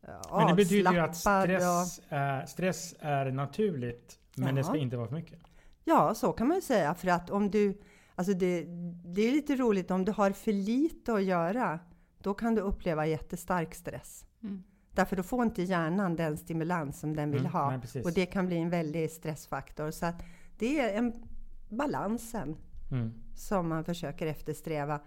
eh, 0.04 0.38
Men 0.38 0.47
det 0.47 0.54
betyder 0.56 0.91
ju 0.93 0.99
att 0.99 1.10
avslappad 1.10 1.49
och- 1.56 1.88
stress 1.88 2.02
är, 2.10 2.45
stress 2.45 2.95
är 2.99 3.32
naturligt. 3.32 4.20
Men 4.36 4.56
det 4.56 4.64
ska 4.64 4.76
Ja. 4.76 4.82
inte 4.82 4.97
vara 4.97 5.08
för 5.08 5.16
mycket. 5.16 5.39
Ja, 5.84 6.16
så 6.16 6.32
kan 6.34 6.47
man 6.47 6.56
ju 6.58 6.62
säga. 6.62 6.93
För 6.93 7.08
att 7.08 7.30
om 7.30 7.52
du, 7.52 7.82
alltså 8.16 8.34
det, 8.34 8.64
det 9.06 9.22
är 9.22 9.32
lite 9.32 9.56
roligt, 9.56 9.91
om 9.91 10.06
du 10.06 10.12
har 10.12 10.32
för 10.32 10.52
lite 10.54 11.14
att 11.14 11.24
göra, 11.24 11.80
då 12.18 12.34
kan 12.34 12.56
du 12.56 12.62
uppleva 12.62 13.06
jättestark 13.08 13.76
stress. 13.76 14.26
Mm. 14.43 14.64
Därför 14.94 15.16
då 15.16 15.24
får 15.24 15.44
inte 15.44 15.62
hjärnan 15.64 16.16
den 16.16 16.38
stimulans 16.38 17.00
som 17.00 17.16
den 17.16 17.32
vill 17.32 17.39
Mm, 17.39 17.52
ha. 17.52 17.78
nej, 17.94 18.04
och 18.04 18.12
det 18.14 18.26
kan 18.26 18.46
bli 18.48 18.58
en 18.58 18.70
väldig 18.70 19.12
stressfaktor. 19.12 19.92
Så 19.92 20.06
att 20.06 20.24
det 20.58 20.80
är 20.80 20.98
en 20.98 21.14
balansen 21.70 22.58
Mm. 22.92 23.14
som 23.36 23.70
man 23.70 23.84
försöker 23.84 24.28
eftersträva. 24.28 25.00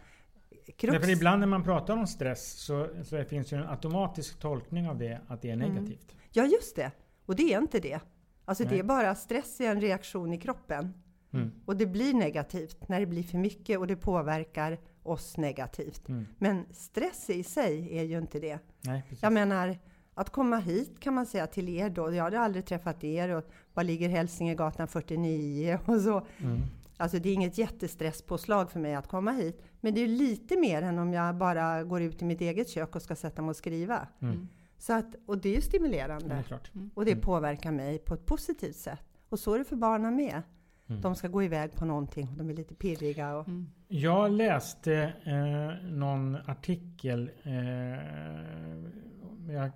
Krux, 0.77 0.93
Därför 0.93 1.11
ibland 1.11 1.41
när 1.41 1.47
man 1.47 1.63
pratar 1.65 1.97
om 1.97 2.07
stress 2.07 2.53
så, 2.53 2.89
så 3.05 3.25
finns 3.25 3.49
det 3.49 3.57
en 3.57 3.69
automatisk 3.69 4.39
tolkning 4.39 4.89
av 4.89 4.99
det, 4.99 5.21
att 5.29 5.43
det 5.43 5.51
är 5.51 5.55
Mm. 5.55 5.69
negativt. 5.75 6.17
Ja, 6.33 6.45
just 6.45 6.77
det. 6.77 6.91
Och 7.27 7.37
det 7.37 7.55
är 7.55 7.59
inte 7.59 7.81
det. 7.81 8.01
Alltså 8.45 8.65
det 8.65 8.71
Nej. 8.71 8.79
är 8.79 8.83
bara 8.85 9.15
stress 9.15 9.61
är 9.61 9.71
en 9.71 9.81
reaktion 9.81 10.33
i 10.33 10.39
kroppen. 10.39 10.93
Mm. 11.33 11.51
Och 11.67 11.77
det 11.77 11.87
blir 11.87 12.15
negativt 12.15 12.89
när 12.89 13.01
det 13.01 13.07
blir 13.07 13.23
för 13.23 13.39
mycket 13.39 13.79
och 13.79 13.87
det 13.87 13.97
påverkar 13.97 14.79
oss 15.05 15.37
negativt. 15.37 16.09
Mm. 16.09 16.27
Men 16.39 16.67
stress 16.73 17.31
i 17.31 17.43
sig 17.43 17.99
är 17.99 18.03
ju 18.03 18.19
inte 18.19 18.41
det. 18.41 18.59
Nej, 18.81 19.03
precis. 19.03 19.23
Jag 19.23 19.33
menar, 19.33 19.79
att 20.15 20.31
komma 20.31 20.59
hit 20.59 21.01
kan 21.01 21.15
man 21.15 21.27
säga 21.27 21.47
till 21.47 21.69
er 21.69 21.91
då. 21.91 22.15
Jag 22.15 22.25
hade 22.25 22.41
aldrig 22.41 22.67
träffat 22.67 23.05
er 23.05 23.29
och 23.29 23.45
var 23.75 23.85
ligger 23.85 24.09
Hälsingegatan 24.09 24.89
49 24.89 25.79
och 25.87 26.01
så. 26.01 26.27
Mm. 26.39 26.61
Alltså 26.97 27.19
det 27.19 27.29
är 27.29 27.35
inget 27.35 27.59
jättestresspåslag 27.59 28.71
för 28.71 28.81
mig 28.81 28.95
att 28.95 29.09
komma 29.09 29.33
hit. 29.33 29.63
Men 29.81 29.95
det 29.95 30.01
är 30.01 30.09
lite 30.09 30.57
mer 30.57 30.83
än 30.83 30.99
om 30.99 31.13
jag 31.13 31.37
bara 31.37 31.85
går 31.85 32.03
ut 32.03 32.23
i 32.23 32.25
mitt 32.25 32.41
eget 32.41 32.69
kök 32.69 32.97
och 32.97 33.03
ska 33.03 33.17
sätta 33.17 33.43
mig 33.43 33.51
och 33.51 33.57
skriva. 33.57 34.09
Mm. 34.21 34.49
Så 34.79 34.93
att, 34.93 35.15
och 35.27 35.39
det 35.39 35.49
är 35.49 35.55
ju 35.55 35.61
stimulerande. 35.61 36.29
Det 36.29 36.35
är 36.35 36.43
klart. 36.43 36.71
Och 36.95 37.05
det 37.05 37.17
påverkar 37.17 37.73
mig 37.73 37.99
på 37.99 38.15
ett 38.15 38.27
positivt 38.27 38.77
sätt. 38.77 39.05
Och 39.29 39.39
så 39.39 39.55
är 39.55 39.59
det 39.59 39.65
för 39.65 39.77
barnen 39.77 40.17
med. 40.17 40.43
Mm. 40.87 41.01
De 41.01 41.15
ska 41.15 41.29
gå 41.29 41.43
iväg 41.43 41.73
på 41.73 41.85
någonting 41.85 42.29
och 42.29 42.37
de 42.37 42.51
är 42.51 42.55
lite 42.55 42.75
pirriga. 42.75 43.37
Och, 43.37 43.47
Jag 43.97 44.33
läste 44.33 45.13
eh, 45.25 45.91
någon 45.91 46.37
artikel. 46.47 47.31
Eh, 47.43 47.55
jag 49.55 49.73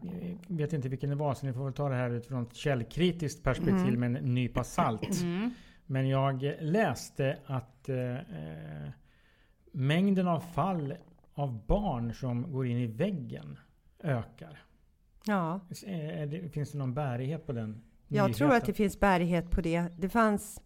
vet 0.48 0.72
inte 0.72 0.88
vilken 0.88 1.10
det 1.10 1.16
var, 1.16 1.34
så 1.34 1.46
ni 1.46 1.52
får 1.52 1.64
väl 1.64 1.72
ta 1.72 1.88
det 1.88 1.94
här 1.94 2.10
utifrån 2.10 2.42
ett 2.42 2.54
källkritiskt 2.54 3.42
perspektiv 3.42 3.98
med 3.98 4.16
en 4.16 4.34
nypa 4.34 4.64
salt. 4.64 5.20
Mm. 5.22 5.50
Men 5.86 6.08
jag 6.08 6.54
läste 6.60 7.38
att 7.46 7.88
eh, 7.88 8.14
eh, 8.16 8.90
mängden 9.72 10.28
av 10.28 10.40
fall 10.40 10.94
av 11.34 11.66
barn 11.66 12.14
som 12.14 12.52
går 12.52 12.66
in 12.66 12.78
i 12.78 12.86
väggen 12.86 13.58
ökar. 14.02 14.62
ja, 15.26 15.60
det, 16.28 16.52
finns 16.52 16.72
det 16.72 16.78
någon 16.78 16.94
bärighet 16.94 17.46
på 17.46 17.52
den 17.52 17.82
jag 18.08 18.34
tror 18.34 18.48
nyheten? 18.48 18.62
att 18.62 18.66
det 18.66 18.72
finns 18.72 19.00
bärighet 19.00 19.50
på 19.50 19.60
det. 19.60 19.84
Det 19.98 20.08
fanns, 20.08 20.62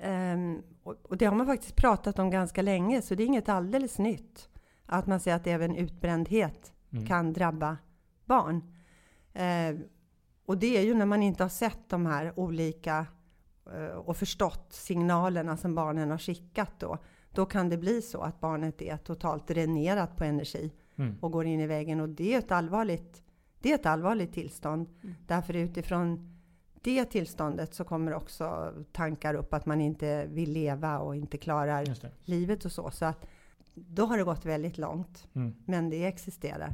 ehm, 0.00 0.62
och 1.02 1.16
det 1.16 1.24
har 1.24 1.34
man 1.34 1.46
faktiskt 1.46 1.76
pratat 1.76 2.18
om 2.18 2.30
ganska 2.30 2.62
länge, 2.62 3.02
så 3.02 3.14
det 3.14 3.22
är 3.22 3.26
inget 3.26 3.48
alldeles 3.48 3.98
nytt. 3.98 4.48
Att 4.86 5.06
man 5.06 5.20
säger 5.20 5.36
att 5.36 5.46
även 5.46 5.76
utbrändhet 5.76 6.72
Mm. 6.92 7.06
kan 7.06 7.32
drabba 7.32 7.76
barn. 8.24 8.62
Eh, 9.32 9.76
och 10.46 10.58
det 10.58 10.76
är 10.76 10.82
ju 10.82 10.94
när 10.94 11.06
man 11.06 11.22
inte 11.22 11.44
har 11.44 11.48
sett 11.48 11.88
de 11.88 12.06
här 12.06 12.38
olika 12.38 13.06
eh, 13.74 13.96
och 13.96 14.16
förstått 14.16 14.66
signalerna 14.72 15.56
som 15.56 15.74
barnen 15.74 16.10
har 16.10 16.18
skickat 16.18 16.80
då. 16.80 16.98
Då 17.30 17.46
kan 17.46 17.68
det 17.68 17.76
bli 17.78 18.02
så 18.02 18.20
att 18.20 18.40
barnet 18.40 18.82
är 18.82 18.96
totalt 18.96 19.48
dränerat 19.48 20.16
på 20.16 20.24
energi 20.24 20.72
Mm. 20.96 21.16
och 21.20 21.32
går 21.32 21.46
in 21.46 21.60
i 21.60 21.66
väggen. 21.66 22.00
Och 22.00 22.08
det 22.08 22.34
är 22.34 22.38
ett 22.38 22.50
allvarligt, 22.52 23.22
det 23.60 23.70
är 23.70 23.74
ett 23.74 23.86
allvarligt 23.86 24.32
tillstånd. 24.32 24.88
Därför 25.26 25.56
utifrån 25.56 26.36
det 26.82 27.04
tillståndet 27.04 27.74
så 27.74 27.84
kommer 27.84 28.14
också 28.14 28.72
tankar 28.92 29.34
upp 29.34 29.54
att 29.54 29.66
man 29.66 29.80
inte 29.80 30.26
vill 30.26 30.52
leva 30.52 30.98
och 30.98 31.16
inte 31.16 31.38
klarar 31.38 31.84
livet 32.24 32.64
och 32.64 32.72
så. 32.72 32.90
Så 32.90 33.04
att 33.04 33.26
då 33.74 34.04
har 34.06 34.18
det 34.18 34.24
gått 34.24 34.44
väldigt 34.44 34.78
långt. 34.78 35.26
Mm. 35.34 35.54
Men 35.64 35.90
det 35.90 36.04
existerar. 36.06 36.70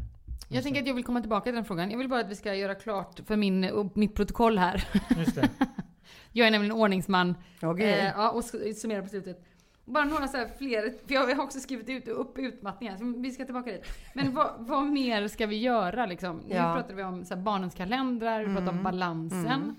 Jag 0.49 0.63
tänker 0.63 0.81
att 0.81 0.87
jag 0.87 0.95
vill 0.95 1.05
komma 1.05 1.21
tillbaka 1.21 1.45
till 1.45 1.55
den 1.55 1.65
frågan. 1.65 1.91
Jag 1.91 1.99
vill 1.99 2.09
bara 2.09 2.21
att 2.21 2.29
vi 2.31 2.35
ska 2.35 2.55
göra 2.55 2.75
klart 2.75 3.21
för 3.27 3.37
min, 3.37 3.71
och 3.71 3.97
mitt 3.97 4.15
protokoll 4.15 4.59
här. 4.59 4.89
Just 5.19 5.35
det. 5.35 5.49
Jag 6.33 6.47
är 6.47 6.51
nämligen 6.51 6.77
ordningsman. 6.77 7.35
Okej. 7.63 7.93
Eh, 7.93 8.05
ja, 8.17 8.31
och 8.31 8.41
sk- 8.41 8.73
summera 8.75 9.03
på 9.03 9.09
slutet. 9.09 9.45
Bara 9.85 10.05
några 10.05 10.29
så 10.29 10.37
här 10.37 10.49
fler, 10.59 10.95
för 11.07 11.15
jag 11.15 11.35
har 11.37 11.43
också 11.45 11.61
skrivit 11.61 11.89
ut, 11.89 12.09
upp 12.09 12.39
utmattningar, 12.39 12.97
så 12.97 13.15
vi 13.21 13.31
ska 13.31 13.45
tillbaka 13.45 13.73
dit. 13.73 13.85
Men 14.15 14.35
vad, 14.35 14.51
vad 14.59 14.87
mer 14.87 15.29
ska 15.29 15.47
vi 15.47 15.57
göra 15.57 16.07
liksom? 16.07 16.37
Nu 16.37 16.55
Ja. 16.55 16.63
Mm. 16.65 16.75
pratar 16.77 16.95
vi 16.95 17.03
om 17.03 17.25
så 17.25 17.35
här, 17.35 17.43
barnens 17.43 17.75
kalendrar, 17.75 18.45
vi 18.45 18.55
pratar 18.57 18.71
om 18.73 18.83
balansen. 18.83 19.77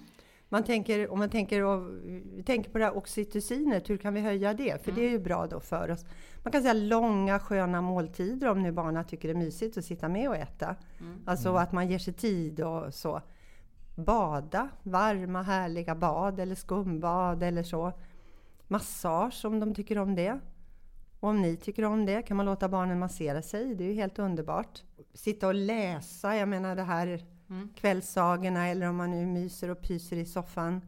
Man 0.50 0.64
tänker, 0.64 1.12
om 1.12 1.20
man 1.20 1.30
tänker, 1.30 1.64
och, 1.64 1.88
vi 2.36 2.44
tänker 2.46 2.72
på 2.72 2.78
det 2.78 2.84
här 2.84 2.98
oxytocinet, 2.98 3.90
hur 3.90 3.98
kan 3.98 4.14
vi 4.14 4.22
höja 4.22 4.54
det? 4.54 4.84
För 4.84 4.92
det 4.92 5.06
är 5.06 5.10
ju 5.10 5.20
bra 5.20 5.48
då 5.48 5.60
för 5.60 5.92
oss. 5.92 6.06
Man 6.44 6.52
kan 6.52 6.62
säga 6.62 6.74
långa 6.74 7.40
sköna 7.40 7.82
måltider 7.82 8.48
om 8.48 8.64
nu 8.64 8.72
barnen 8.72 9.06
tycker 9.06 9.28
det 9.28 9.34
är 9.34 9.44
mysigt 9.46 9.78
att 9.78 9.86
sitta 9.86 10.10
med 10.10 10.30
och 10.30 10.36
äta. 10.36 10.76
Alltså 11.26 11.56
att 11.56 11.72
man 11.72 11.90
ger 11.90 12.00
sig 12.00 12.14
tid 12.14 12.62
och 12.62 12.94
så. 12.94 13.22
Bada, 13.96 14.70
varma 14.84 15.42
härliga 15.42 15.96
bad 15.96 16.40
eller 16.40 16.56
skumbad 16.56 17.44
eller 17.44 17.64
så. 17.64 17.92
Massage 18.68 19.46
om 19.46 19.60
de 19.60 19.74
tycker 19.76 19.98
om 19.98 20.16
det. 20.16 20.40
Och 21.20 21.30
om 21.30 21.42
ni 21.42 21.58
tycker 21.58 21.86
om 21.86 22.06
det 22.06 22.22
kan 22.22 22.38
man 22.38 22.46
låta 22.46 22.70
barnen 22.70 23.00
massera 23.00 23.42
sig. 23.42 23.76
Det 23.76 23.84
är 23.84 23.88
ju 23.88 23.94
helt 23.94 24.20
underbart. 24.20 24.84
Sitta 25.14 25.48
och 25.48 25.56
läsa, 25.56 26.36
jag 26.36 26.50
menar 26.50 26.76
det 26.76 26.84
här 26.84 27.26
kvällssagorna 27.76 28.68
eller 28.68 28.90
om 28.90 28.96
man 28.96 29.12
nu 29.12 29.26
myser 29.26 29.70
och 29.70 29.82
pyser 29.82 30.18
i 30.18 30.26
soffan. 30.26 30.82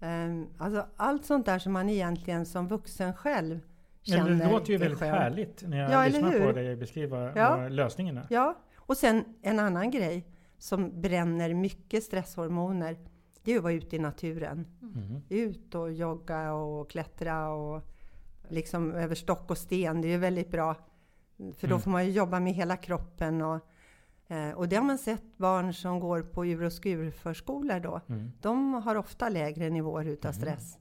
Ehm, 0.00 0.46
alltså 0.58 0.86
allt 0.96 1.24
sånt 1.24 1.46
där 1.46 1.58
som 1.58 1.72
man 1.72 1.88
egentligen 1.88 2.46
som 2.46 2.68
vuxen 2.68 3.14
själv 3.14 3.60
Men 4.08 4.16
känner 4.18 4.44
det 4.44 4.52
låter 4.52 4.72
ju 4.72 4.78
väldigt 4.78 4.98
skönt. 4.98 5.14
härligt 5.14 5.62
när 5.68 5.78
jag 5.78 5.90
Ja, 5.92 6.06
lyssnar 6.06 6.40
på 6.46 6.52
dig 6.52 6.76
beskriva 6.76 7.32
Ja. 7.36 7.68
lösningen 7.68 8.16
är. 8.18 8.26
Ja, 8.30 8.58
och 8.76 8.96
sen 8.96 9.24
en 9.42 9.58
annan 9.58 9.90
grej 9.90 10.26
som 10.58 11.00
bränner 11.00 11.54
mycket 11.54 12.02
stresshormoner. 12.04 12.96
Det 13.42 13.52
är 13.52 13.56
att 13.56 13.62
vara 13.62 13.72
ute 13.72 13.96
i 13.96 13.98
naturen. 13.98 14.66
Mm. 14.82 15.20
Ut 15.28 15.74
och 15.74 15.92
jogga 15.92 16.52
och 16.52 16.90
klättra 16.90 17.48
och 17.48 17.82
liksom 18.48 18.92
över 18.92 19.14
stock 19.14 19.50
och 19.50 19.58
sten. 19.58 20.00
Det 20.00 20.08
är 20.08 20.12
ju 20.12 20.18
väldigt 20.18 20.50
bra. 20.50 20.74
För 21.36 21.66
då 21.68 21.74
Mm. 21.74 21.80
får 21.80 21.90
man 21.90 22.04
ju 22.06 22.10
jobba 22.12 22.40
med 22.40 22.52
hela 22.52 22.76
kroppen. 22.76 23.42
Och, 23.42 23.66
eh, 24.28 24.50
och 24.50 24.68
det 24.68 24.76
har 24.76 24.84
man 24.84 24.98
sett 24.98 25.38
barn 25.38 25.74
som 25.74 26.00
går 26.00 26.22
på 26.22 26.46
ur 26.46 26.62
och 26.62 26.72
skurförskolor 26.72 27.80
då. 27.80 28.00
Mm. 28.08 28.32
De 28.40 28.74
har 28.74 28.96
ofta 28.96 29.28
lägre 29.28 29.70
nivåer 29.70 30.04
utav 30.04 30.32
stress. 30.32 30.78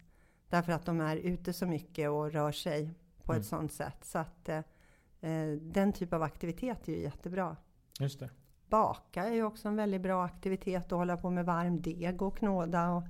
Därför 0.50 0.72
att 0.72 0.86
de 0.86 1.02
är 1.02 1.16
ute 1.16 1.54
så 1.54 1.66
mycket 1.66 2.10
och 2.10 2.32
rör 2.32 2.52
sig 2.52 2.94
på 3.24 3.32
Mm. 3.32 3.42
ett 3.42 3.48
sådant 3.48 3.72
sätt. 3.74 3.98
Så 4.06 4.18
att 4.20 4.50
eh, 4.50 4.58
eh, 5.22 5.52
den 5.62 5.94
typ 5.94 6.14
av 6.14 6.24
aktivitet 6.24 6.88
är 6.88 6.92
ju 6.94 7.00
jättebra. 7.00 7.56
Just 8.00 8.20
det. 8.20 8.30
Baka 8.70 9.24
är 9.24 9.34
ju 9.34 9.44
också 9.44 9.68
en 9.68 9.76
väldigt 9.76 10.02
bra 10.02 10.24
aktivitet. 10.26 10.86
Att 10.86 10.92
hålla 10.98 11.18
på 11.18 11.30
med 11.30 11.46
varm 11.46 11.82
deg 11.82 12.22
och 12.22 12.38
knåda 12.38 12.90
och 12.92 13.04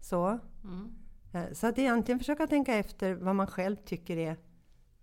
så. 0.00 0.38
Mm. 0.64 0.92
Eh, 1.32 1.52
Så 1.52 1.66
att 1.66 1.78
egentligen 1.78 2.18
försöka 2.18 2.46
tänka 2.46 2.74
efter 2.74 3.14
vad 3.14 3.34
man 3.34 3.46
själv 3.46 3.76
tycker 3.76 4.16
är 4.16 4.36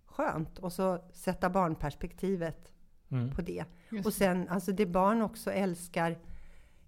skönt 0.06 0.58
och 0.58 0.72
så 0.72 0.98
sätta 1.12 1.50
barnperspektivet 1.50 2.72
Mm. 3.10 3.30
på 3.30 3.42
det. 3.42 3.64
Just 3.90 4.06
Och 4.06 4.12
sen, 4.12 4.48
alltså 4.48 4.72
det 4.72 4.86
barn 4.86 5.22
också 5.22 5.52
älskar, 5.52 6.18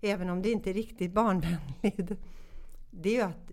även 0.00 0.30
om 0.30 0.42
det 0.42 0.50
inte 0.50 0.70
är 0.70 0.74
riktigt 0.74 1.12
barnvänligt, 1.12 2.12
det 2.90 3.08
är 3.08 3.14
ju 3.14 3.22
att 3.22 3.50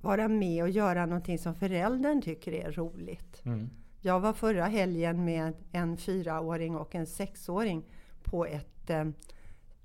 vara 0.00 0.28
med 0.28 0.62
och 0.62 0.70
göra 0.70 1.06
någonting 1.06 1.38
som 1.38 1.54
föräldern 1.54 2.22
tycker 2.22 2.52
är 2.52 2.72
roligt. 2.72 3.44
Mm. 3.44 3.70
Jag 4.00 4.20
var 4.20 4.32
förra 4.32 4.64
helgen 4.64 5.24
med 5.24 5.54
en 5.72 5.96
fyraåring 5.96 6.76
och 6.76 6.94
en 6.94 7.06
sexåring 7.06 7.84
på 8.22 8.46
ett 8.46 8.90
eh, 8.90 9.06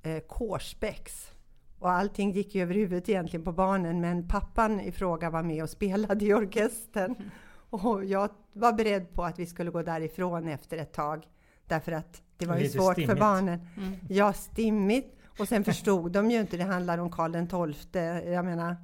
eh, 0.01 0.19
kårspex. 0.19 1.31
Och 1.79 1.91
allting 1.91 2.31
gick 2.31 2.55
ju 2.55 2.61
över 2.61 2.73
huvudet 2.73 3.09
egentligen 3.09 3.43
på 3.43 3.51
barnen, 3.51 4.01
men 4.01 4.27
pappan 4.27 4.79
i 4.79 4.91
fråga 4.91 5.29
var 5.29 5.43
med 5.43 5.63
och 5.63 5.69
spelade 5.69 6.25
i 6.25 6.33
orkestern. 6.33 7.15
Och 7.69 8.05
jag 8.05 8.29
var 8.53 8.73
beredd 8.73 9.13
på 9.13 9.23
att 9.23 9.39
vi 9.39 9.45
skulle 9.45 9.71
gå 9.71 9.81
därifrån 9.81 10.47
efter 10.47 10.77
ett 10.77 10.93
tag, 10.93 11.27
därför 11.73 11.91
att 11.91 12.21
det 12.37 12.45
var 12.45 12.55
ju 12.55 12.61
Lite 12.63 12.73
svårt 12.73 12.85
för 12.95 13.01
stimmigt. 13.01 13.19
barnen. 13.19 13.59
Mm. 13.77 13.93
Ja, 14.09 14.33
stimmigt. 14.33 15.17
Och 15.39 15.47
sen 15.47 15.63
förstod 15.63 16.11
de 16.11 16.31
ju 16.31 16.39
inte, 16.39 16.57
det 16.57 16.63
handlar 16.63 16.97
om 16.97 17.11
Karl 17.11 17.73
XII, 17.73 18.33
jag 18.33 18.45
menar, 18.45 18.75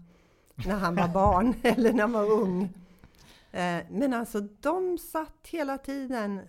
när 0.56 0.76
han 0.76 0.96
var 0.96 1.08
barn 1.08 1.54
eller 1.64 1.94
när 1.94 2.02
han 2.02 2.12
var 2.12 2.32
ung. 2.32 2.64
Eh, 3.52 3.78
Men 3.92 4.14
alltså 4.14 4.42
de 4.42 4.98
satt 4.98 5.48
hela 5.48 5.78
tiden, 5.78 6.40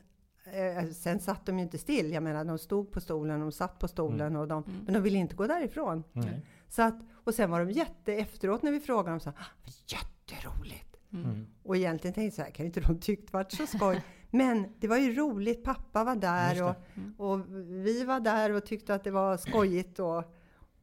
eh, 0.45 0.91
sen 0.91 1.21
satt 1.21 1.47
de 1.47 1.59
ju 1.59 1.63
inte 1.65 1.79
still, 1.79 2.13
jag 2.13 2.23
menar 2.23 2.45
de 2.45 2.59
stod 2.59 2.93
på 2.93 3.01
stolen, 3.01 3.41
de 3.41 3.53
satt 3.53 3.79
på 3.79 3.89
stolen 3.89 4.37
och 4.37 4.49
de, 4.49 4.65
men 4.85 4.95
de 4.95 5.03
ville 5.03 5.19
inte 5.19 5.35
gå 5.35 5.47
därifrån. 5.47 6.05
Nej. 6.13 6.41
Så 6.69 6.83
att, 6.83 6.99
och 7.25 7.35
sen 7.35 7.51
var 7.51 7.61
de 7.65 7.71
jätte, 7.71 8.13
efteråt 8.15 8.63
när 8.63 8.73
vi 8.73 8.81
frågade 8.81 9.11
dem 9.11 9.21
så 9.21 9.31
"Ah, 9.31 9.71
jätteroligt! 9.87 10.97
Mm. 11.13 11.47
Och 11.63 11.77
egentligen 11.77 12.15
tänkte 12.15 12.23
jag 12.25 12.33
så 12.33 12.43
här, 12.43 12.51
kan 12.51 12.67
inte 12.67 12.81
de 12.81 12.99
tyckt 13.01 13.33
varit 13.33 13.53
så 13.53 13.67
skoj? 13.67 14.03
Men 14.31 14.67
det 14.81 14.89
var 14.89 14.97
ju 14.97 15.15
roligt, 15.15 15.65
pappa 15.65 16.05
var 16.05 16.17
där 16.17 16.55
det. 16.55 16.63
och, 16.63 17.31
och 17.33 17.41
vi 17.69 18.05
var 18.05 18.21
där 18.21 18.53
och 18.53 18.65
tyckte 18.65 18.95
att 18.95 19.05
det 19.05 19.11
var 19.11 19.37
skojigt. 19.37 19.99
Och, 19.99 20.25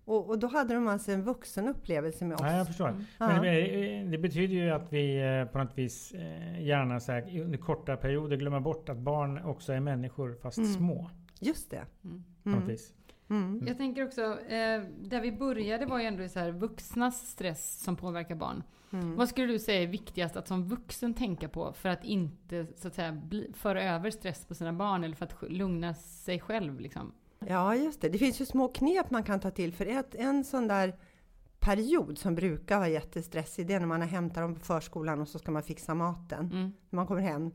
och, 0.05 0.29
och 0.29 0.39
då 0.39 0.47
hade 0.47 0.73
de 0.73 0.87
alltså 0.87 1.11
en 1.11 1.23
vuxen 1.23 1.67
upplevelse 1.67 2.25
med 2.25 2.35
oss. 2.35 2.41
Ja, 2.43 2.57
jag 2.57 2.67
förstår. 2.67 2.87
Mm. 2.89 3.03
Men 3.19 3.35
eh, 4.05 4.11
det 4.11 4.17
betyder 4.17 4.53
ju 4.55 4.69
att 4.69 4.93
vi 4.93 5.17
eh, 5.39 5.51
på 5.51 5.57
något 5.57 5.77
vis 5.77 6.11
eh, 6.11 6.61
gärna 6.65 6.99
så 6.99 7.11
här, 7.11 7.41
under 7.41 7.57
korta 7.57 7.97
perioder 7.97 8.37
glömmer 8.37 8.59
bort 8.59 8.89
att 8.89 8.97
barn 8.97 9.37
också 9.43 9.73
är 9.73 9.79
människor 9.79 10.35
fast 10.41 10.57
Mm. 10.57 10.73
små. 10.73 11.09
Just 11.39 11.71
det. 11.71 11.85
Mm. 12.03 12.23
På 12.43 12.49
något 12.49 12.57
Mm. 12.57 12.67
vis. 12.67 12.93
Mm. 13.29 13.63
Jag 13.67 13.77
tänker 13.77 14.05
också, 14.05 14.21
eh, 14.41 14.81
där 15.01 15.21
vi 15.21 15.31
började 15.31 15.85
var 15.85 15.99
ju 15.99 16.05
ändå 16.05 16.29
så 16.29 16.39
här 16.39 16.51
vuxnas 16.51 17.29
stress 17.29 17.83
som 17.83 17.95
påverkar 17.95 18.35
barn. 18.35 18.63
Mm. 18.91 19.15
Vad 19.15 19.29
skulle 19.29 19.47
du 19.47 19.59
säga 19.59 19.83
är 19.83 19.87
viktigast 19.87 20.35
att 20.35 20.47
som 20.47 20.63
vuxen 20.67 21.13
tänka 21.13 21.49
på 21.49 21.73
för 21.73 21.89
att 21.89 22.03
inte 22.03 22.67
så 22.75 22.87
att 22.87 22.95
säga 22.95 23.11
bli, 23.11 23.51
föra 23.53 23.83
över 23.83 24.11
stress 24.11 24.45
på 24.45 24.55
sina 24.55 24.73
barn 24.73 25.03
eller 25.03 25.15
för 25.15 25.25
att 25.25 25.51
lugna 25.51 25.93
sig 25.93 26.39
själv 26.39 26.79
liksom? 26.79 27.13
Ja, 27.39 27.75
just 27.75 28.01
det. 28.01 28.09
Det 28.09 28.17
finns 28.17 28.41
ju 28.41 28.45
små 28.45 28.67
knep 28.67 29.11
man 29.11 29.23
kan 29.23 29.39
ta 29.39 29.51
till. 29.51 29.73
För 29.73 29.85
ett, 29.85 30.15
en 30.15 30.43
sån 30.43 30.67
där 30.67 30.95
period 31.59 32.17
som 32.17 32.35
brukar 32.35 32.77
vara 32.77 32.89
jättestressig, 32.89 33.67
det 33.67 33.73
är 33.73 33.79
när 33.79 33.87
man 33.87 34.01
har 34.01 34.07
hämtat 34.07 34.43
dem 34.43 34.55
på 34.55 34.59
förskolan 34.59 35.21
och 35.21 35.27
så 35.27 35.39
ska 35.39 35.51
man 35.51 35.63
fixa 35.63 35.93
maten. 35.93 36.45
Mm. 36.45 36.73
När 36.89 36.95
man 36.95 37.07
kommer 37.07 37.21
hem. 37.21 37.51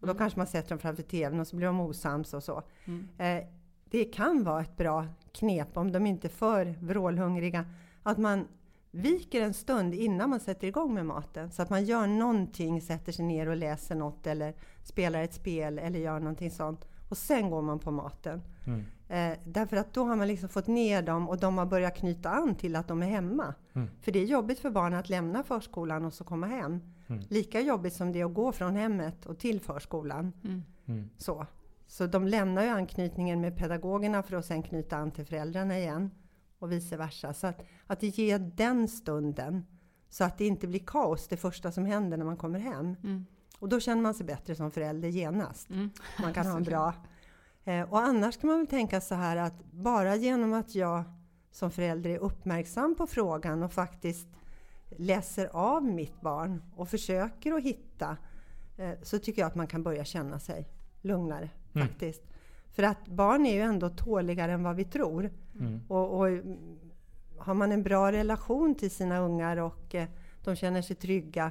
Och 0.00 0.06
då 0.06 0.14
kanske 0.14 0.38
man 0.38 0.46
sätter 0.46 0.68
dem 0.68 0.78
framför 0.78 1.02
TVn 1.02 1.40
och 1.40 1.46
så 1.46 1.56
blir 1.56 1.66
de 1.66 1.80
osams 1.80 2.34
och 2.34 2.42
så. 2.42 2.62
Mm. 2.84 3.08
Eh, 3.18 3.48
det 3.90 4.04
kan 4.04 4.44
vara 4.44 4.60
ett 4.60 4.76
bra 4.76 5.06
knep 5.32 5.76
om 5.76 5.92
de 5.92 6.06
inte 6.06 6.26
är 6.26 6.30
för 6.30 6.74
vrålhungriga. 6.80 7.64
Att 8.02 8.18
man 8.18 8.46
viker 8.90 9.40
en 9.40 9.54
stund 9.54 9.94
innan 9.94 10.30
man 10.30 10.40
sätter 10.40 10.66
igång 10.66 10.94
med 10.94 11.06
maten. 11.06 11.50
Så 11.50 11.62
att 11.62 11.70
man 11.70 11.84
gör 11.84 12.06
någonting, 12.06 12.82
sätter 12.82 13.12
sig 13.12 13.24
ner 13.24 13.48
och 13.48 13.56
läser 13.56 13.94
något 13.94 14.26
eller 14.26 14.54
spelar 14.82 15.22
ett 15.22 15.34
spel 15.34 15.78
eller 15.78 15.98
gör 15.98 16.18
någonting 16.18 16.50
sånt. 16.50 16.88
Och 17.10 17.16
sen 17.16 17.50
går 17.50 17.62
man 17.62 17.78
på 17.78 17.90
maten. 17.90 18.42
Mm. 18.66 18.84
Eh, 19.08 19.38
därför 19.44 19.76
att 19.76 19.94
då 19.94 20.04
har 20.04 20.16
man 20.16 20.28
liksom 20.28 20.48
fått 20.48 20.66
ner 20.66 21.02
dem 21.02 21.28
och 21.28 21.38
de 21.38 21.58
har 21.58 21.66
börjat 21.66 21.96
knyta 21.96 22.30
an 22.30 22.54
till 22.54 22.76
att 22.76 22.88
de 22.88 23.02
är 23.02 23.06
hemma. 23.06 23.54
Mm. 23.72 23.88
För 24.00 24.12
det 24.12 24.18
är 24.18 24.24
jobbigt 24.24 24.58
för 24.58 24.70
barn 24.70 24.94
att 24.94 25.08
lämna 25.08 25.42
förskolan 25.42 26.04
och 26.04 26.12
så 26.12 26.24
komma 26.24 26.46
hem. 26.46 26.80
Mm. 27.06 27.22
Lika 27.28 27.60
jobbigt 27.60 27.94
som 27.94 28.12
det 28.12 28.20
är 28.20 28.24
att 28.24 28.34
gå 28.34 28.52
från 28.52 28.76
hemmet 28.76 29.26
och 29.26 29.38
till 29.38 29.60
förskolan. 29.60 30.32
Mm. 30.44 30.62
Mm. 30.86 31.10
Så. 31.18 31.46
Så 31.90 32.06
de 32.06 32.26
lämnar 32.26 32.62
ju 32.62 32.68
anknytningen 32.68 33.40
med 33.40 33.56
pedagogerna 33.56 34.22
för 34.22 34.36
att 34.36 34.44
sen 34.44 34.62
knyta 34.62 34.96
an 34.96 35.10
till 35.10 35.26
föräldrarna 35.26 35.78
igen. 35.78 36.10
Och 36.58 36.72
vice 36.72 36.96
versa. 36.96 37.34
Så 37.34 37.46
att, 37.46 37.62
att 37.86 38.02
ge 38.02 38.38
den 38.38 38.88
stunden. 38.88 39.66
Så 40.08 40.24
att 40.24 40.38
det 40.38 40.46
inte 40.46 40.66
blir 40.66 40.80
kaos 40.86 41.28
det 41.28 41.36
första 41.36 41.72
som 41.72 41.84
händer 41.84 42.16
när 42.16 42.24
man 42.24 42.36
kommer 42.36 42.58
hem. 42.58 42.96
Mm. 43.04 43.26
Och 43.58 43.68
då 43.68 43.80
känner 43.80 44.02
man 44.02 44.14
sig 44.14 44.26
bättre 44.26 44.54
som 44.54 44.70
förälder 44.70 45.08
genast. 45.08 45.70
Mm. 45.70 45.90
Man 46.22 46.34
kan 46.34 46.46
ha 46.50 46.56
en 46.56 46.62
bra... 46.62 46.94
Eh, 47.64 47.92
och 47.92 48.00
annars 48.00 48.36
kan 48.36 48.50
man 48.50 48.58
väl 48.58 48.66
tänka 48.66 49.00
så 49.00 49.14
här 49.14 49.36
att 49.36 49.64
bara 49.72 50.16
genom 50.16 50.52
att 50.52 50.74
jag 50.74 51.04
som 51.50 51.70
förälder 51.70 52.10
är 52.10 52.18
uppmärksam 52.18 52.94
på 52.94 53.06
frågan 53.06 53.62
och 53.62 53.72
faktiskt 53.72 54.28
läser 54.88 55.46
av 55.52 55.84
mitt 55.84 56.20
barn 56.20 56.62
och 56.76 56.88
försöker 56.88 57.52
att 57.52 57.62
hitta 57.62 58.16
eh, 58.76 58.92
så 59.02 59.18
tycker 59.18 59.42
jag 59.42 59.46
att 59.46 59.54
man 59.54 59.66
kan 59.66 59.82
börja 59.82 60.04
känna 60.04 60.38
sig 60.38 60.68
lugnare 61.02 61.50
Mm. 61.74 61.88
faktiskt. 61.88 62.22
För 62.72 62.82
att 62.82 63.08
barn 63.08 63.46
är 63.46 63.54
ju 63.54 63.60
ändå 63.60 63.88
tåligare 63.88 64.52
än 64.52 64.62
vad 64.62 64.76
vi 64.76 64.84
tror. 64.84 65.30
Mm. 65.60 65.80
Och, 65.88 66.20
och 66.20 66.28
har 67.38 67.54
man 67.54 67.72
en 67.72 67.82
bra 67.82 68.12
relation 68.12 68.74
till 68.74 68.90
sina 68.90 69.18
ungar 69.18 69.56
och 69.56 69.94
eh, 69.94 70.08
de 70.44 70.56
känner 70.56 70.82
sig 70.82 70.96
trygga, 70.96 71.50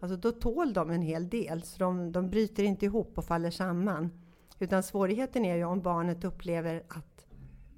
alltså 0.00 0.16
då 0.16 0.32
tål 0.32 0.72
de 0.72 0.90
en 0.90 1.02
hel 1.02 1.28
del. 1.28 1.62
Så 1.62 1.78
de, 1.78 2.12
de 2.12 2.30
bryter 2.30 2.62
inte 2.62 2.84
ihop 2.84 3.18
och 3.18 3.24
faller 3.24 3.50
samman. 3.50 4.10
Utan 4.58 4.82
svårigheten 4.82 5.44
är 5.44 5.56
ju 5.56 5.64
om 5.64 5.80
barnet 5.80 6.24
upplever 6.24 6.82
att 6.88 7.26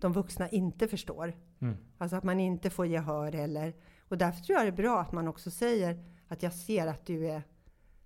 de 0.00 0.12
vuxna 0.12 0.48
inte 0.48 0.88
förstår. 0.88 1.34
Mm. 1.60 1.76
Alltså 1.98 2.16
att 2.16 2.24
man 2.24 2.40
inte 2.40 2.70
får 2.70 2.86
gehör 2.86 3.34
eller... 3.34 3.74
Och 4.08 4.18
därför 4.18 4.40
tror 4.40 4.58
jag 4.58 4.66
det 4.66 4.70
är 4.70 4.82
bra 4.82 5.00
att 5.00 5.12
man 5.12 5.28
också 5.28 5.50
säger 5.50 6.04
att 6.28 6.42
jag 6.42 6.52
ser 6.52 6.86
att 6.86 7.06
du 7.06 7.28
är... 7.28 7.42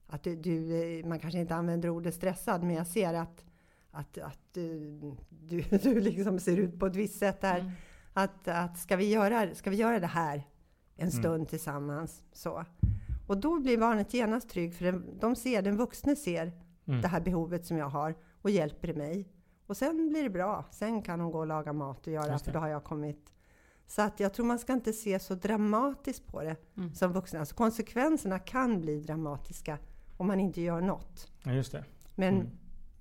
Att 0.06 0.22
du, 0.22 0.36
du, 0.36 0.82
eh, 0.98 1.06
man 1.06 1.18
kanske 1.18 1.38
inte 1.38 1.54
använder 1.54 1.88
ordet 1.88 2.14
stressad, 2.14 2.62
men 2.62 2.76
jag 2.76 2.86
ser 2.86 3.14
att, 3.14 3.44
att, 3.96 4.18
att 4.18 4.38
du, 4.52 4.98
du, 5.28 5.60
du 5.82 6.00
liksom 6.00 6.38
ser 6.38 6.56
ut 6.56 6.78
på 6.78 6.86
ett 6.86 6.96
visst 6.96 7.18
sätt 7.18 7.40
där. 7.40 7.58
Mm. 7.60 7.72
Att, 8.12 8.48
att 8.48 8.78
ska, 8.78 8.96
vi 8.96 9.10
göra, 9.12 9.54
ska 9.54 9.70
vi 9.70 9.76
göra 9.76 10.00
det 10.00 10.06
här 10.06 10.42
en 10.96 11.10
stund 11.12 11.48
tillsammans? 11.48 12.24
Så. 12.32 12.64
Och 13.26 13.38
då 13.38 13.60
blir 13.60 13.78
barnet 13.78 14.14
genast 14.14 14.48
trygg, 14.48 14.74
för 14.74 14.84
den, 14.84 15.18
de 15.20 15.36
ser, 15.36 15.62
den 15.62 15.76
vuxne 15.76 16.16
ser 16.16 16.52
Mm. 16.88 17.00
det 17.00 17.08
här 17.08 17.20
behovet 17.20 17.66
som 17.66 17.76
jag 17.76 17.88
har 17.88 18.14
och 18.42 18.50
hjälper 18.50 18.94
mig. 18.94 19.28
Och 19.66 19.76
sen 19.76 20.08
blir 20.08 20.22
det 20.22 20.30
bra. 20.30 20.64
Sen 20.70 21.02
kan 21.02 21.20
hon 21.20 21.30
gå 21.32 21.38
och 21.38 21.46
laga 21.46 21.72
mat 21.72 22.06
och 22.06 22.12
göra, 22.12 22.38
för 22.38 22.52
då 22.52 22.58
har 22.58 22.68
jag 22.68 22.84
kommit. 22.84 23.32
Så 23.86 24.02
att 24.02 24.20
jag 24.20 24.34
tror 24.34 24.46
man 24.46 24.58
ska 24.58 24.72
inte 24.72 24.92
se 24.92 25.18
så 25.18 25.34
dramatiskt 25.34 26.26
på 26.26 26.42
det 26.42 26.56
Mm. 26.76 26.94
som 26.94 27.12
vuxen. 27.12 27.40
Alltså 27.40 27.54
konsekvenserna 27.54 28.38
kan 28.38 28.80
bli 28.80 29.00
dramatiska 29.00 29.78
om 30.16 30.26
man 30.26 30.40
inte 30.40 30.60
gör 30.60 30.80
något. 30.80 31.32
Ja, 31.44 31.52
just 31.52 31.72
det. 31.72 31.84
Men 32.14 32.34
Mm. 32.34 32.46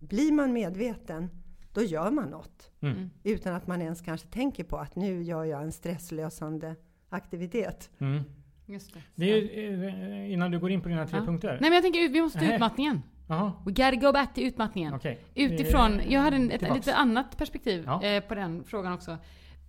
Blir 0.07 0.31
man 0.31 0.53
medveten, 0.53 1.29
då 1.73 1.81
gör 1.81 2.11
man 2.11 2.29
något. 2.29 2.71
Mm. 2.81 3.09
Utan 3.23 3.55
att 3.55 3.67
man 3.67 3.81
ens 3.81 4.01
kanske 4.01 4.27
tänker 4.27 4.63
på 4.63 4.77
att 4.77 4.95
nu 4.95 5.23
gör 5.23 5.43
jag 5.43 5.63
en 5.63 5.71
stresslösande 5.71 6.75
aktivitet. 7.09 7.89
Mm. 7.99 8.23
Just 8.65 8.93
det. 8.93 8.99
Det 9.15 9.25
är, 9.65 9.83
eh, 9.87 10.33
innan 10.33 10.51
du 10.51 10.59
går 10.59 10.71
in 10.71 10.81
på 10.81 10.89
dina 10.89 11.07
tre 11.07 11.19
Ja. 11.19 11.25
punkter. 11.25 11.47
Nej 11.49 11.59
men 11.61 11.73
jag 11.73 11.83
tänker 11.83 12.09
vi 12.09 12.21
måste 12.21 12.39
ta 12.39 12.45
utmattningen. 12.55 13.01
Jaha, 13.27 13.51
We 13.65 13.71
gotta 13.71 13.95
go 13.95 14.11
back 14.11 14.33
till 14.33 14.47
utmattningen. 14.47 14.93
okej. 14.93 15.19
Utifrån, 15.35 15.97
Vi- 15.97 16.13
jag 16.13 16.21
hade 16.21 16.35
en, 16.35 16.51
ett 16.51 16.59
tillbaks. 16.59 16.85
lite 16.85 16.95
annat 16.97 17.37
perspektiv 17.37 17.83
Ja. 17.85 18.03
eh, 18.03 18.23
på 18.23 18.35
den 18.35 18.63
frågan 18.63 18.93
också. 18.93 19.17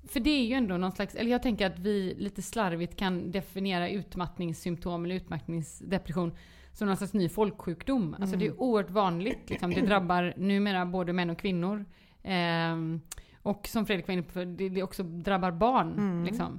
För 0.08 0.20
det 0.20 0.30
är 0.30 0.44
ju 0.46 0.54
ändå 0.54 0.76
någon 0.76 0.92
slags, 0.92 1.14
eller 1.14 1.30
jag 1.30 1.42
tänker 1.42 1.66
att 1.66 1.78
vi 1.78 2.14
lite 2.18 2.42
slarvigt 2.42 2.96
kan 2.96 3.30
definiera 3.30 3.88
utmattningssymptom 3.88 5.04
eller 5.04 5.14
utmattningsdepression 5.14 6.32
som 6.76 6.88
någon 6.88 6.96
slags 6.96 7.14
ny 7.14 7.28
folksjukdom. 7.28 8.16
Alltså 8.20 8.36
det 8.36 8.46
är 8.46 8.60
oerhört 8.60 8.90
vanligt. 8.90 9.50
Liksom. 9.50 9.70
Det 9.70 9.80
drabbar 9.80 10.34
numera 10.36 10.86
både 10.86 11.12
män 11.12 11.30
och 11.30 11.38
kvinnor. 11.38 11.84
Ehm, 12.22 13.00
och 13.42 13.66
som 13.66 13.86
Fredrik 13.86 14.08
var 14.08 14.12
inne 14.12 14.22
på, 14.22 14.44
det, 14.44 14.68
det 14.68 14.82
också 14.82 15.02
drabbar 15.02 15.50
barn. 15.50 16.24
Liksom. 16.24 16.58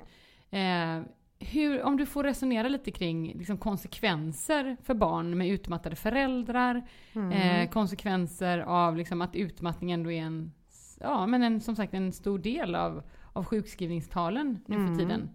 Eh, 0.49 1.01
hur, 1.39 1.83
om 1.83 1.97
du 1.97 2.05
får 2.05 2.23
resonera 2.23 2.67
lite 2.67 2.91
kring 2.91 3.33
liksom, 3.37 3.57
konsekvenser 3.57 4.77
för 4.83 4.93
barn 4.93 5.37
med 5.37 5.49
utmattade 5.49 5.95
föräldrar. 5.95 6.87
Eh, 7.33 7.69
konsekvenser 7.69 8.59
av 8.59 8.97
liksom, 8.97 9.21
att 9.21 9.35
utmattning 9.35 9.91
ändå 9.91 10.11
är 10.11 10.21
en, 10.21 10.51
ja, 10.99 11.27
men 11.27 11.43
en, 11.43 11.61
som 11.61 11.75
sagt, 11.75 11.93
en 11.93 12.13
stor 12.13 12.39
del 12.39 12.75
av, 12.75 13.03
av 13.33 13.45
sjukskrivningstalen 13.45 14.59
nu 14.65 14.87
för 14.87 14.95
tiden. 14.95 15.29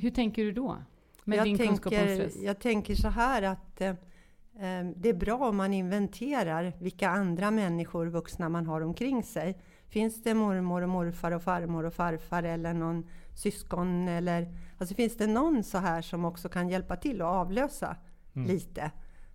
Hur 0.00 0.10
tänker 0.10 0.44
du 0.44 0.52
då? 0.52 0.76
Med 1.24 1.38
jag, 1.38 1.46
din 1.46 1.58
kunskap 1.58 1.92
om 1.92 1.98
tänker, 1.98 2.14
stress? 2.14 2.42
jag 2.42 2.58
tänker 2.60 2.94
så 2.94 3.08
här 3.08 3.42
att 3.42 3.80
eh, 3.80 3.88
eh, 3.88 3.94
det 4.96 5.08
är 5.08 5.14
bra 5.14 5.48
om 5.48 5.56
man 5.56 5.74
inventerar 5.74 6.72
vilka 6.78 7.08
andra 7.08 7.50
människor, 7.50 8.06
vuxna, 8.06 8.48
man 8.48 8.66
har 8.66 8.80
omkring 8.80 9.22
sig. 9.22 9.58
Finns 9.88 10.22
det 10.22 10.34
mormor 10.34 10.82
och 10.82 10.88
morfar 10.88 11.32
och 11.32 11.42
farmor 11.42 11.84
och 11.84 11.94
farfar 11.94 12.42
eller 12.42 12.74
någon 12.74 13.06
syskon 13.34 14.08
eller 14.08 14.56
alltså 14.78 14.94
finns 14.94 15.16
det 15.16 15.26
någon 15.26 15.64
så 15.64 15.78
här 15.78 16.02
som 16.02 16.24
också 16.24 16.48
kan 16.48 16.68
hjälpa 16.68 16.96
till 16.96 17.20
att 17.20 17.26
avlösa 17.26 17.96
lite? 18.32 18.90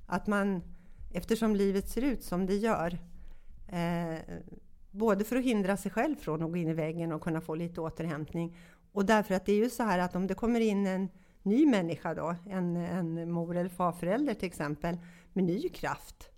Att 0.06 0.28
man, 0.28 0.62
eftersom 1.14 1.56
livet 1.56 1.90
ser 1.90 2.02
ut 2.02 2.24
som 2.24 2.46
det 2.46 2.56
gör, 2.56 2.98
eh, 3.68 4.20
både 4.92 5.24
för 5.24 5.36
att 5.36 5.46
hindra 5.46 5.78
sig 5.78 5.92
själv 5.92 6.16
från 6.16 6.44
att 6.44 6.52
gå 6.52 6.58
in 6.58 6.70
i 6.70 6.74
väggen 6.74 7.12
och 7.12 7.22
kunna 7.22 7.42
få 7.42 7.56
lite 7.56 7.82
återhämtning 7.82 8.58
och 8.92 9.06
därför 9.06 9.36
att 9.36 9.46
det 9.46 9.52
är 9.52 9.64
ju 9.64 9.70
så 9.70 9.84
här 9.84 10.00
att 10.00 10.16
om 10.16 10.28
det 10.28 10.34
kommer 10.34 10.60
in 10.60 10.88
en 10.88 11.10
ny 11.46 11.66
människa 11.66 12.14
då, 12.14 12.36
en, 12.50 12.76
en 12.76 13.32
mor 13.32 13.58
eller 13.58 13.70
farförälder 13.70 14.34
till 14.34 14.48
exempel, 14.48 14.98
med 15.34 15.44
ny 15.44 15.70
kraft 15.70 16.30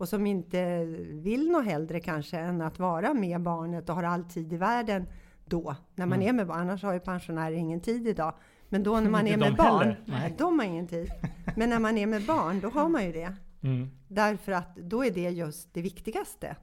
och 0.00 0.08
som 0.08 0.26
inte 0.26 0.84
vill 1.10 1.50
något 1.50 1.64
hellre 1.64 2.00
kanske 2.00 2.38
än 2.38 2.60
att 2.60 2.78
vara 2.78 3.14
med 3.14 3.40
barnet 3.40 3.88
och 3.88 3.94
har 3.94 4.02
all 4.02 4.24
tid 4.24 4.52
i 4.52 4.56
världen 4.56 5.06
då, 5.44 5.76
när 5.94 6.06
man 6.06 6.22
är 6.22 6.32
med 6.32 6.46
barn. 6.46 6.60
Annars 6.60 6.82
har 6.82 6.92
ju 6.92 7.00
pensionärer 7.00 7.52
ingen 7.56 7.80
tid 7.80 8.08
idag. 8.08 8.34
Men 8.68 8.82
då 8.82 9.00
när 9.00 9.10
man 9.10 9.26
Inte 9.26 9.46
är 9.46 9.50
med 9.50 9.56
barn, 9.56 9.78
heller. 9.78 10.02
Nej. 10.06 10.34
de 10.38 10.58
har 10.58 10.66
ingen 10.66 10.86
tid. 10.86 11.10
Men 11.56 11.70
när 11.70 11.78
man 11.78 11.98
är 11.98 12.06
med 12.06 12.26
barn, 12.26 12.60
då 12.60 12.68
har 12.68 12.88
man 12.88 13.04
ju 13.04 13.12
det. 13.12 13.34
Mm. 13.62 13.90
Därför 14.08 14.52
att 14.52 14.76
då 14.76 15.04
är 15.04 15.10
det 15.10 15.30
just 15.30 15.74
det 15.74 15.82
viktigaste. 15.82 16.56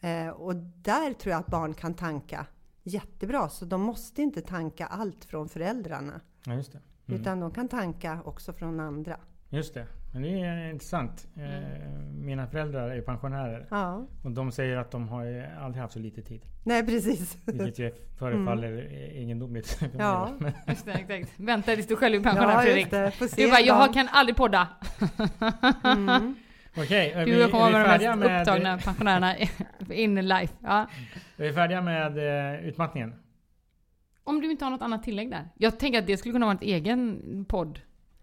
Eh, 0.00 0.28
och 0.28 0.56
där 0.56 1.12
tror 1.12 1.30
jag 1.30 1.40
att 1.40 1.46
barn 1.46 1.74
kan 1.74 1.94
tanka 1.94 2.46
jättebra. 2.82 3.48
Så 3.48 3.64
de 3.64 3.80
måste 3.80 4.22
inte 4.22 4.40
tanka 4.40 4.86
allt 4.86 5.24
från 5.24 5.48
föräldrarna. 5.48 6.20
Ja, 6.44 6.54
just 6.54 6.72
det. 6.72 6.80
Mm. 7.10 7.20
Utan 7.20 7.40
de 7.40 7.50
kan 7.50 7.68
tanka 7.68 8.18
också 8.24 8.52
från 8.52 8.80
andra. 8.80 9.16
Just 9.48 9.74
det. 9.74 9.86
Men 10.12 10.22
det 10.22 10.28
är 10.40 10.70
intressant. 10.70 11.28
Eh, 11.36 11.90
Mina 12.14 12.46
föräldrar 12.46 12.90
är 12.90 13.00
pensionärer. 13.02 13.66
Ja, 13.70 14.06
Och 14.24 14.30
de 14.30 14.52
säger 14.52 14.76
att 14.76 14.90
de 14.90 15.08
har 15.08 15.46
aldrig 15.60 15.82
haft 15.82 15.92
så 15.94 15.98
lite 15.98 16.22
tid. 16.22 16.42
nej 16.64 16.86
precis. 16.86 17.36
Vilket 17.46 17.78
ju 17.78 17.92
förefaller 18.18 18.72
egendomligt. 19.14 19.68
för 19.68 19.86
mig 19.88 19.96
Ja. 19.98 20.30
Just 20.66 20.84
det, 20.86 20.92
exakt. 20.92 21.32
Vänta 21.40 21.74
tills 21.74 21.86
du 21.86 21.96
själv 21.96 22.14
är 22.20 22.22
pensionär 22.24 22.52
Ja, 22.52 22.60
Fredrik. 22.60 22.90
det. 22.90 23.12
Du 23.36 23.50
bara, 23.50 23.60
jag 23.60 23.94
kan 23.94 24.08
aldrig 24.12 24.36
podda. 24.36 24.68
Mm. 25.84 26.34
Okej, 26.76 27.12
är 27.12 27.24
vi, 27.24 27.30
Du 27.32 27.48
kommer 27.48 27.66
är 27.80 27.86
vara 27.86 27.98
de 27.98 28.06
mest 28.08 28.18
med, 28.18 28.40
upptagna 28.40 28.78
pensionärerna 28.78 29.34
in 29.90 30.28
life. 30.28 30.54
Ja. 30.62 30.86
är 31.36 31.42
vi 31.42 31.52
färdiga 31.52 31.82
med 31.82 32.18
eh, 32.54 32.60
utmattningen? 32.68 33.14
Om 34.24 34.40
du 34.40 34.50
inte 34.50 34.64
har 34.64 34.70
något 34.70 34.82
annat 34.82 35.02
tillägg 35.02 35.30
där. 35.30 35.48
Jag 35.58 35.78
tänker 35.78 35.98
att 35.98 36.06
det 36.06 36.16
skulle 36.16 36.32
kunna 36.32 36.46
vara 36.46 36.58
en 36.60 36.68
egen 36.68 37.44
podd. 37.48 37.80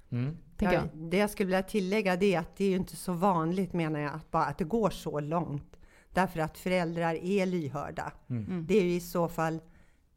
Mm. 0.10 0.38
Tänker 0.58 0.76
Ja, 0.76 0.82
jag. 0.94 1.10
det 1.10 1.18
jag 1.18 1.30
skulle 1.30 1.48
vilja 1.48 1.64
tillägga 1.64 2.16
det 2.16 2.34
är 2.36 2.40
att 2.40 2.56
det 2.58 2.66
är 2.66 2.70
ju 2.70 2.76
inte 2.76 2.96
så 2.96 3.14
vanligt 3.14 3.74
menar 3.74 4.00
jag 4.00 4.14
att, 4.14 4.32
bara, 4.32 4.46
att 4.46 4.58
det 4.58 4.64
går 4.64 4.90
så 4.90 5.20
långt. 5.20 5.78
Därför 6.14 6.40
att 6.40 6.58
föräldrar 6.58 7.16
är 7.16 7.46
lyhörda. 7.46 8.12
Mm. 8.30 8.66
Det 8.68 8.78
är 8.78 8.84
ju 8.84 8.94
i 8.96 9.00
så 9.00 9.28
fall 9.28 9.60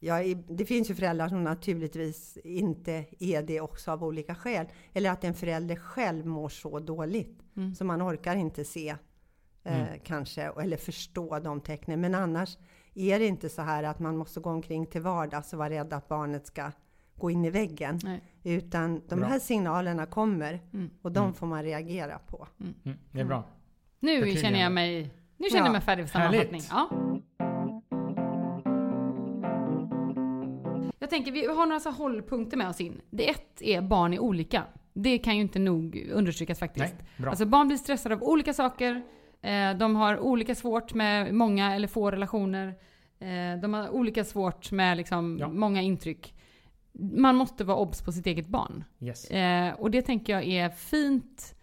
Ja, 0.02 0.22
det 0.48 0.64
finns 0.64 0.90
ju 0.90 0.94
föräldrar 0.94 1.28
som 1.28 1.44
naturligtvis 1.44 2.38
inte 2.44 3.04
är 3.18 3.42
det 3.42 3.60
också 3.60 3.90
av 3.90 4.04
olika 4.04 4.34
skäl. 4.34 4.66
Eller 4.92 5.10
att 5.10 5.24
en 5.24 5.34
förälder 5.34 5.76
själv 5.76 6.26
mår 6.26 6.48
så 6.48 6.78
dåligt 6.78 7.36
Mm. 7.56 7.74
så 7.74 7.84
man 7.84 8.02
orkar 8.02 8.36
inte 8.36 8.64
se 8.64 8.96
eh, 9.64 9.84
kanske 10.04 10.42
eller 10.42 10.76
förstå 10.76 11.38
de 11.38 11.60
tecknen. 11.60 12.00
Men 12.00 12.14
annars 12.14 12.58
är 13.00 13.18
det 13.18 13.26
inte 13.26 13.48
så 13.48 13.62
här 13.62 13.82
att 13.82 13.98
man 13.98 14.16
måste 14.16 14.40
gå 14.40 14.50
omkring 14.50 14.86
till 14.86 15.00
vardags 15.00 15.52
och 15.52 15.58
vara 15.58 15.70
rädd 15.70 15.92
att 15.92 16.08
barnet 16.08 16.46
ska 16.46 16.72
gå 17.16 17.30
in 17.30 17.44
i 17.44 17.50
väggen. 17.50 17.98
Nej. 18.04 18.20
Utan 18.42 19.02
de 19.08 19.16
Bra. 19.20 19.28
här 19.28 19.38
signalerna 19.38 20.06
kommer 20.06 20.60
Mm. 20.72 20.90
och 21.02 21.12
de 21.12 21.34
får 21.34 21.46
man 21.46 21.62
reagera 21.62 22.18
på. 22.18 22.46
Mm, 22.60 22.98
det 23.12 23.20
är 23.20 23.24
bra. 23.24 23.44
Nu 24.00 24.36
känner 24.36 24.60
jag 24.60 24.72
mig, 24.72 25.10
nu 25.36 25.48
känner 25.48 25.60
jag 25.60 25.68
Ja. 25.68 25.72
mig 25.72 25.80
färdig 25.80 26.08
för 26.08 26.12
sammanfattning. 26.12 26.62
Ja. 26.70 26.88
Jag 30.98 31.10
tänker, 31.10 31.32
vi 31.32 31.46
har 31.46 31.66
några 31.66 31.80
så 31.80 31.90
hållpunkter 31.90 32.56
med 32.56 32.68
oss 32.68 32.80
in. 32.80 33.00
Det 33.10 33.30
ett 33.30 33.62
är 33.62 33.80
barn 33.82 34.12
är 34.14 34.18
olika. 34.18 34.62
Det 34.92 35.18
kan 35.18 35.36
ju 35.36 35.42
inte 35.42 35.58
nog 35.58 36.08
understrykas 36.12 36.58
faktiskt. 36.58 36.94
Nej, 36.94 37.04
bra. 37.18 37.30
Alltså 37.30 37.46
barn 37.46 37.66
blir 37.68 37.76
stressade 37.78 38.14
av 38.14 38.22
olika 38.22 38.52
saker. 38.54 39.02
Eh, 39.42 39.74
de 39.78 39.96
har 39.96 40.18
olika 40.18 40.54
svårt 40.54 40.94
med 40.94 41.34
många 41.34 41.74
eller 41.74 41.88
få 41.88 42.10
relationer. 42.10 42.74
Eh, 43.20 43.60
de 43.60 43.74
har 43.74 43.88
olika 43.88 44.24
svårt 44.24 44.72
med 44.72 44.96
liksom 44.96 45.36
Ja. 45.40 45.48
många 45.48 45.82
intryck. 45.82 46.34
Man 46.92 47.36
måste 47.36 47.64
vara 47.64 47.76
obs 47.76 48.02
på 48.02 48.12
sitt 48.12 48.26
eget 48.26 48.46
barn. 48.46 48.84
Yes. 49.00 49.30
Eh, 49.30 49.74
och 49.74 49.90
det 49.90 50.02
tänker 50.02 50.32
jag 50.32 50.44
är 50.44 50.68
fint 50.70 51.54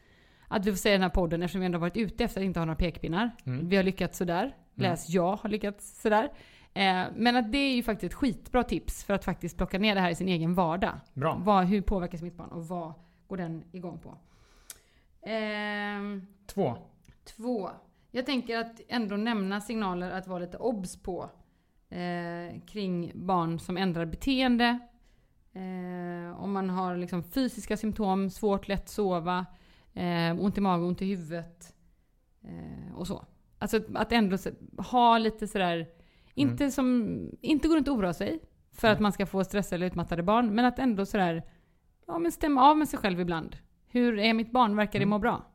att 0.48 0.66
vi 0.66 0.72
får 0.72 0.78
säga 0.78 0.94
i 0.94 0.98
den 0.98 1.02
här 1.04 1.10
podden 1.10 1.42
eftersom 1.44 1.60
vi 1.60 1.66
ändå 1.66 1.80
varit 1.80 1.98
ute 1.98 2.24
efter 2.24 2.42
att 2.42 2.46
inte 2.46 2.60
ha 2.60 2.66
några 2.66 2.76
pekpinnar. 2.78 3.32
Mm. 3.46 3.70
Vi 3.70 3.76
har 3.76 3.84
lyckats 3.84 4.18
sådär. 4.18 4.56
Läs 4.76 5.10
jag 5.10 5.36
har 5.36 5.50
lyckats 5.50 6.02
sådär. 6.02 6.32
Eh, 6.74 7.04
men 7.16 7.36
att 7.36 7.52
det 7.52 7.58
är 7.58 7.76
ju 7.76 7.84
faktiskt 7.84 8.14
ett 8.14 8.18
skitbra 8.20 8.64
tips 8.64 9.04
för 9.04 9.14
att 9.14 9.26
faktiskt 9.26 9.58
plocka 9.58 9.80
ner 9.80 9.96
det 9.96 10.02
här 10.02 10.10
i 10.12 10.16
sin 10.16 10.28
egen 10.28 10.54
vardag. 10.54 10.94
Bra. 11.14 11.42
Vad, 11.44 11.66
hur 11.66 11.82
påverkas 11.82 12.22
mitt 12.22 12.36
barn 12.38 12.50
och 12.50 12.68
vad 12.68 12.94
går 13.28 13.38
den 13.38 13.64
igång 13.72 14.00
på? 14.00 14.18
Ehm, 15.30 16.28
Två. 16.48 16.76
Två. 17.26 17.70
Jag 18.12 18.26
tänker 18.26 18.58
att 18.58 18.82
ändå 18.88 19.16
nämna 19.16 19.62
signaler 19.62 20.12
att 20.12 20.28
vara 20.28 20.40
lite 20.40 20.58
obs 20.58 20.98
på. 21.04 21.30
Eh, 21.90 22.60
kring 22.68 23.12
barn 23.16 23.60
som 23.60 23.78
ändrar 23.78 24.06
beteende. 24.06 24.80
Eh, 25.54 26.44
om 26.44 26.52
man 26.52 26.70
har 26.70 26.98
liksom 26.98 27.24
fysiska 27.24 27.78
symptom, 27.78 28.30
svårt 28.30 28.68
lätt 28.68 28.90
sova, 28.90 29.46
eh, 29.94 30.40
ont 30.40 30.58
i 30.58 30.62
magen, 30.62 30.86
ont 30.86 31.02
i 31.02 31.06
huvudet. 31.06 31.76
Eh, 32.44 32.96
och 32.96 33.08
så. 33.08 33.26
Alltså 33.60 33.80
att 33.96 34.12
ändå 34.12 34.38
ha 34.78 35.18
lite 35.18 35.48
sådär, 35.48 35.88
inte 36.34 36.72
som, 36.72 37.18
inte 37.42 37.68
gå 37.68 37.76
runt 37.76 37.88
och 37.88 37.96
oroa 37.96 38.14
sig. 38.14 38.40
För 38.72 38.88
att 38.88 39.00
man 39.00 39.12
ska 39.12 39.26
få 39.26 39.44
stressade 39.44 39.76
eller 39.76 39.88
utmattade 39.88 40.24
barn. 40.24 40.56
Men 40.56 40.66
att 40.66 40.80
ändå 40.80 41.06
sådär, 41.06 41.44
ja 42.08 42.20
men 42.20 42.32
stämma 42.32 42.70
av 42.70 42.78
med 42.78 42.88
sig 42.88 43.00
själv 43.00 43.20
ibland. 43.20 43.58
Hur 43.88 44.20
är 44.20 44.34
mitt 44.34 44.52
barn? 44.52 44.76
Verkar 44.76 45.00
det 45.00 45.06
må 45.06 45.20
bra? 45.20 45.46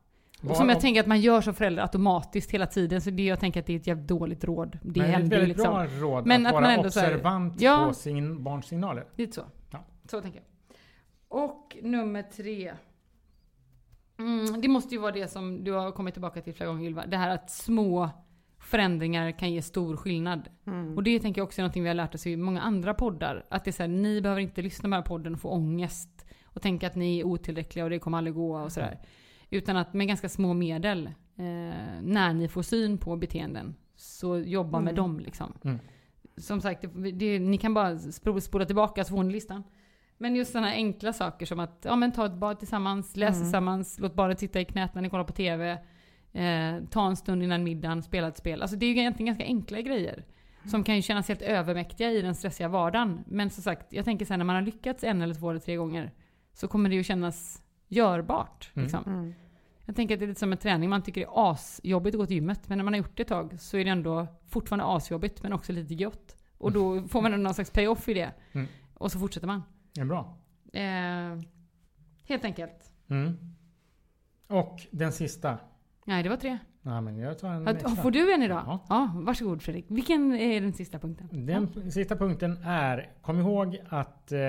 Och 0.49 0.55
som 0.57 0.69
jag 0.69 0.79
tänker 0.79 1.01
att 1.01 1.07
man 1.07 1.21
gör 1.21 1.41
som 1.41 1.53
förälder 1.53 1.83
automatiskt 1.83 2.51
hela 2.51 2.67
tiden. 2.67 3.01
Så 3.01 3.09
det 3.09 3.23
jag 3.23 3.39
tänker 3.39 3.59
att 3.59 3.65
det 3.65 3.73
är 3.73 3.77
ett 3.77 3.87
jävligt 3.87 4.07
dåligt 4.07 4.43
råd. 4.43 4.79
Det 4.81 4.99
Men 5.01 5.09
det 5.11 5.15
är 5.15 5.19
ett 5.23 5.27
väldigt 5.27 5.47
liksom. 5.57 5.73
bra 5.73 5.85
råd 5.85 6.25
Men 6.25 6.45
att, 6.45 6.49
att 6.49 6.53
man 6.53 6.63
vara 6.63 6.73
ändå 6.73 6.89
så 6.91 6.99
här- 6.99 7.07
observant 7.13 7.61
Ja. 7.61 7.85
på 7.87 7.93
sin 7.93 8.43
barns 8.43 8.65
signaler. 8.65 9.05
Lite 9.15 9.33
så. 9.33 9.41
Ja. 9.71 9.79
Så 10.09 10.21
tänker 10.21 10.39
jag. 10.39 10.47
Och 11.41 11.77
nummer 11.81 12.23
tre. 12.23 12.73
Mm, 14.19 14.61
det 14.61 14.67
måste 14.67 14.95
ju 14.95 15.01
vara 15.01 15.11
det 15.11 15.27
som 15.27 15.63
du 15.63 15.71
har 15.71 15.91
kommit 15.91 16.13
tillbaka 16.13 16.41
till 16.41 16.53
flera 16.53 16.69
gånger 16.69 16.87
Ylva. 16.87 17.05
Det 17.05 17.17
här 17.17 17.29
att 17.29 17.49
små 17.51 18.09
förändringar 18.59 19.31
kan 19.31 19.51
ge 19.51 19.61
stor 19.61 19.97
skillnad. 19.97 20.49
Och 20.95 21.03
det 21.03 21.19
tänker 21.19 21.41
jag 21.41 21.45
också 21.45 21.61
är 21.61 21.63
någonting 21.63 21.83
vi 21.83 21.89
har 21.89 21.95
lärt 21.95 22.15
oss 22.15 22.27
i 22.27 22.37
många 22.37 22.61
andra 22.61 22.93
poddar. 22.93 23.45
Att 23.49 23.63
det 23.63 23.69
är 23.69 23.71
så 23.71 23.83
här, 23.83 23.87
ni 23.87 24.21
behöver 24.21 24.41
inte 24.41 24.61
lyssna 24.61 24.81
på 24.83 24.87
den 24.87 24.93
här 24.93 25.01
podden 25.01 25.33
och 25.33 25.39
få 25.41 25.49
ångest. 25.49 26.25
Och 26.45 26.61
tänka 26.61 26.87
att 26.87 26.95
ni 26.95 27.19
är 27.19 27.23
otillräckliga 27.23 27.83
och 27.83 27.89
det 27.89 27.99
kommer 27.99 28.17
aldrig 28.17 28.33
gå 28.35 28.55
och 28.57 28.71
sådär. 28.71 28.99
Utan 29.53 29.77
att 29.77 29.93
med 29.93 30.07
ganska 30.07 30.29
små 30.29 30.53
medel, 30.53 31.05
eh, 31.07 31.43
när 32.01 32.33
ni 32.33 32.47
får 32.47 32.61
syn 32.61 32.97
på 32.97 33.15
beteenden, 33.15 33.75
så 33.95 34.39
jobba 34.39 34.79
med 34.79 34.95
dem 34.95 35.19
liksom. 35.19 35.53
Mm. 35.63 35.79
Som 36.37 36.61
sagt, 36.61 36.81
det, 36.81 37.11
det, 37.11 37.39
ni 37.39 37.57
kan 37.57 37.73
bara 37.73 37.99
spola 38.41 38.65
tillbaka 38.65 39.03
så 39.03 39.15
får 39.15 39.23
ni 39.23 39.33
listan. 39.33 39.63
Men 40.17 40.35
just 40.35 40.51
sådana 40.51 40.71
enkla 40.71 41.13
saker 41.13 41.45
som 41.45 41.59
att 41.59 41.85
ja, 41.85 41.95
men 41.95 42.11
ta 42.11 42.25
ett 42.25 42.33
bad 42.33 42.59
tillsammans, 42.59 43.15
läs 43.15 43.39
tillsammans, 43.39 43.99
låt 43.99 44.15
barnet 44.15 44.39
sitta 44.39 44.61
i 44.61 44.65
knät 44.65 44.95
när 44.95 45.01
ni 45.01 45.09
kollar 45.09 45.23
på 45.23 45.33
TV. 45.33 45.71
Eh, 46.31 46.83
ta 46.89 47.07
en 47.07 47.15
stund 47.15 47.43
innan 47.43 47.63
middagen, 47.63 48.03
spela 48.03 48.27
ett 48.27 48.37
spel. 48.37 48.61
Alltså 48.61 48.77
det 48.77 48.85
är 48.85 48.87
ju 48.87 48.99
egentligen 48.99 49.27
ganska 49.27 49.45
enkla 49.45 49.81
grejer. 49.81 50.25
Som 50.65 50.83
kan 50.83 50.95
ju 50.95 51.01
kännas 51.01 51.27
helt 51.27 51.41
övermäktiga 51.41 52.11
i 52.11 52.21
den 52.21 52.35
stressiga 52.35 52.67
vardagen. 52.67 53.23
Men 53.27 53.49
som 53.49 53.63
sagt, 53.63 53.93
jag 53.93 54.05
tänker 54.05 54.25
sen 54.25 54.39
när 54.39 54.45
man 54.45 54.55
har 54.55 54.61
lyckats 54.61 55.03
en 55.03 55.21
eller 55.21 55.33
två 55.33 55.49
eller 55.49 55.59
tre 55.59 55.75
gånger. 55.75 56.11
Så 56.53 56.67
kommer 56.67 56.89
det 56.89 56.95
ju 56.95 57.03
kännas 57.03 57.63
görbart. 57.87 58.71
Mm. 58.73 59.33
Jag 59.93 59.95
tänker 59.95 60.15
att 60.15 60.19
det 60.19 60.25
är 60.25 60.27
lite 60.27 60.39
som 60.39 60.51
en 60.51 60.57
träning. 60.57 60.89
Man 60.89 61.01
tycker 61.01 61.21
det 61.21 61.27
är 61.27 61.51
asjobbigt 61.51 62.15
att 62.15 62.19
gå 62.19 62.25
till 62.25 62.35
gymmet. 62.35 62.69
Men 62.69 62.77
när 62.77 62.85
man 62.85 62.93
har 62.93 62.97
gjort 62.97 63.17
det 63.17 63.23
ett 63.23 63.29
tag 63.29 63.59
så 63.59 63.77
är 63.77 63.85
det 63.85 63.89
ändå 63.89 64.27
fortfarande 64.47 64.85
asjobbigt 64.85 65.43
men 65.43 65.53
också 65.53 65.71
lite 65.71 65.93
gött. 65.93 66.37
Och 66.57 66.71
då 66.71 67.07
får 67.07 67.21
man 67.21 67.43
någon 67.43 67.53
slags 67.53 67.71
payoff 67.71 68.09
i 68.09 68.13
det. 68.13 68.31
Mm. 68.51 68.67
Och 68.93 69.11
så 69.11 69.19
fortsätter 69.19 69.47
man. 69.47 69.63
Är 69.99 70.05
bra. 70.05 70.37
Eh, 70.73 71.41
helt 72.23 72.45
enkelt. 72.45 72.91
Mm. 73.07 73.37
Och 74.47 74.79
den 74.91 75.11
sista. 75.11 75.57
Nej, 76.05 76.23
det 76.23 76.29
var 76.29 76.37
tre. 76.37 76.57
Ja, 76.85 77.01
men 77.01 77.17
jag 77.17 77.39
tar 77.39 77.49
en 77.49 77.67
extra. 77.67 77.89
får 77.89 78.11
du 78.11 78.33
en 78.33 78.43
idag? 78.43 78.63
Ja. 78.65 78.85
Ja. 78.89 79.11
Varsågod 79.15 79.61
Fredrik. 79.61 79.85
Vilken 79.87 80.35
är 80.35 80.61
den 80.61 80.73
sista 80.73 80.99
punkten? 80.99 81.45
Den 81.45 81.91
sista 81.91 82.15
punkten 82.15 82.57
är, 82.65 83.11
kom 83.21 83.39
ihåg 83.39 83.79
att 83.89 84.31
eh, 84.31 84.39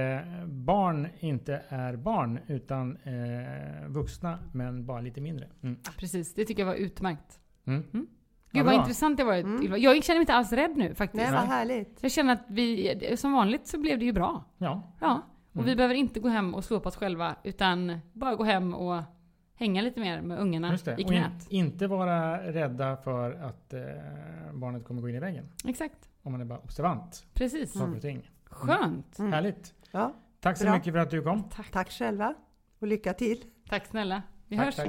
barn 0.47 1.09
inte 1.21 1.63
är 1.69 1.97
barn 1.97 2.39
utan 2.47 2.97
eh, 2.97 3.89
vuxna 3.89 4.39
men 4.53 4.87
bara 4.87 5.01
lite 5.01 5.21
mindre. 5.21 5.49
Mm. 5.63 5.79
Precis, 5.99 6.35
det 6.35 6.45
tycker 6.45 6.63
jag 6.63 6.67
var 6.67 6.75
utmärkt. 6.75 7.41
Mm. 7.67 7.83
Gud 7.93 8.07
Ja, 8.51 8.65
vad 8.65 8.75
intressant 8.75 9.17
det 9.17 9.25
var 9.25 9.37
Ylva. 9.37 9.79
Jag 9.79 10.05
känner 10.05 10.19
mig 10.19 10.23
inte 10.23 10.35
alls 10.35 10.53
rädd 10.53 10.77
nu 10.77 10.95
faktiskt. 10.95 11.23
Nej, 11.23 11.33
vad 11.33 11.41
härligt. 11.41 11.99
Jag 12.01 12.13
känner 12.13 12.33
att 12.33 12.45
vi, 12.49 13.17
som 13.17 13.33
vanligt 13.33 13.67
så 13.67 13.81
blev 13.81 13.99
det 13.99 14.05
ju 14.05 14.13
bra. 14.13 14.45
Ja, 14.59 14.83
Ja. 15.01 15.23
Och 15.53 15.67
vi 15.69 15.77
behöver 15.77 15.95
inte 15.95 16.21
gå 16.21 16.29
hem 16.29 16.55
och 16.55 16.65
slå 16.65 16.81
på 16.81 16.89
oss 16.89 16.97
själva 16.97 17.37
utan 17.45 17.99
bara 18.13 18.35
gå 18.35 18.45
hem 18.45 18.75
och 18.75 19.03
hänga 19.57 19.83
lite 19.83 20.01
mer 20.01 20.21
med 20.23 20.39
ungarna 20.39 20.71
just 20.71 20.85
det. 20.85 20.91
i 20.93 20.95
Och 20.95 21.01
in, 21.01 21.07
knät. 21.07 21.47
inte 21.49 21.87
vara 21.87 22.53
rädda 22.53 22.97
för 22.97 23.33
att 23.33 23.73
eh, 23.75 23.81
barnet 24.53 24.85
kommer 24.85 25.03
gå 25.03 25.09
in 25.09 25.15
i 25.15 25.21
väggen. 25.21 25.49
Exakt. 25.69 26.09
Om 26.23 26.33
man 26.33 26.41
är 26.41 26.45
bara 26.45 26.59
observant 26.59 27.27
Precis. 27.35 27.77
och 27.77 28.01
ting. 28.03 28.31
Skönt. 28.45 29.19
Härligt. 29.19 29.75
Ja, 29.91 30.13
Tack 30.41 30.57
så 30.59 30.65
Bra. 30.65 30.75
mycket 30.75 30.93
för 30.93 31.01
att 31.01 31.11
du 31.11 31.23
kom. 31.23 31.45
tack 31.73 31.91
själva 31.91 32.35
och 32.79 32.87
lycka 32.87 33.13
till. 33.15 33.45
Tack 33.69 33.87
snälla. 33.87 34.23
Vi 34.49 34.57
Tack, 34.57 34.65
hörs. 34.67 34.77
tack. 34.77 34.89